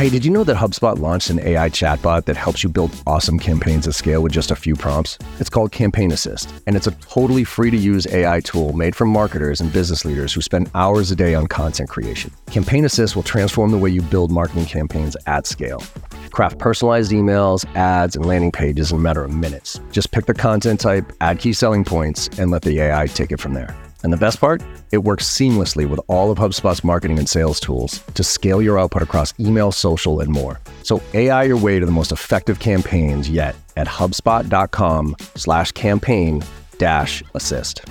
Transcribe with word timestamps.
Hey, 0.00 0.08
did 0.08 0.24
you 0.24 0.30
know 0.30 0.44
that 0.44 0.56
HubSpot 0.56 0.98
launched 0.98 1.28
an 1.28 1.40
AI 1.40 1.68
chatbot 1.68 2.24
that 2.24 2.34
helps 2.34 2.62
you 2.62 2.70
build 2.70 2.90
awesome 3.06 3.38
campaigns 3.38 3.86
at 3.86 3.94
scale 3.94 4.22
with 4.22 4.32
just 4.32 4.50
a 4.50 4.56
few 4.56 4.74
prompts? 4.74 5.18
It's 5.38 5.50
called 5.50 5.72
Campaign 5.72 6.10
Assist, 6.10 6.54
and 6.66 6.74
it's 6.74 6.86
a 6.86 6.92
totally 6.92 7.44
free 7.44 7.70
to 7.70 7.76
use 7.76 8.06
AI 8.06 8.40
tool 8.40 8.72
made 8.72 8.96
for 8.96 9.04
marketers 9.04 9.60
and 9.60 9.70
business 9.70 10.06
leaders 10.06 10.32
who 10.32 10.40
spend 10.40 10.70
hours 10.74 11.10
a 11.10 11.16
day 11.16 11.34
on 11.34 11.48
content 11.48 11.90
creation. 11.90 12.32
Campaign 12.46 12.86
Assist 12.86 13.14
will 13.14 13.22
transform 13.22 13.72
the 13.72 13.76
way 13.76 13.90
you 13.90 14.00
build 14.00 14.30
marketing 14.30 14.64
campaigns 14.64 15.18
at 15.26 15.46
scale. 15.46 15.82
Craft 16.30 16.58
personalized 16.58 17.12
emails, 17.12 17.66
ads, 17.76 18.16
and 18.16 18.24
landing 18.24 18.52
pages 18.52 18.92
in 18.92 18.96
a 18.96 19.00
matter 19.02 19.22
of 19.22 19.34
minutes. 19.34 19.80
Just 19.92 20.12
pick 20.12 20.24
the 20.24 20.32
content 20.32 20.80
type, 20.80 21.12
add 21.20 21.40
key 21.40 21.52
selling 21.52 21.84
points, 21.84 22.30
and 22.38 22.50
let 22.50 22.62
the 22.62 22.80
AI 22.80 23.04
take 23.04 23.32
it 23.32 23.38
from 23.38 23.52
there. 23.52 23.76
And 24.02 24.12
the 24.12 24.16
best 24.16 24.40
part? 24.40 24.62
It 24.92 24.98
works 24.98 25.28
seamlessly 25.28 25.88
with 25.88 26.00
all 26.08 26.30
of 26.30 26.38
HubSpot's 26.38 26.82
marketing 26.82 27.18
and 27.18 27.28
sales 27.28 27.60
tools 27.60 27.98
to 28.14 28.24
scale 28.24 28.62
your 28.62 28.78
output 28.78 29.02
across 29.02 29.34
email, 29.38 29.72
social, 29.72 30.20
and 30.20 30.30
more. 30.30 30.60
So 30.82 31.02
AI 31.14 31.44
your 31.44 31.58
way 31.58 31.78
to 31.78 31.86
the 31.86 31.92
most 31.92 32.12
effective 32.12 32.58
campaigns 32.58 33.28
yet 33.28 33.54
at 33.76 33.86
HubSpot.com 33.86 35.16
slash 35.36 35.72
campaign 35.72 36.42
dash 36.78 37.22
assist. 37.34 37.82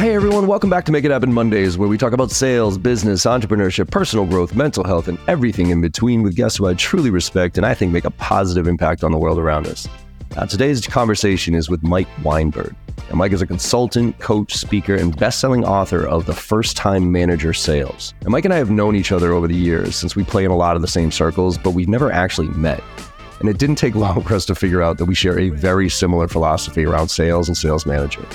Hey 0.00 0.14
everyone, 0.14 0.46
welcome 0.46 0.70
back 0.70 0.86
to 0.86 0.92
Make 0.92 1.04
It 1.04 1.10
Happen 1.10 1.30
Mondays, 1.30 1.76
where 1.76 1.86
we 1.86 1.98
talk 1.98 2.14
about 2.14 2.30
sales, 2.30 2.78
business, 2.78 3.26
entrepreneurship, 3.26 3.90
personal 3.90 4.24
growth, 4.24 4.54
mental 4.54 4.82
health, 4.82 5.08
and 5.08 5.18
everything 5.28 5.68
in 5.68 5.82
between 5.82 6.22
with 6.22 6.34
guests 6.34 6.56
who 6.56 6.66
I 6.66 6.72
truly 6.72 7.10
respect 7.10 7.58
and 7.58 7.66
I 7.66 7.74
think 7.74 7.92
make 7.92 8.06
a 8.06 8.10
positive 8.12 8.66
impact 8.66 9.04
on 9.04 9.12
the 9.12 9.18
world 9.18 9.38
around 9.38 9.66
us. 9.66 9.86
Now, 10.36 10.44
today's 10.44 10.86
conversation 10.86 11.54
is 11.56 11.68
with 11.68 11.82
Mike 11.82 12.08
Weinberg. 12.22 12.74
And 13.08 13.18
Mike 13.18 13.32
is 13.32 13.42
a 13.42 13.46
consultant, 13.46 14.16
coach, 14.20 14.54
speaker, 14.54 14.94
and 14.94 15.16
best-selling 15.16 15.64
author 15.64 16.06
of 16.06 16.26
The 16.26 16.34
First 16.34 16.76
Time 16.76 17.10
Manager 17.10 17.52
Sales. 17.52 18.14
And 18.20 18.30
Mike 18.30 18.44
and 18.44 18.54
I 18.54 18.58
have 18.58 18.70
known 18.70 18.94
each 18.94 19.10
other 19.10 19.32
over 19.32 19.48
the 19.48 19.56
years 19.56 19.96
since 19.96 20.14
we 20.14 20.22
play 20.22 20.44
in 20.44 20.52
a 20.52 20.56
lot 20.56 20.76
of 20.76 20.82
the 20.82 20.88
same 20.88 21.10
circles, 21.10 21.58
but 21.58 21.72
we've 21.72 21.88
never 21.88 22.12
actually 22.12 22.46
met. 22.50 22.80
And 23.40 23.48
it 23.48 23.58
didn't 23.58 23.74
take 23.74 23.94
long 23.96 24.22
for 24.22 24.34
us 24.34 24.46
to 24.46 24.54
figure 24.54 24.82
out 24.82 24.98
that 24.98 25.06
we 25.06 25.16
share 25.16 25.36
a 25.36 25.48
very 25.48 25.88
similar 25.88 26.28
philosophy 26.28 26.84
around 26.84 27.08
sales 27.08 27.48
and 27.48 27.56
sales 27.56 27.84
management. 27.84 28.32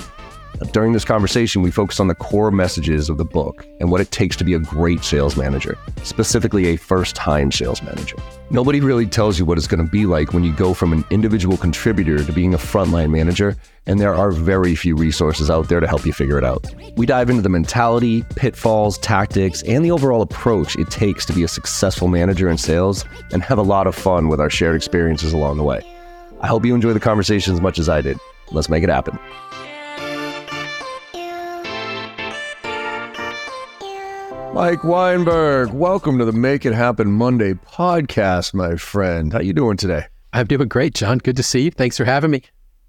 During 0.72 0.92
this 0.92 1.04
conversation, 1.04 1.62
we 1.62 1.70
focused 1.70 2.00
on 2.00 2.08
the 2.08 2.14
core 2.14 2.50
messages 2.50 3.08
of 3.08 3.16
the 3.16 3.24
book 3.24 3.66
and 3.80 3.90
what 3.90 4.02
it 4.02 4.10
takes 4.10 4.36
to 4.36 4.44
be 4.44 4.52
a 4.52 4.58
great 4.58 5.02
sales 5.02 5.36
manager, 5.36 5.78
specifically 6.02 6.66
a 6.68 6.76
first 6.76 7.16
time 7.16 7.50
sales 7.50 7.82
manager. 7.82 8.16
Nobody 8.48 8.80
really 8.80 9.06
tells 9.06 9.40
you 9.40 9.44
what 9.44 9.58
it's 9.58 9.66
going 9.66 9.84
to 9.84 9.90
be 9.90 10.06
like 10.06 10.32
when 10.32 10.44
you 10.44 10.52
go 10.52 10.72
from 10.72 10.92
an 10.92 11.04
individual 11.10 11.56
contributor 11.56 12.22
to 12.22 12.32
being 12.32 12.54
a 12.54 12.58
frontline 12.58 13.10
manager, 13.10 13.56
and 13.86 13.98
there 13.98 14.14
are 14.14 14.30
very 14.30 14.76
few 14.76 14.94
resources 14.94 15.50
out 15.50 15.68
there 15.68 15.80
to 15.80 15.86
help 15.88 16.06
you 16.06 16.12
figure 16.12 16.38
it 16.38 16.44
out. 16.44 16.64
We 16.96 17.06
dive 17.06 17.28
into 17.28 17.42
the 17.42 17.48
mentality, 17.48 18.22
pitfalls, 18.36 18.98
tactics, 18.98 19.64
and 19.64 19.84
the 19.84 19.90
overall 19.90 20.22
approach 20.22 20.76
it 20.76 20.90
takes 20.92 21.26
to 21.26 21.32
be 21.32 21.42
a 21.42 21.48
successful 21.48 22.06
manager 22.06 22.48
in 22.48 22.56
sales 22.56 23.04
and 23.32 23.42
have 23.42 23.58
a 23.58 23.62
lot 23.62 23.88
of 23.88 23.96
fun 23.96 24.28
with 24.28 24.40
our 24.40 24.50
shared 24.50 24.76
experiences 24.76 25.32
along 25.32 25.56
the 25.56 25.64
way. 25.64 25.82
I 26.40 26.46
hope 26.46 26.64
you 26.64 26.74
enjoy 26.76 26.92
the 26.92 27.00
conversation 27.00 27.52
as 27.52 27.60
much 27.60 27.80
as 27.80 27.88
I 27.88 28.00
did. 28.00 28.16
Let's 28.52 28.68
make 28.68 28.84
it 28.84 28.90
happen. 28.90 29.18
Mike 34.56 34.84
Weinberg, 34.84 35.74
welcome 35.74 36.16
to 36.16 36.24
the 36.24 36.32
Make 36.32 36.64
It 36.64 36.72
Happen 36.72 37.12
Monday 37.12 37.52
podcast, 37.52 38.54
my 38.54 38.76
friend. 38.76 39.30
How 39.30 39.40
you 39.40 39.52
doing 39.52 39.76
today? 39.76 40.06
I'm 40.32 40.46
doing 40.46 40.66
great, 40.66 40.94
John. 40.94 41.18
Good 41.18 41.36
to 41.36 41.42
see 41.42 41.64
you. 41.64 41.70
Thanks 41.70 41.98
for 41.98 42.06
having 42.06 42.30
me. 42.30 42.40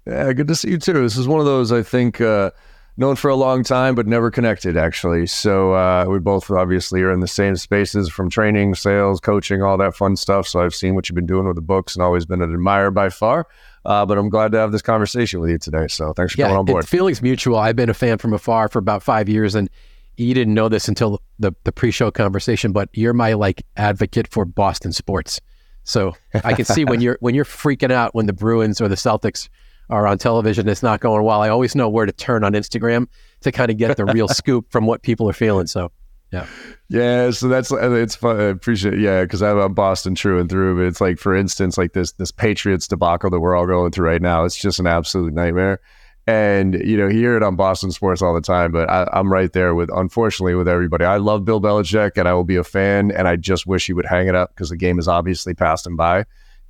Yeah, 0.06 0.32
good 0.32 0.48
to 0.48 0.54
see 0.54 0.70
you 0.70 0.78
too. 0.78 0.94
This 0.94 1.18
is 1.18 1.28
one 1.28 1.40
of 1.40 1.44
those 1.44 1.70
I 1.70 1.82
think 1.82 2.22
uh, 2.22 2.52
known 2.96 3.16
for 3.16 3.28
a 3.28 3.34
long 3.34 3.64
time, 3.64 3.94
but 3.94 4.06
never 4.06 4.30
connected 4.30 4.78
actually. 4.78 5.26
So 5.26 5.74
uh, 5.74 6.06
we 6.08 6.18
both 6.20 6.50
obviously 6.50 7.02
are 7.02 7.12
in 7.12 7.20
the 7.20 7.28
same 7.28 7.54
spaces 7.56 8.08
from 8.08 8.30
training, 8.30 8.74
sales, 8.74 9.20
coaching, 9.20 9.60
all 9.60 9.76
that 9.76 9.94
fun 9.94 10.16
stuff. 10.16 10.48
So 10.48 10.62
I've 10.62 10.74
seen 10.74 10.94
what 10.94 11.10
you've 11.10 11.16
been 11.16 11.26
doing 11.26 11.46
with 11.46 11.56
the 11.56 11.60
books 11.60 11.94
and 11.94 12.02
always 12.02 12.24
been 12.24 12.40
an 12.40 12.50
admirer 12.50 12.90
by 12.90 13.10
far. 13.10 13.46
Uh, 13.84 14.06
but 14.06 14.16
I'm 14.16 14.30
glad 14.30 14.52
to 14.52 14.58
have 14.58 14.72
this 14.72 14.80
conversation 14.80 15.40
with 15.40 15.50
you 15.50 15.58
today. 15.58 15.86
So 15.88 16.14
thanks 16.14 16.32
for 16.32 16.40
yeah, 16.40 16.46
coming 16.46 16.60
on 16.60 16.64
board. 16.64 16.88
Feelings 16.88 17.20
mutual. 17.20 17.58
I've 17.58 17.76
been 17.76 17.90
a 17.90 17.94
fan 17.94 18.16
from 18.16 18.32
afar 18.32 18.70
for 18.70 18.78
about 18.78 19.02
five 19.02 19.28
years, 19.28 19.54
and 19.54 19.68
you 20.18 20.34
didn't 20.34 20.54
know 20.54 20.68
this 20.68 20.88
until 20.88 21.22
the, 21.38 21.52
the 21.64 21.72
pre-show 21.72 22.10
conversation, 22.10 22.72
but 22.72 22.88
you're 22.92 23.12
my 23.12 23.34
like 23.34 23.62
advocate 23.76 24.28
for 24.28 24.44
Boston 24.44 24.92
sports. 24.92 25.40
So 25.84 26.14
I 26.44 26.52
can 26.52 26.64
see 26.64 26.84
when 26.84 27.00
you're 27.02 27.16
when 27.20 27.34
you're 27.34 27.44
freaking 27.44 27.92
out 27.92 28.14
when 28.14 28.26
the 28.26 28.32
Bruins 28.32 28.80
or 28.80 28.88
the 28.88 28.96
Celtics 28.96 29.48
are 29.90 30.06
on 30.06 30.18
television, 30.18 30.68
it's 30.68 30.82
not 30.82 31.00
going 31.00 31.24
well. 31.24 31.40
I 31.40 31.48
always 31.48 31.74
know 31.74 31.88
where 31.88 32.04
to 32.04 32.12
turn 32.12 32.44
on 32.44 32.52
Instagram 32.52 33.06
to 33.40 33.52
kind 33.52 33.70
of 33.70 33.78
get 33.78 33.96
the 33.96 34.04
real 34.04 34.28
scoop 34.28 34.70
from 34.70 34.86
what 34.86 35.02
people 35.02 35.28
are 35.30 35.34
feeling. 35.34 35.66
So 35.66 35.90
yeah, 36.32 36.46
yeah. 36.88 37.30
So 37.30 37.48
that's 37.48 37.72
uh, 37.72 37.92
it's 37.92 38.16
fun. 38.16 38.40
I 38.40 38.44
appreciate 38.44 38.94
it. 38.94 39.00
yeah 39.00 39.22
because 39.22 39.42
I'm 39.42 39.56
a 39.56 39.68
Boston 39.68 40.14
true 40.14 40.40
and 40.40 40.50
through. 40.50 40.76
But 40.76 40.86
it's 40.86 41.00
like 41.00 41.18
for 41.18 41.34
instance, 41.34 41.78
like 41.78 41.92
this 41.92 42.12
this 42.12 42.32
Patriots 42.32 42.88
debacle 42.88 43.30
that 43.30 43.40
we're 43.40 43.56
all 43.56 43.66
going 43.66 43.92
through 43.92 44.08
right 44.08 44.22
now. 44.22 44.44
It's 44.44 44.56
just 44.56 44.80
an 44.80 44.86
absolute 44.86 45.32
nightmare. 45.32 45.80
And 46.28 46.74
you 46.86 46.98
know, 46.98 47.08
hear 47.08 47.38
it 47.38 47.42
on 47.42 47.56
Boston 47.56 47.90
sports 47.90 48.20
all 48.20 48.34
the 48.34 48.42
time, 48.42 48.70
but 48.70 48.90
I, 48.90 49.08
am 49.14 49.32
right 49.32 49.50
there 49.50 49.74
with, 49.74 49.88
unfortunately, 49.90 50.54
with 50.54 50.68
everybody. 50.68 51.06
I 51.06 51.16
love 51.16 51.46
Bill 51.46 51.58
Belichick, 51.58 52.18
and 52.18 52.28
I 52.28 52.34
will 52.34 52.44
be 52.44 52.56
a 52.56 52.64
fan. 52.64 53.10
And 53.12 53.26
I 53.26 53.36
just 53.36 53.66
wish 53.66 53.86
he 53.86 53.94
would 53.94 54.04
hang 54.04 54.28
it 54.28 54.34
up 54.34 54.50
because 54.50 54.68
the 54.68 54.76
game 54.76 54.96
has 54.96 55.08
obviously 55.08 55.54
passed 55.54 55.86
him 55.86 55.96
by, 55.96 56.26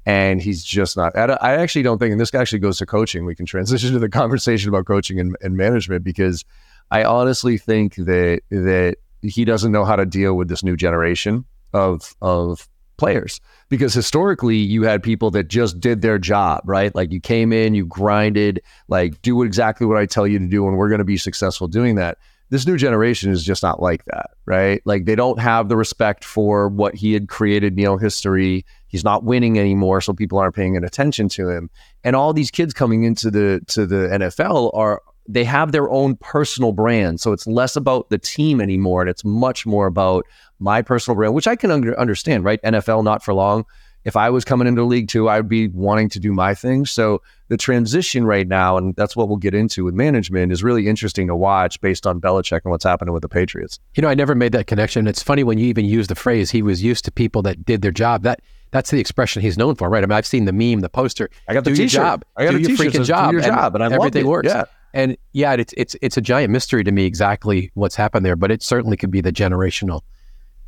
and 0.07 0.41
he's 0.41 0.63
just 0.63 0.97
not. 0.97 1.19
I 1.19 1.57
actually 1.57 1.83
don't 1.83 1.99
think, 1.99 2.13
and 2.13 2.21
this 2.21 2.33
actually 2.33 2.61
goes 2.61 2.79
to 2.79 2.87
coaching. 2.87 3.25
We 3.25 3.35
can 3.35 3.47
transition 3.47 3.93
to 3.95 3.99
the 3.99 4.09
conversation 4.23 4.69
about 4.69 4.87
coaching 4.87 5.19
and, 5.19 5.37
and 5.43 5.57
management 5.57 6.05
because 6.05 6.45
I 6.93 7.03
honestly 7.03 7.59
think 7.59 7.97
that 7.97 8.43
that 8.51 8.99
he 9.23 9.45
doesn't 9.45 9.73
know 9.73 9.85
how 9.85 9.97
to 9.97 10.07
deal 10.07 10.35
with 10.35 10.49
this 10.49 10.63
new 10.63 10.77
generation 10.77 11.45
of 11.73 12.15
of 12.23 12.69
players 12.99 13.41
because 13.69 13.95
historically 13.95 14.57
you 14.57 14.83
had 14.83 15.03
people 15.03 15.31
that 15.31 15.49
just 15.49 15.81
did 15.81 16.03
their 16.03 16.19
job, 16.19 16.63
right? 16.67 16.95
Like 16.95 17.13
you 17.13 17.21
came 17.21 17.53
in, 17.53 17.75
you 17.75 17.87
grinded, 17.87 18.61
like 18.89 19.23
do 19.23 19.43
exactly 19.43 19.87
what 19.87 19.97
I 19.97 20.05
tell 20.05 20.27
you 20.27 20.39
to 20.39 20.47
do, 20.47 20.67
and 20.69 20.77
we're 20.77 20.89
going 20.89 20.99
to 20.99 21.05
be 21.05 21.17
successful 21.17 21.69
doing 21.69 21.95
that. 21.95 22.19
This 22.51 22.67
new 22.67 22.79
generation 22.79 23.31
is 23.31 23.45
just 23.45 23.63
not 23.63 23.81
like 23.83 24.05
that, 24.07 24.31
right? 24.47 24.81
Like 24.85 25.05
they 25.05 25.15
don't 25.15 25.39
have 25.39 25.69
the 25.69 25.77
respect 25.77 26.25
for 26.25 26.69
what 26.69 26.95
he 26.95 27.13
had 27.13 27.29
created, 27.29 27.77
know, 27.85 27.99
history. 27.99 28.65
He's 28.87 29.05
not 29.05 29.23
winning 29.23 29.59
anymore, 29.59 30.01
so 30.01 30.15
people 30.15 30.39
aren't 30.39 30.55
paying 30.55 30.77
an 30.77 30.83
attention 30.83 31.29
to 31.31 31.51
him. 31.51 31.69
And 32.05 32.17
all 32.17 32.33
these 32.33 32.51
kids 32.51 32.73
coming 32.73 33.05
into 33.05 33.31
the 33.31 33.61
to 33.69 33.87
the 33.87 34.09
NFL 34.09 34.75
are 34.75 35.03
they 35.29 35.45
have 35.45 35.73
their 35.73 35.89
own 35.91 36.17
personal 36.17 36.73
brand. 36.73 37.21
So 37.21 37.33
it's 37.33 37.47
less 37.47 37.77
about 37.77 38.09
the 38.09 38.19
team 38.19 38.61
anymore, 38.61 39.03
and 39.03 39.11
it's 39.11 39.25
much 39.25 39.67
more 39.67 39.87
about 39.87 40.27
my 40.59 40.81
personal 40.83 41.15
brand, 41.15 41.35
which 41.35 41.47
I 41.47 41.55
can 41.55 41.71
under, 41.71 41.99
understand, 42.01 42.45
right? 42.45 42.61
NFL 42.63 43.05
not 43.05 43.23
for 43.23 43.35
long. 43.35 43.65
If 44.05 44.17
I 44.17 44.31
was 44.31 44.45
coming 44.45 44.67
into 44.67 44.85
League 44.85 45.09
Two, 45.09 45.29
I'd 45.29 45.49
be 45.49 45.69
wanting 45.69 46.09
to 46.11 46.21
do 46.21 46.33
my 46.33 46.55
thing. 46.55 46.87
So 46.87 47.21
the 47.49 47.59
transition 47.59 48.25
right 48.25 48.49
now, 48.49 48.79
and 48.79 48.97
that's 48.97 49.15
what 49.15 49.29
we'll 49.29 49.37
get 49.37 49.55
into 49.55 49.85
with 49.85 49.93
management, 49.93 50.51
is 50.51 50.63
really 50.63 50.89
interesting 50.89 51.27
to 51.27 51.37
watch 51.37 51.79
based 51.83 52.07
on 52.07 52.21
Belichick 52.21 52.61
and 52.65 52.71
what's 52.71 52.85
happening 52.85 53.13
with 53.13 53.23
the 53.23 53.29
Patriots. 53.29 53.79
You 53.97 54.01
know, 54.01 54.09
I 54.09 54.15
never 54.15 54.35
made 54.35 54.53
that 54.53 54.67
connection. 54.67 55.07
It's 55.07 55.23
funny 55.23 55.45
when 55.45 55.59
you 55.59 55.67
even 55.67 55.85
use 55.85 56.07
the 56.07 56.15
phrase 56.15 56.51
"he 56.51 56.63
was 56.63 56.83
used 56.83 57.05
to 57.05 57.13
people 57.13 57.43
that 57.43 57.67
did 57.67 57.83
their 57.83 57.91
job." 57.91 58.23
That 58.23 58.41
that's 58.71 58.91
the 58.91 59.01
expression 59.01 59.43
he's 59.43 59.59
known 59.59 59.75
for, 59.75 59.91
right? 59.91 60.03
I 60.03 60.07
mean, 60.07 60.17
I've 60.17 60.27
seen 60.27 60.47
the 60.47 60.53
meme, 60.53 60.81
the 60.81 60.89
poster. 60.89 61.29
I 61.47 61.55
got 61.55 61.65
the 61.65 61.71
do 61.71 61.77
t-shirt. 61.77 61.93
Your 61.93 62.03
job. 62.03 62.25
I 62.37 62.45
got 62.45 62.51
do 62.53 62.57
a 62.57 62.61
your 62.61 62.69
t-shirt 62.69 62.93
freaking 62.93 63.05
job. 63.05 63.31
Do 63.31 63.37
your 63.37 63.45
job, 63.45 63.75
and, 63.75 63.85
and 63.85 63.93
I 63.93 63.97
everything 63.97 64.25
it. 64.25 64.29
works. 64.29 64.49
Yeah. 64.49 64.65
And 64.95 65.17
yeah, 65.33 65.53
it's 65.55 65.75
it's 65.77 65.97
it's 66.01 66.17
a 66.17 66.21
giant 66.21 66.51
mystery 66.51 66.83
to 66.85 66.93
me 66.93 67.05
exactly 67.05 67.71
what's 67.75 67.95
happened 67.95 68.25
there, 68.25 68.37
but 68.37 68.51
it 68.51 68.63
certainly 68.63 68.97
could 68.97 69.11
be 69.11 69.21
the 69.21 69.33
generational 69.33 70.01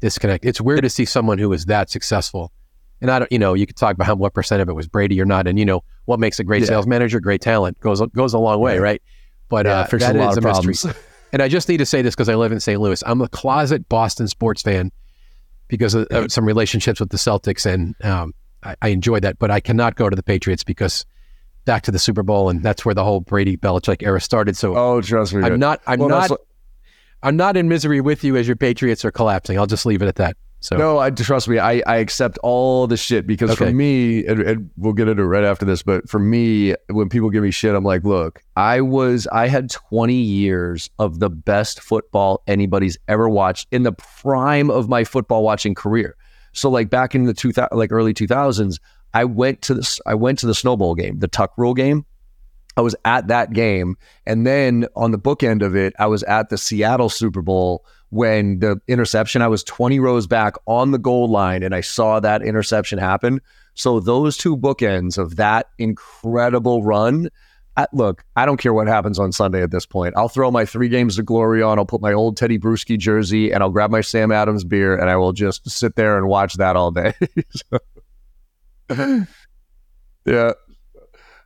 disconnect. 0.00 0.44
It's 0.44 0.60
weird 0.60 0.82
to 0.82 0.90
see 0.90 1.04
someone 1.04 1.38
who 1.38 1.52
is 1.52 1.66
that 1.66 1.90
successful. 1.90 2.52
And 3.00 3.10
I 3.10 3.20
don't, 3.20 3.32
you 3.32 3.38
know, 3.38 3.54
you 3.54 3.66
could 3.66 3.76
talk 3.76 3.94
about 3.94 4.06
how 4.06 4.14
what 4.14 4.34
percent 4.34 4.60
of 4.60 4.68
it 4.68 4.74
was 4.74 4.86
Brady 4.86 5.20
or 5.20 5.24
not, 5.24 5.46
and 5.46 5.58
you 5.58 5.64
know 5.64 5.82
what 6.04 6.20
makes 6.20 6.38
a 6.38 6.44
great 6.44 6.62
yeah. 6.62 6.68
sales 6.68 6.86
manager, 6.86 7.18
great 7.18 7.40
talent 7.40 7.80
goes 7.80 8.02
goes 8.14 8.34
a 8.34 8.38
long 8.38 8.60
way, 8.60 8.74
yeah. 8.74 8.80
right? 8.80 9.02
But 9.48 9.66
yeah, 9.66 9.80
uh, 9.80 9.86
that 9.86 10.16
a 10.16 10.28
is 10.28 10.36
a 10.36 10.40
problems. 10.42 10.84
mystery. 10.84 11.02
and 11.32 11.42
I 11.42 11.48
just 11.48 11.68
need 11.68 11.78
to 11.78 11.86
say 11.86 12.02
this 12.02 12.14
because 12.14 12.28
I 12.28 12.34
live 12.34 12.52
in 12.52 12.60
St. 12.60 12.80
Louis. 12.80 13.02
I'm 13.06 13.20
a 13.22 13.28
closet 13.28 13.88
Boston 13.88 14.28
sports 14.28 14.62
fan 14.62 14.92
because 15.68 15.94
of, 15.94 16.06
of 16.10 16.30
some 16.30 16.44
relationships 16.44 17.00
with 17.00 17.08
the 17.08 17.16
Celtics, 17.16 17.64
and 17.64 17.94
um, 18.04 18.34
I, 18.62 18.76
I 18.82 18.88
enjoy 18.88 19.20
that. 19.20 19.38
But 19.38 19.50
I 19.50 19.60
cannot 19.60 19.96
go 19.96 20.10
to 20.10 20.16
the 20.16 20.22
Patriots 20.22 20.62
because 20.62 21.06
back 21.64 21.82
to 21.82 21.90
the 21.90 21.98
Super 21.98 22.22
Bowl, 22.22 22.48
and 22.48 22.62
that's 22.62 22.84
where 22.84 22.94
the 22.94 23.04
whole 23.04 23.20
Brady 23.20 23.56
Belichick 23.56 24.02
era 24.02 24.20
started. 24.20 24.56
So, 24.56 24.76
oh, 24.76 25.00
trust 25.00 25.34
me, 25.34 25.42
I'm 25.42 25.58
not, 25.58 25.80
I'm 25.86 26.00
well, 26.00 26.08
not, 26.08 26.30
I'm 27.22 27.36
not 27.36 27.56
in 27.56 27.68
misery 27.68 28.00
with 28.00 28.24
you 28.24 28.36
as 28.36 28.46
your 28.46 28.56
Patriots 28.56 29.04
are 29.04 29.10
collapsing. 29.10 29.58
I'll 29.58 29.66
just 29.66 29.86
leave 29.86 30.02
it 30.02 30.08
at 30.08 30.16
that. 30.16 30.36
So 30.62 30.76
no, 30.76 30.98
I 30.98 31.08
trust 31.08 31.48
me. 31.48 31.58
I, 31.58 31.82
I 31.86 31.96
accept 31.96 32.36
all 32.42 32.86
the 32.86 32.98
shit 32.98 33.26
because 33.26 33.50
okay. 33.52 33.66
for 33.66 33.72
me, 33.72 34.26
and, 34.26 34.40
and, 34.42 34.70
we'll 34.76 34.92
get 34.92 35.08
into 35.08 35.22
it 35.22 35.26
right 35.26 35.42
after 35.44 35.64
this. 35.64 35.82
But 35.82 36.06
for 36.08 36.18
me, 36.18 36.74
when 36.90 37.08
people 37.08 37.30
give 37.30 37.42
me 37.42 37.50
shit, 37.50 37.74
I'm 37.74 37.82
like, 37.82 38.04
look, 38.04 38.42
I 38.56 38.82
was 38.82 39.26
I 39.28 39.48
had 39.48 39.70
20 39.70 40.12
years 40.12 40.90
of 40.98 41.18
the 41.18 41.30
best 41.30 41.80
football 41.80 42.42
anybody's 42.46 42.98
ever 43.08 43.26
watched 43.26 43.68
in 43.70 43.84
the 43.84 43.92
prime 43.92 44.70
of 44.70 44.86
my 44.86 45.02
football 45.02 45.42
watching 45.42 45.74
career. 45.74 46.14
So 46.52 46.68
like 46.68 46.90
back 46.90 47.14
in 47.14 47.24
the 47.24 47.32
two 47.32 47.52
like 47.72 47.90
early 47.90 48.12
2000s, 48.12 48.78
I 49.14 49.24
went 49.24 49.62
to 49.62 49.74
this. 49.74 50.00
I 50.06 50.14
went 50.14 50.38
to 50.40 50.46
the 50.46 50.54
snowball 50.54 50.94
game, 50.94 51.18
the 51.18 51.28
tuck 51.28 51.52
rule 51.56 51.74
game. 51.74 52.04
I 52.76 52.82
was 52.82 52.94
at 53.04 53.26
that 53.28 53.52
game, 53.52 53.96
and 54.26 54.46
then 54.46 54.86
on 54.94 55.10
the 55.10 55.18
bookend 55.18 55.62
of 55.62 55.74
it, 55.74 55.92
I 55.98 56.06
was 56.06 56.22
at 56.22 56.48
the 56.48 56.56
Seattle 56.56 57.08
Super 57.08 57.42
Bowl 57.42 57.84
when 58.10 58.58
the 58.58 58.80
interception, 58.86 59.40
I 59.42 59.48
was 59.48 59.64
20 59.64 59.98
rows 60.00 60.26
back 60.26 60.54
on 60.66 60.90
the 60.90 60.98
goal 60.98 61.28
line 61.28 61.62
and 61.62 61.74
I 61.74 61.80
saw 61.80 62.20
that 62.20 62.42
interception 62.42 62.98
happen. 62.98 63.40
So 63.74 64.00
those 64.00 64.36
two 64.36 64.56
bookends 64.56 65.16
of 65.16 65.36
that 65.36 65.70
incredible 65.78 66.82
run. 66.82 67.30
I, 67.76 67.86
look, 67.92 68.24
I 68.34 68.46
don't 68.46 68.56
care 68.56 68.74
what 68.74 68.88
happens 68.88 69.18
on 69.18 69.30
Sunday 69.30 69.62
at 69.62 69.70
this 69.70 69.86
point. 69.86 70.14
I'll 70.16 70.28
throw 70.28 70.50
my 70.50 70.64
three 70.64 70.88
games 70.88 71.18
of 71.18 71.24
glory 71.24 71.62
on. 71.62 71.78
I'll 71.78 71.86
put 71.86 72.02
my 72.02 72.12
old 72.12 72.36
Tedy 72.36 72.58
Bruschi 72.58 72.98
jersey 72.98 73.52
and 73.52 73.62
I'll 73.62 73.70
grab 73.70 73.90
my 73.90 74.00
Sam 74.00 74.32
Adams 74.32 74.64
beer 74.64 74.96
and 74.96 75.08
I 75.08 75.16
will 75.16 75.32
just 75.32 75.70
sit 75.70 75.94
there 75.94 76.18
and 76.18 76.26
watch 76.26 76.54
that 76.54 76.74
all 76.74 76.90
day. 76.90 77.14
yeah, 80.26 80.52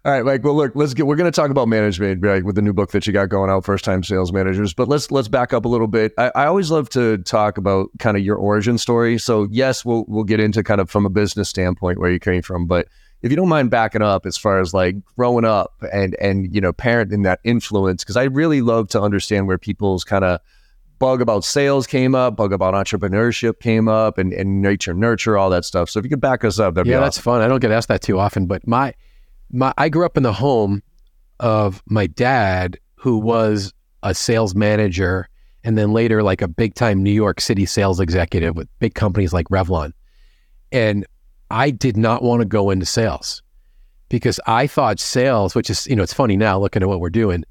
all 0.07 0.13
right, 0.13 0.23
Mike. 0.23 0.45
Well, 0.45 0.55
look, 0.55 0.73
let's 0.75 0.93
get. 0.93 1.07
We're 1.07 1.17
going 1.17 1.33
to 1.33 1.35
talk 1.35 1.51
about 1.51 1.67
management, 1.67 2.23
right, 2.23 2.45
with 2.45 2.57
the 2.57 2.63
new 2.63 2.75
book 2.75 2.91
that 2.91 3.07
you 3.07 3.13
got 3.15 3.31
going 3.31 3.49
out, 3.49 3.65
First 3.65 3.87
Time 3.87 4.03
Sales 4.03 4.35
Managers. 4.35 4.75
But 4.75 4.87
let's 4.87 5.11
let's 5.11 5.29
back 5.29 5.55
up 5.55 5.65
a 5.65 5.69
little 5.69 5.87
bit. 5.87 6.13
I, 6.19 6.31
I 6.35 6.45
always 6.45 6.71
love 6.71 6.91
to 6.91 7.17
talk 7.19 7.57
about 7.57 7.89
kind 7.99 8.15
of 8.15 8.23
your 8.23 8.37
origin 8.37 8.77
story. 8.77 9.17
So 9.17 9.49
yes, 9.51 9.83
we'll 9.83 10.05
we'll 10.07 10.25
get 10.25 10.41
into 10.41 10.63
kind 10.63 10.83
of 10.83 10.91
from 10.91 11.07
a 11.07 11.11
business 11.11 11.49
standpoint 11.49 11.99
where 11.99 12.11
you 12.11 12.19
came 12.19 12.43
from, 12.43 12.67
but 12.67 12.87
if 13.23 13.31
you 13.31 13.37
don't 13.37 13.49
mind 13.49 13.71
backing 13.71 14.03
up 14.03 14.27
as 14.27 14.37
far 14.37 14.61
as 14.61 14.75
like 14.75 14.97
growing 15.17 15.47
up 15.47 15.73
and 15.91 16.15
and 16.21 16.55
you 16.55 16.61
know 16.61 16.75
parenting 16.75 17.25
that 17.25 17.41
influence, 17.43 18.05
because 18.05 18.19
I 18.19 18.25
really 18.25 18.61
love 18.61 18.89
to 18.89 19.01
understand 19.01 19.47
where 19.47 19.57
people's 19.57 20.05
kind 20.05 20.23
of 20.25 20.41
bug 20.99 21.21
about 21.21 21.45
sales 21.45 21.87
came 21.87 22.15
up, 22.15 22.37
bug 22.37 22.53
about 22.53 22.75
entrepreneurship 22.75 23.61
came 23.61 23.89
up, 23.89 24.19
and 24.19 24.33
and 24.33 24.63
nature 24.63 24.95
nurture 24.95 25.37
all 25.37 25.51
that 25.51 25.65
stuff. 25.65 25.91
So 25.91 25.99
if 25.99 26.05
you 26.05 26.11
could 26.11 26.21
back 26.21 26.45
us 26.45 26.59
up, 26.59 26.75
that'd 26.75 26.91
yeah, 26.91 27.01
that's 27.01 27.19
fun. 27.19 27.41
I 27.41 27.49
don't 27.49 27.61
get 27.61 27.71
asked 27.71 27.89
that 27.89 28.03
too 28.03 28.19
often, 28.19 28.47
but 28.47 28.67
my 28.67 28.95
my 29.51 29.73
I 29.79 29.89
grew 29.89 30.07
up 30.07 30.17
in 30.17 30.23
the 30.23 30.33
home 30.33 30.83
of 31.41 31.83
my 31.87 32.07
dad, 32.07 32.79
who 32.95 33.19
was 33.19 33.73
a 34.03 34.15
sales 34.15 34.55
manager 34.55 35.29
and 35.65 35.79
then 35.79 35.93
later 35.93 36.23
like 36.23 36.43
a 36.43 36.49
big 36.49 36.75
time 36.75 37.03
New 37.03 37.11
York 37.11 37.41
City 37.41 37.67
sales 37.67 37.99
executive 37.99 38.55
with 38.55 38.69
big 38.79 38.95
companies 38.95 39.33
like 39.33 39.49
Revlon. 39.49 39.93
And 40.71 41.07
I 41.51 41.71
did 41.71 41.97
not 41.97 42.23
want 42.23 42.41
to 42.41 42.47
go 42.47 42.71
into 42.71 42.87
sales 42.87 43.43
because 44.11 44.39
I 44.47 44.67
thought 44.67 45.01
sales, 45.01 45.55
which 45.55 45.71
is, 45.71 45.87
you 45.87 45.97
know, 45.97 46.03
it's 46.03 46.13
funny 46.13 46.37
now 46.37 46.59
looking 46.59 46.83
at 46.83 46.89
what 46.89 47.01
we're 47.01 47.11
doing, 47.11 47.45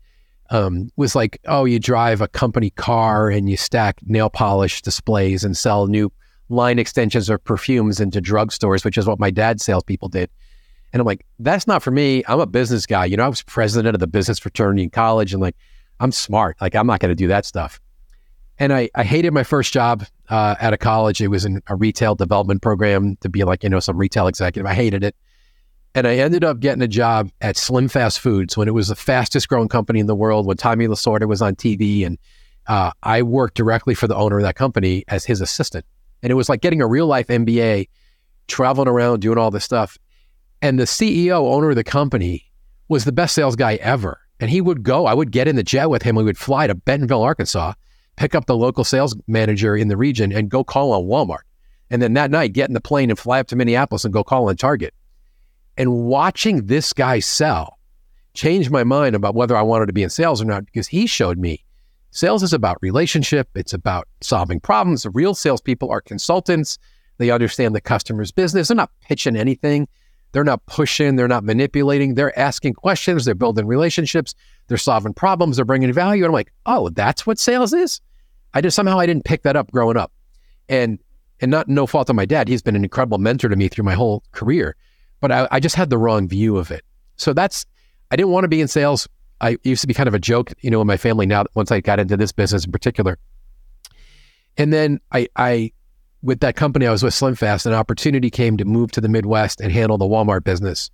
um, 0.49 0.89
was 0.95 1.15
like, 1.15 1.39
oh, 1.45 1.65
you 1.65 1.79
drive 1.79 2.21
a 2.21 2.27
company 2.27 2.69
car 2.71 3.29
and 3.29 3.49
you 3.49 3.57
stack 3.57 3.99
nail 4.05 4.29
polish 4.29 4.81
displays 4.81 5.43
and 5.43 5.57
sell 5.57 5.87
new 5.87 6.11
line 6.49 6.79
extensions 6.79 7.29
or 7.29 7.37
perfumes 7.37 7.99
into 7.99 8.21
drugstores, 8.21 8.85
which 8.85 8.97
is 8.97 9.07
what 9.07 9.19
my 9.19 9.31
dad's 9.31 9.63
salespeople 9.63 10.09
did. 10.09 10.29
And 10.91 10.99
I'm 10.99 11.05
like, 11.05 11.25
that's 11.39 11.65
not 11.65 11.81
for 11.81 11.89
me. 11.89 12.23
I'm 12.27 12.39
a 12.39 12.45
business 12.45 12.85
guy. 12.85 13.05
You 13.05 13.17
know, 13.17 13.25
I 13.25 13.29
was 13.29 13.41
president 13.41 13.95
of 13.95 13.99
the 13.99 14.07
business 14.07 14.37
fraternity 14.37 14.83
in 14.83 14.89
college 14.91 15.33
and 15.33 15.41
like, 15.41 15.55
I'm 15.99 16.11
smart. 16.11 16.57
Like, 16.61 16.75
I'm 16.75 16.85
not 16.85 16.99
going 16.99 17.09
to 17.09 17.15
do 17.15 17.27
that 17.27 17.45
stuff. 17.45 17.81
And 18.59 18.71
I, 18.71 18.89
I 18.93 19.03
hated 19.03 19.33
my 19.33 19.43
first 19.43 19.73
job 19.73 20.05
uh, 20.29 20.55
at 20.59 20.73
a 20.73 20.77
college. 20.77 21.21
It 21.21 21.29
was 21.29 21.45
in 21.45 21.61
a 21.67 21.75
retail 21.75 22.13
development 22.13 22.61
program 22.61 23.15
to 23.21 23.29
be 23.29 23.43
like, 23.43 23.63
you 23.63 23.69
know, 23.69 23.79
some 23.79 23.97
retail 23.97 24.27
executive. 24.27 24.69
I 24.69 24.75
hated 24.75 25.03
it. 25.03 25.15
And 25.95 26.07
I 26.07 26.15
ended 26.15 26.43
up 26.43 26.59
getting 26.59 26.81
a 26.81 26.87
job 26.87 27.29
at 27.41 27.55
Slim 27.55 27.87
Fast 27.87 28.19
Foods 28.19 28.57
when 28.57 28.67
it 28.67 28.73
was 28.73 28.87
the 28.87 28.95
fastest 28.95 29.47
growing 29.47 29.67
company 29.69 29.99
in 29.99 30.07
the 30.07 30.15
world, 30.15 30.47
when 30.47 30.57
Tommy 30.57 30.87
Lasorda 30.87 31.27
was 31.27 31.41
on 31.41 31.55
TV. 31.55 32.05
And 32.05 32.17
uh, 32.67 32.91
I 33.03 33.21
worked 33.21 33.55
directly 33.55 33.93
for 33.93 34.07
the 34.07 34.15
owner 34.15 34.37
of 34.37 34.43
that 34.43 34.55
company 34.55 35.03
as 35.07 35.23
his 35.23 35.39
assistant. 35.39 35.85
And 36.23 36.31
it 36.31 36.35
was 36.35 36.49
like 36.49 36.61
getting 36.61 36.81
a 36.81 36.87
real 36.87 37.05
life 37.05 37.27
MBA, 37.27 37.89
traveling 38.47 38.87
around, 38.87 39.19
doing 39.19 39.37
all 39.37 39.51
this 39.51 39.65
stuff. 39.65 39.97
And 40.63 40.79
the 40.79 40.85
CEO, 40.85 41.53
owner 41.53 41.69
of 41.69 41.75
the 41.75 41.83
company, 41.83 42.45
was 42.87 43.05
the 43.05 43.11
best 43.11 43.35
sales 43.35 43.55
guy 43.55 43.75
ever. 43.75 44.19
And 44.39 44.49
he 44.49 44.61
would 44.61 44.81
go, 44.81 45.05
I 45.05 45.13
would 45.13 45.31
get 45.31 45.47
in 45.47 45.57
the 45.57 45.63
jet 45.63 45.89
with 45.89 46.01
him. 46.01 46.15
We 46.15 46.23
would 46.23 46.37
fly 46.37 46.65
to 46.67 46.73
Bentonville, 46.73 47.21
Arkansas, 47.21 47.73
pick 48.15 48.33
up 48.33 48.47
the 48.47 48.57
local 48.57 48.83
sales 48.83 49.15
manager 49.27 49.75
in 49.75 49.89
the 49.89 49.97
region 49.97 50.31
and 50.31 50.49
go 50.49 50.63
call 50.63 50.91
on 50.93 51.03
Walmart. 51.03 51.43
And 51.91 52.01
then 52.01 52.13
that 52.13 52.31
night, 52.31 52.53
get 52.53 52.69
in 52.69 52.73
the 52.73 52.81
plane 52.81 53.11
and 53.11 53.19
fly 53.19 53.39
up 53.39 53.47
to 53.47 53.55
Minneapolis 53.55 54.05
and 54.05 54.13
go 54.13 54.23
call 54.23 54.49
on 54.49 54.55
Target. 54.55 54.93
And 55.77 56.05
watching 56.05 56.67
this 56.67 56.93
guy 56.93 57.19
sell 57.19 57.79
changed 58.33 58.71
my 58.71 58.83
mind 58.83 59.15
about 59.15 59.35
whether 59.35 59.55
I 59.55 59.61
wanted 59.61 59.87
to 59.87 59.93
be 59.93 60.03
in 60.03 60.09
sales 60.09 60.41
or 60.41 60.45
not 60.45 60.65
because 60.65 60.87
he 60.87 61.07
showed 61.07 61.37
me 61.37 61.63
sales 62.11 62.43
is 62.43 62.53
about 62.53 62.77
relationship, 62.81 63.49
it's 63.55 63.73
about 63.73 64.07
solving 64.21 64.59
problems. 64.59 65.03
The 65.03 65.09
real 65.09 65.33
salespeople 65.33 65.89
are 65.89 66.01
consultants. 66.01 66.77
They 67.17 67.31
understand 67.31 67.75
the 67.75 67.81
customer's 67.81 68.31
business. 68.31 68.67
They're 68.67 68.75
not 68.75 68.91
pitching 69.01 69.35
anything. 69.35 69.87
They're 70.33 70.43
not 70.43 70.65
pushing, 70.65 71.15
they're 71.15 71.27
not 71.27 71.43
manipulating, 71.43 72.15
they're 72.15 72.37
asking 72.37 72.73
questions, 72.73 73.23
they're 73.23 73.35
building 73.35 73.67
relationships, 73.67 74.33
they're 74.67 74.77
solving 74.77 75.13
problems, 75.13 75.55
they're 75.55 75.65
bringing 75.65 75.93
value. 75.93 76.23
And 76.23 76.31
I'm 76.31 76.33
like, 76.33 76.51
oh, 76.65 76.89
that's 76.89 77.25
what 77.25 77.37
sales 77.37 77.71
is. 77.71 78.01
I 78.55 78.61
just 78.61 78.75
somehow 78.75 78.99
I 78.99 79.05
didn't 79.05 79.25
pick 79.25 79.43
that 79.43 79.55
up 79.55 79.71
growing 79.71 79.95
up, 79.95 80.11
and 80.69 80.99
and 81.39 81.51
not 81.51 81.67
no 81.67 81.85
fault 81.85 82.09
of 82.09 82.15
my 82.15 82.25
dad. 82.25 82.47
He's 82.47 82.63
been 82.63 82.75
an 82.75 82.83
incredible 82.83 83.19
mentor 83.19 83.47
to 83.47 83.55
me 83.55 83.67
through 83.67 83.85
my 83.85 83.93
whole 83.93 84.23
career, 84.31 84.75
but 85.23 85.31
I, 85.31 85.47
I 85.51 85.61
just 85.61 85.75
had 85.77 85.89
the 85.89 85.97
wrong 85.97 86.27
view 86.27 86.57
of 86.57 86.69
it. 86.69 86.83
So 87.15 87.31
that's 87.31 87.65
I 88.11 88.17
didn't 88.17 88.33
want 88.33 88.43
to 88.43 88.49
be 88.49 88.59
in 88.59 88.67
sales. 88.67 89.07
I 89.39 89.57
used 89.63 89.79
to 89.79 89.87
be 89.87 89.93
kind 89.93 90.09
of 90.09 90.13
a 90.13 90.19
joke, 90.19 90.51
you 90.59 90.69
know, 90.69 90.81
in 90.81 90.87
my 90.87 90.97
family. 90.97 91.25
Now, 91.25 91.45
once 91.55 91.71
I 91.71 91.79
got 91.79 91.97
into 91.97 92.17
this 92.17 92.33
business 92.33 92.65
in 92.65 92.73
particular, 92.73 93.17
and 94.57 94.73
then 94.73 94.99
I 95.13 95.29
I 95.37 95.71
with 96.23 96.41
that 96.41 96.57
company 96.57 96.87
I 96.87 96.91
was 96.91 97.03
with 97.03 97.13
SlimFast, 97.13 97.65
an 97.65 97.71
opportunity 97.71 98.29
came 98.29 98.57
to 98.57 98.65
move 98.65 98.91
to 98.91 98.99
the 98.99 99.07
Midwest 99.07 99.61
and 99.61 99.71
handle 99.71 99.97
the 99.97 100.03
Walmart 100.03 100.43
business. 100.43 100.89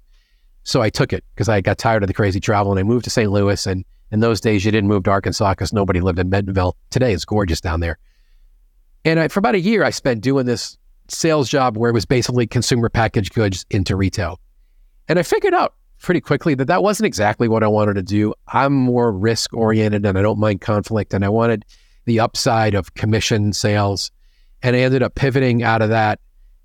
So 0.64 0.80
I 0.80 0.92
took 0.92 1.12
it 1.12 1.24
because 1.34 1.50
I 1.50 1.62
got 1.62 1.80
tired 1.80 2.04
of 2.04 2.08
the 2.08 2.14
crazy 2.14 2.40
travel 2.40 2.72
and 2.72 2.80
I 2.80 2.84
moved 2.84 3.06
to 3.06 3.10
St. 3.10 3.32
Louis. 3.32 3.66
And 3.66 3.84
in 4.12 4.20
those 4.20 4.40
days, 4.40 4.64
you 4.64 4.72
didn't 4.72 4.90
move 4.90 5.06
to 5.06 5.10
Arkansas 5.10 5.54
because 5.54 5.74
nobody 5.74 6.02
lived 6.02 6.20
in 6.20 6.30
Bentonville. 6.30 6.78
Today, 6.92 7.14
it's 7.14 7.26
gorgeous 7.26 7.62
down 7.62 7.80
there. 7.80 7.98
And 9.06 9.20
I, 9.20 9.28
for 9.30 9.40
about 9.40 9.56
a 9.56 9.60
year, 9.60 9.84
I 9.84 9.90
spent 9.90 10.22
doing 10.22 10.46
this 10.46 10.78
sales 11.10 11.50
job 11.50 11.78
where 11.78 11.90
it 11.90 11.94
was 11.94 12.06
basically 12.06 12.48
consumer 12.48 12.90
packaged 12.90 13.34
goods 13.34 13.66
into 13.70 13.96
retail. 13.96 14.40
And 15.08 15.20
I 15.20 15.24
figured 15.24 15.54
out 15.54 15.76
pretty 16.00 16.22
quickly 16.22 16.56
that 16.56 16.66
that 16.66 16.84
wasn't 16.84 17.08
exactly 17.08 17.48
what 17.48 17.64
I 17.64 17.68
wanted 17.68 17.96
to 17.96 18.04
do. 18.04 18.34
I'm 18.48 18.74
more 18.74 19.12
risk 19.12 19.54
oriented 19.54 20.06
and 20.06 20.18
I 20.18 20.22
don't 20.22 20.40
mind 20.40 20.62
conflict. 20.62 21.14
And 21.14 21.26
I 21.26 21.30
wanted 21.30 21.66
the 22.06 22.20
upside 22.20 22.74
of 22.74 22.94
commission 22.94 23.54
sales 23.54 24.12
and 24.62 24.76
I 24.76 24.80
ended 24.80 25.04
up 25.04 25.16
pivoting 25.16 25.64
out 25.64 25.82
of 25.82 25.90
that 25.90 26.20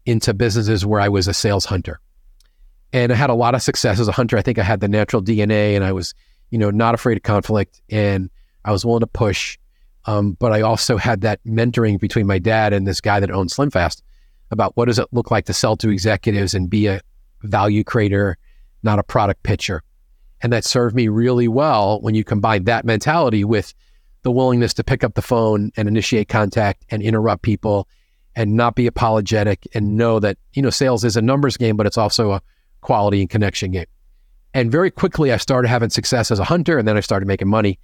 into 0.06 0.34
businesses 0.34 0.84
where 0.84 1.00
I 1.00 1.08
was 1.08 1.28
a 1.28 1.34
sales 1.34 1.64
hunter. 1.64 2.00
And 2.92 3.12
I 3.12 3.16
had 3.16 3.30
a 3.30 3.34
lot 3.34 3.54
of 3.54 3.62
success 3.62 3.98
as 3.98 4.08
a 4.08 4.12
hunter. 4.12 4.36
I 4.36 4.42
think 4.42 4.58
I 4.58 4.62
had 4.62 4.80
the 4.80 4.88
natural 4.88 5.22
DNA 5.22 5.74
and 5.74 5.84
I 5.84 5.92
was, 5.92 6.14
you 6.50 6.58
know, 6.58 6.70
not 6.70 6.94
afraid 6.94 7.16
of 7.16 7.22
conflict 7.22 7.80
and 7.90 8.30
I 8.64 8.72
was 8.72 8.84
willing 8.84 9.00
to 9.00 9.06
push. 9.06 9.58
Um, 10.06 10.36
but 10.38 10.52
I 10.52 10.60
also 10.60 10.96
had 10.96 11.22
that 11.22 11.40
mentoring 11.44 11.98
between 11.98 12.26
my 12.26 12.38
dad 12.38 12.72
and 12.72 12.86
this 12.86 13.00
guy 13.00 13.20
that 13.20 13.30
owned 13.30 13.50
SlimFast 13.50 14.02
about 14.50 14.76
what 14.76 14.86
does 14.86 14.98
it 14.98 15.08
look 15.12 15.30
like 15.30 15.46
to 15.46 15.54
sell 15.54 15.76
to 15.78 15.90
executives 15.90 16.54
and 16.54 16.70
be 16.70 16.86
a 16.86 17.00
value 17.42 17.84
creator, 17.84 18.36
not 18.82 18.98
a 18.98 19.02
product 19.02 19.42
pitcher. 19.42 19.82
And 20.42 20.52
that 20.52 20.64
served 20.64 20.94
me 20.94 21.08
really 21.08 21.48
well 21.48 22.00
when 22.00 22.14
you 22.14 22.24
combine 22.24 22.64
that 22.64 22.84
mentality 22.84 23.44
with 23.44 23.74
the 24.22 24.30
willingness 24.30 24.74
to 24.74 24.84
pick 24.84 25.04
up 25.04 25.14
the 25.14 25.22
phone 25.22 25.70
and 25.76 25.88
initiate 25.88 26.28
contact 26.28 26.84
and 26.90 27.02
interrupt 27.02 27.42
people 27.42 27.88
and 28.36 28.54
not 28.54 28.74
be 28.74 28.86
apologetic 28.86 29.66
and 29.74 29.96
know 29.96 30.18
that, 30.18 30.36
you 30.54 30.62
know, 30.62 30.70
sales 30.70 31.04
is 31.04 31.16
a 31.16 31.22
numbers 31.22 31.56
game, 31.56 31.76
but 31.76 31.86
it's 31.86 31.98
also 31.98 32.32
a 32.32 32.42
quality 32.80 33.20
and 33.20 33.30
connection 33.30 33.70
game. 33.70 33.86
And 34.52 34.70
very 34.70 34.90
quickly, 34.90 35.32
I 35.32 35.36
started 35.36 35.68
having 35.68 35.90
success 35.90 36.30
as 36.30 36.38
a 36.38 36.44
hunter 36.44 36.78
and 36.78 36.86
then 36.86 36.96
I 36.96 37.00
started 37.00 37.26
making 37.26 37.48
money 37.48 37.78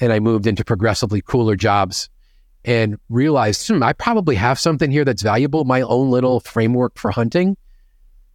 and 0.00 0.12
I 0.12 0.20
moved 0.20 0.46
into 0.46 0.64
progressively 0.64 1.20
cooler 1.20 1.56
jobs 1.56 2.08
and 2.64 2.98
realized 3.08 3.66
hmm, 3.68 3.82
I 3.82 3.92
probably 3.92 4.36
have 4.36 4.58
something 4.58 4.90
here 4.90 5.04
that's 5.04 5.22
valuable. 5.22 5.64
My 5.64 5.82
own 5.82 6.10
little 6.10 6.40
framework 6.40 6.98
for 6.98 7.10
hunting 7.10 7.56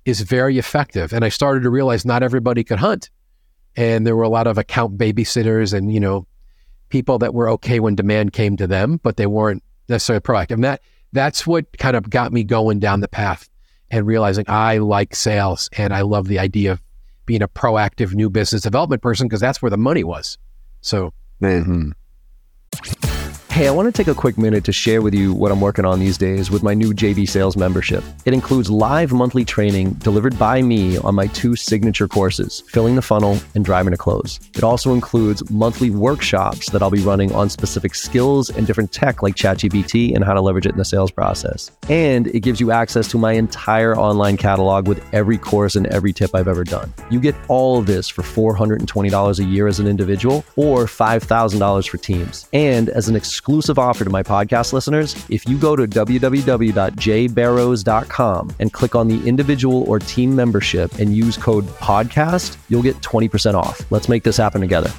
is 0.05 0.21
very 0.21 0.57
effective. 0.57 1.13
And 1.13 1.25
I 1.25 1.29
started 1.29 1.63
to 1.63 1.69
realize 1.69 2.05
not 2.05 2.23
everybody 2.23 2.63
could 2.63 2.79
hunt. 2.79 3.09
And 3.75 4.05
there 4.05 4.15
were 4.15 4.23
a 4.23 4.29
lot 4.29 4.47
of 4.47 4.57
account 4.57 4.97
babysitters 4.97 5.73
and, 5.73 5.93
you 5.93 5.99
know, 5.99 6.27
people 6.89 7.19
that 7.19 7.33
were 7.33 7.49
okay 7.49 7.79
when 7.79 7.95
demand 7.95 8.33
came 8.33 8.55
to 8.57 8.67
them, 8.67 8.99
but 9.03 9.17
they 9.17 9.25
weren't 9.25 9.63
necessarily 9.89 10.21
proactive. 10.21 10.51
And 10.51 10.63
that 10.63 10.81
that's 11.11 11.45
what 11.47 11.77
kind 11.77 11.95
of 11.95 12.09
got 12.09 12.31
me 12.31 12.43
going 12.43 12.79
down 12.79 12.99
the 12.99 13.07
path 13.07 13.49
and 13.91 14.05
realizing 14.05 14.45
I 14.47 14.77
like 14.77 15.15
sales 15.15 15.69
and 15.77 15.93
I 15.93 16.01
love 16.01 16.27
the 16.27 16.39
idea 16.39 16.73
of 16.73 16.81
being 17.25 17.41
a 17.41 17.47
proactive 17.47 18.13
new 18.13 18.29
business 18.29 18.61
development 18.61 19.01
person 19.01 19.27
because 19.27 19.41
that's 19.41 19.61
where 19.61 19.69
the 19.69 19.77
money 19.77 20.03
was. 20.03 20.37
So, 20.81 21.13
mm-hmm. 21.41 21.91
Hey, 23.55 23.69
I 23.69 23.71
want 23.71 23.85
to 23.85 23.93
take 23.93 24.09
a 24.09 24.13
quick 24.13 24.37
minute 24.37 24.65
to 24.65 24.73
share 24.73 25.01
with 25.01 25.13
you 25.13 25.33
what 25.33 25.49
I'm 25.49 25.61
working 25.61 25.85
on 25.85 25.97
these 25.97 26.17
days 26.17 26.51
with 26.51 26.61
my 26.61 26.73
new 26.73 26.93
JB 26.93 27.29
Sales 27.29 27.55
membership. 27.55 28.03
It 28.25 28.33
includes 28.33 28.69
live 28.69 29.13
monthly 29.13 29.45
training 29.45 29.91
delivered 29.93 30.37
by 30.37 30.61
me 30.61 30.97
on 30.97 31.15
my 31.15 31.27
two 31.27 31.55
signature 31.55 32.05
courses, 32.05 32.63
Filling 32.67 32.95
the 32.95 33.01
Funnel 33.01 33.39
and 33.53 33.63
Driving 33.63 33.91
to 33.91 33.97
Close. 33.97 34.41
It 34.55 34.63
also 34.65 34.93
includes 34.93 35.49
monthly 35.49 35.89
workshops 35.89 36.69
that 36.71 36.83
I'll 36.83 36.91
be 36.91 36.99
running 36.99 37.33
on 37.33 37.49
specific 37.49 37.95
skills 37.95 38.49
and 38.49 38.67
different 38.67 38.91
tech 38.91 39.23
like 39.23 39.35
ChatGPT 39.35 40.13
and 40.13 40.25
how 40.25 40.33
to 40.33 40.41
leverage 40.41 40.65
it 40.65 40.73
in 40.73 40.77
the 40.77 40.83
sales 40.83 41.11
process. 41.11 41.71
And 41.87 42.27
it 42.27 42.41
gives 42.41 42.59
you 42.59 42.71
access 42.71 43.07
to 43.11 43.17
my 43.17 43.31
entire 43.31 43.95
online 43.95 44.35
catalog 44.35 44.85
with 44.85 45.01
every 45.13 45.37
course 45.37 45.77
and 45.77 45.87
every 45.87 46.11
tip 46.11 46.35
I've 46.35 46.49
ever 46.49 46.65
done. 46.65 46.93
You 47.09 47.21
get 47.21 47.35
all 47.47 47.79
of 47.79 47.85
this 47.85 48.09
for 48.09 48.21
$420 48.21 49.39
a 49.39 49.43
year 49.45 49.67
as 49.67 49.79
an 49.79 49.87
individual 49.87 50.43
or 50.57 50.87
$5,000 50.87 51.87
for 51.87 51.97
teams. 51.97 52.49
And 52.51 52.89
as 52.89 53.07
an 53.07 53.15
exclusive 53.15 53.44
exclusive 53.45 53.77
offer 53.77 54.03
to 54.03 54.09
my 54.09 54.23
podcast 54.23 54.73
listeners. 54.73 55.15
If 55.29 55.47
you 55.47 55.59
go 55.59 55.75
to 55.75 55.85
www.jbarrows.com 55.85 58.55
and 58.59 58.73
click 58.73 58.95
on 58.95 59.07
the 59.07 59.23
individual 59.27 59.83
or 59.83 59.99
team 59.99 60.35
membership 60.35 60.91
and 60.97 61.15
use 61.15 61.37
code 61.37 61.65
podcast, 61.77 62.57
you'll 62.69 62.81
get 62.81 62.95
20% 63.01 63.53
off. 63.53 63.85
Let's 63.91 64.09
make 64.09 64.23
this 64.23 64.37
happen 64.37 64.61
together. 64.61 64.91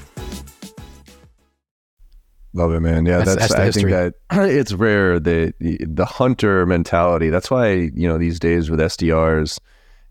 Love 2.52 2.72
it, 2.72 2.78
man. 2.80 3.04
Yeah, 3.04 3.18
that's, 3.18 3.30
That's- 3.30 3.52
that's 3.52 3.76
I 3.76 3.80
think 3.80 3.90
that 3.90 4.14
it's 4.48 4.72
rare 4.72 5.18
the 5.18 5.52
the 5.58 6.04
hunter 6.06 6.64
mentality. 6.66 7.30
That's 7.30 7.50
why 7.50 7.72
you 7.72 8.06
know 8.08 8.16
these 8.16 8.38
days 8.38 8.70
with 8.70 8.78
SDRs 8.78 9.58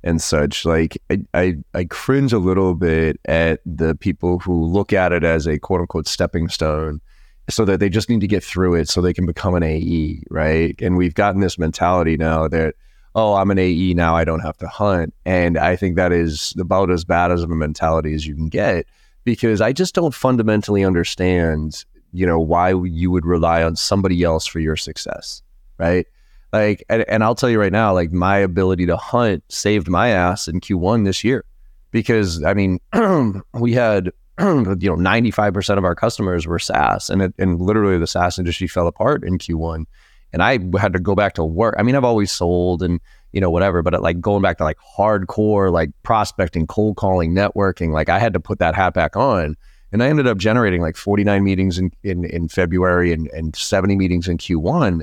and 0.03 0.21
such, 0.21 0.65
like 0.65 0.97
I, 1.09 1.19
I 1.33 1.55
I 1.73 1.85
cringe 1.85 2.33
a 2.33 2.37
little 2.37 2.75
bit 2.75 3.17
at 3.25 3.61
the 3.65 3.95
people 3.95 4.37
who 4.39 4.65
look 4.65 4.91
at 4.93 5.11
it 5.13 5.23
as 5.23 5.47
a 5.47 5.57
quote 5.57 5.79
unquote 5.81 6.07
stepping 6.07 6.47
stone, 6.49 7.01
so 7.49 7.65
that 7.65 7.79
they 7.79 7.89
just 7.89 8.09
need 8.09 8.21
to 8.21 8.27
get 8.27 8.43
through 8.43 8.75
it 8.75 8.89
so 8.89 9.01
they 9.01 9.13
can 9.13 9.25
become 9.25 9.55
an 9.55 9.63
AE, 9.63 10.23
right? 10.29 10.75
And 10.81 10.97
we've 10.97 11.13
gotten 11.13 11.41
this 11.41 11.57
mentality 11.57 12.17
now 12.17 12.47
that 12.47 12.75
oh, 13.17 13.35
I'm 13.35 13.49
an 13.49 13.57
AE 13.57 13.93
now, 13.93 14.13
I 14.13 14.25
don't 14.25 14.41
have 14.41 14.57
to 14.57 14.67
hunt, 14.67 15.13
and 15.25 15.57
I 15.57 15.77
think 15.77 15.95
that 15.95 16.11
is 16.11 16.53
about 16.59 16.91
as 16.91 17.05
bad 17.05 17.31
as 17.31 17.43
of 17.43 17.49
a 17.49 17.55
mentality 17.55 18.13
as 18.13 18.27
you 18.27 18.35
can 18.35 18.49
get 18.49 18.87
because 19.23 19.61
I 19.61 19.71
just 19.71 19.95
don't 19.95 20.13
fundamentally 20.13 20.83
understand 20.83 21.85
you 22.15 22.25
know 22.25 22.39
why 22.39 22.73
you 22.73 23.11
would 23.11 23.25
rely 23.25 23.61
on 23.61 23.75
somebody 23.75 24.23
else 24.23 24.45
for 24.45 24.59
your 24.59 24.77
success 24.77 25.43
right 25.77 26.07
like 26.53 26.83
and, 26.89 27.03
and 27.09 27.23
i'll 27.23 27.35
tell 27.35 27.49
you 27.49 27.59
right 27.59 27.73
now 27.73 27.93
like 27.93 28.11
my 28.11 28.37
ability 28.37 28.85
to 28.85 28.95
hunt 28.95 29.43
saved 29.49 29.89
my 29.89 30.09
ass 30.09 30.47
in 30.47 30.61
q1 30.61 31.03
this 31.03 31.23
year 31.23 31.43
because 31.91 32.41
i 32.43 32.53
mean 32.53 32.79
we 33.53 33.73
had 33.73 34.11
you 34.39 34.45
know 34.45 34.95
95% 34.95 35.77
of 35.77 35.85
our 35.85 35.95
customers 35.95 36.45
were 36.45 36.59
saas 36.59 37.09
and 37.09 37.21
it, 37.21 37.33
and 37.37 37.61
literally 37.61 37.97
the 37.97 38.07
saas 38.07 38.37
industry 38.37 38.67
fell 38.67 38.87
apart 38.87 39.23
in 39.23 39.37
q1 39.37 39.85
and 40.33 40.43
i 40.43 40.59
had 40.79 40.93
to 40.93 40.99
go 40.99 41.15
back 41.15 41.33
to 41.33 41.43
work. 41.43 41.75
I 41.77 41.83
mean 41.83 41.95
i've 41.95 42.03
always 42.03 42.31
sold 42.31 42.83
and 42.83 42.99
you 43.31 43.41
know 43.41 43.49
whatever 43.49 43.81
but 43.81 44.01
like 44.01 44.19
going 44.19 44.41
back 44.41 44.57
to 44.57 44.63
like 44.63 44.77
hardcore 44.97 45.71
like 45.71 45.91
prospecting 46.03 46.67
cold 46.67 46.97
calling 46.97 47.33
networking 47.33 47.91
like 47.91 48.09
i 48.09 48.19
had 48.19 48.33
to 48.33 48.39
put 48.39 48.59
that 48.59 48.75
hat 48.75 48.93
back 48.93 49.15
on. 49.15 49.55
And 49.91 50.03
I 50.03 50.09
ended 50.09 50.27
up 50.27 50.37
generating 50.37 50.81
like 50.81 50.97
49 50.97 51.41
meetings 51.41 51.77
in, 51.77 51.89
in, 52.03 52.25
in 52.25 52.49
February 52.49 53.13
and, 53.13 53.27
and 53.27 53.55
70 53.55 53.95
meetings 53.95 54.27
in 54.27 54.37
Q1. 54.37 55.01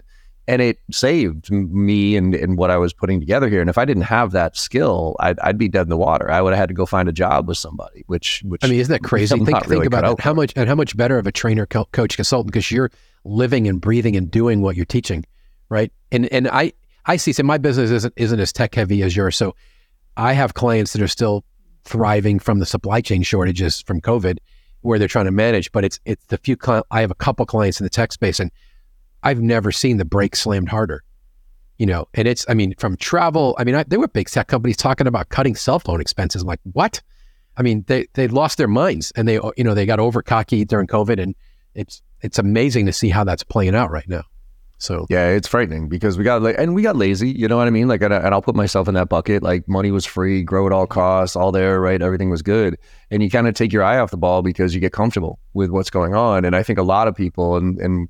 And 0.49 0.61
it 0.61 0.79
saved 0.91 1.53
me 1.53 2.17
and, 2.17 2.35
and 2.35 2.59
what 2.59 2.71
I 2.71 2.77
was 2.77 2.93
putting 2.93 3.21
together 3.21 3.49
here. 3.49 3.61
And 3.61 3.71
if 3.71 3.79
I 3.79 3.85
didn't 3.85 4.03
have 4.03 4.33
that 4.33 4.57
skill, 4.57 5.15
I'd, 5.21 5.39
I'd 5.39 5.57
be 5.57 5.69
dead 5.69 5.83
in 5.83 5.89
the 5.89 5.97
water. 5.97 6.29
I 6.31 6.41
would 6.41 6.53
have 6.53 6.59
had 6.59 6.69
to 6.69 6.75
go 6.75 6.85
find 6.85 7.09
a 7.09 7.13
job 7.13 7.47
with 7.47 7.59
somebody, 7.59 8.03
which, 8.09 8.43
which 8.45 8.65
I 8.65 8.67
mean, 8.67 8.81
isn't 8.81 8.93
that 8.93 9.03
crazy? 9.09 9.37
Think, 9.37 9.47
think 9.47 9.67
really 9.69 9.87
about 9.87 10.05
it. 10.05 10.21
How 10.21 10.35
much 10.35 10.53
and 10.57 10.69
how 10.69 10.75
much 10.75 10.97
better 10.97 11.17
of 11.17 11.29
a 11.29 11.33
trainer, 11.33 11.65
co- 11.65 11.85
coach, 11.93 12.17
consultant 12.17 12.53
because 12.53 12.73
you're 12.73 12.91
living 13.25 13.69
and 13.69 13.81
breathing 13.81 14.17
and 14.17 14.31
doing 14.31 14.63
what 14.63 14.75
you're 14.75 14.85
teaching, 14.85 15.25
right? 15.69 15.93
And 16.11 16.27
and 16.33 16.49
I 16.49 16.73
I 17.07 17.17
see. 17.17 17.33
So 17.33 17.43
my 17.43 17.59
business 17.59 17.91
isn't 17.91 18.15
isn't 18.17 18.41
as 18.41 18.53
tech 18.53 18.75
heavy 18.75 19.03
as 19.03 19.17
yours. 19.17 19.37
So 19.37 19.55
I 20.17 20.33
have 20.33 20.55
clients 20.55 20.93
that 20.93 21.03
are 21.03 21.09
still 21.09 21.45
thriving 21.85 22.39
from 22.39 22.59
the 22.59 22.67
supply 22.67 23.01
chain 23.01 23.23
shortages 23.23 23.81
from 23.83 24.01
COVID, 24.01 24.39
where 24.83 24.99
they're 24.99 25.09
trying 25.09 25.25
to 25.27 25.33
manage. 25.33 25.73
But 25.73 25.85
it's 25.85 26.01
it's 26.05 26.25
the 26.27 26.39
few. 26.39 26.57
Cli- 26.57 26.83
I 26.91 27.01
have 27.01 27.11
a 27.11 27.17
couple 27.17 27.47
clients 27.47 27.81
in 27.81 27.85
the 27.85 27.91
tech 27.91 28.13
space, 28.13 28.41
and 28.41 28.51
I've 29.23 29.41
never 29.41 29.73
seen 29.73 29.97
the 29.97 30.05
brakes 30.05 30.41
slammed 30.41 30.69
harder. 30.69 31.03
You 31.79 31.87
know, 31.87 32.07
and 32.15 32.29
it's 32.29 32.45
I 32.49 32.55
mean 32.55 32.75
from 32.79 32.97
travel. 32.97 33.57
I 33.59 33.65
mean, 33.65 33.75
I, 33.75 33.83
there 33.85 33.99
were 33.99 34.09
big 34.09 34.29
tech 34.29 34.47
companies 34.47 34.77
talking 34.77 35.07
about 35.07 35.31
cutting 35.31 35.57
cell 35.57 35.79
phone 35.79 36.01
expenses. 36.01 36.43
I'm 36.43 36.49
like, 36.49 36.61
what? 36.73 37.01
I 37.57 37.63
mean, 37.63 37.85
they 37.89 38.07
they 38.15 38.29
lost 38.29 38.59
their 38.59 38.69
minds 38.69 39.13
and 39.17 39.27
they 39.27 39.35
you 39.57 39.65
know 39.65 39.75
they 39.75 39.87
got 39.87 39.99
over 39.99 40.23
cocky 40.23 40.65
during 40.65 40.87
COVID, 40.87 41.21
and 41.21 41.35
it's 41.75 42.03
it's 42.21 42.39
amazing 42.39 42.87
to 42.87 42.93
see 42.93 43.09
how 43.09 43.25
that's 43.25 43.43
playing 43.43 43.75
out 43.75 43.91
right 43.91 44.09
now. 44.09 44.23
So 44.83 45.07
Yeah, 45.09 45.29
it's 45.29 45.47
frightening 45.47 45.89
because 45.89 46.19
we 46.19 46.25
got 46.25 46.43
like, 46.43 46.57
and 46.59 46.75
we 46.75 46.83
got 46.83 46.97
lazy. 46.97 47.31
You 47.31 47.47
know 47.47 47.57
what 47.57 47.69
I 47.69 47.71
mean? 47.71 47.87
Like, 47.87 48.03
and, 48.03 48.13
I, 48.13 48.17
and 48.17 48.35
I'll 48.35 48.43
put 48.43 48.57
myself 48.57 48.89
in 48.89 48.95
that 48.95 49.09
bucket. 49.09 49.41
Like, 49.41 49.69
money 49.69 49.93
was 49.93 50.05
free, 50.05 50.43
grow 50.43 50.67
at 50.67 50.73
all 50.73 50.89
costs, 50.89 51.37
all 51.37 51.53
there, 51.53 51.81
right? 51.81 52.03
Everything 52.03 52.31
was 52.31 52.43
good, 52.43 52.77
and 53.09 53.23
you 53.23 53.31
kind 53.31 53.47
of 53.47 53.55
take 53.55 53.73
your 53.73 53.85
eye 53.85 53.99
off 53.99 54.11
the 54.11 54.17
ball 54.17 54.43
because 54.43 54.75
you 54.75 54.81
get 54.81 54.93
comfortable 54.93 55.39
with 55.55 55.71
what's 55.71 55.89
going 55.89 56.17
on. 56.17 56.45
And 56.45 56.57
I 56.57 56.65
think 56.65 56.81
a 56.81 56.83
lot 56.83 57.07
of 57.07 57.15
people, 57.15 57.57
and 57.57 57.79
and 57.79 58.09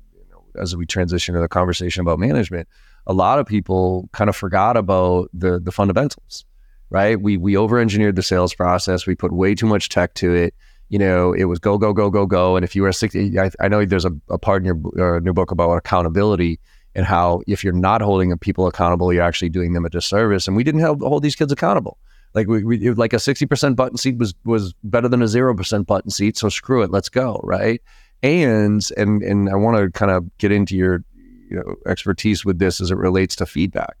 as 0.59 0.75
we 0.75 0.85
transition 0.85 1.35
to 1.35 1.41
the 1.41 1.47
conversation 1.47 2.01
about 2.01 2.19
management, 2.19 2.67
a 3.07 3.13
lot 3.13 3.39
of 3.39 3.45
people 3.45 4.09
kind 4.13 4.29
of 4.29 4.35
forgot 4.35 4.77
about 4.77 5.29
the 5.33 5.59
the 5.59 5.71
fundamentals, 5.71 6.45
right? 6.89 7.21
We 7.21 7.37
we 7.37 7.57
over 7.57 7.79
engineered 7.79 8.15
the 8.15 8.23
sales 8.23 8.53
process. 8.53 9.05
We 9.05 9.15
put 9.15 9.31
way 9.31 9.55
too 9.55 9.67
much 9.67 9.89
tech 9.89 10.13
to 10.15 10.33
it. 10.33 10.53
You 10.89 10.99
know, 10.99 11.33
it 11.33 11.45
was 11.45 11.59
go 11.59 11.77
go 11.77 11.91
go 11.93 12.09
go 12.09 12.25
go. 12.25 12.55
And 12.55 12.63
if 12.63 12.75
you 12.75 12.83
were 12.83 12.91
sixty, 12.91 13.39
I, 13.39 13.49
I 13.59 13.67
know 13.67 13.83
there's 13.85 14.05
a, 14.05 14.11
a 14.29 14.37
part 14.37 14.63
in 14.63 14.65
your 14.65 15.15
uh, 15.15 15.19
new 15.19 15.33
book 15.33 15.51
about 15.51 15.73
accountability 15.73 16.59
and 16.95 17.05
how 17.05 17.41
if 17.47 17.63
you're 17.63 17.73
not 17.73 18.01
holding 18.01 18.37
people 18.37 18.67
accountable, 18.67 19.11
you're 19.11 19.23
actually 19.23 19.49
doing 19.49 19.73
them 19.73 19.85
a 19.85 19.89
disservice. 19.89 20.47
And 20.47 20.55
we 20.55 20.63
didn't 20.63 20.81
help 20.81 21.01
hold 21.01 21.23
these 21.23 21.35
kids 21.35 21.51
accountable. 21.51 21.97
Like 22.35 22.47
we, 22.47 22.63
we 22.63 22.91
like 22.91 23.13
a 23.13 23.19
sixty 23.19 23.45
percent 23.45 23.75
button 23.75 23.97
seat 23.97 24.17
was 24.17 24.33
was 24.43 24.73
better 24.83 25.07
than 25.07 25.21
a 25.21 25.27
zero 25.27 25.55
percent 25.55 25.87
button 25.87 26.11
seat. 26.11 26.37
So 26.37 26.49
screw 26.49 26.83
it, 26.83 26.91
let's 26.91 27.09
go, 27.09 27.39
right? 27.43 27.81
And 28.23 28.81
and 28.97 29.21
and 29.21 29.49
I 29.49 29.55
want 29.55 29.77
to 29.77 29.91
kind 29.91 30.11
of 30.11 30.35
get 30.37 30.51
into 30.51 30.75
your 30.75 31.03
you 31.49 31.57
know 31.57 31.75
expertise 31.85 32.43
with 32.43 32.57
this 32.57 32.81
as 32.81 32.89
it 32.89 32.97
relates 32.97 33.35
to 33.37 33.45
feedback. 33.45 33.97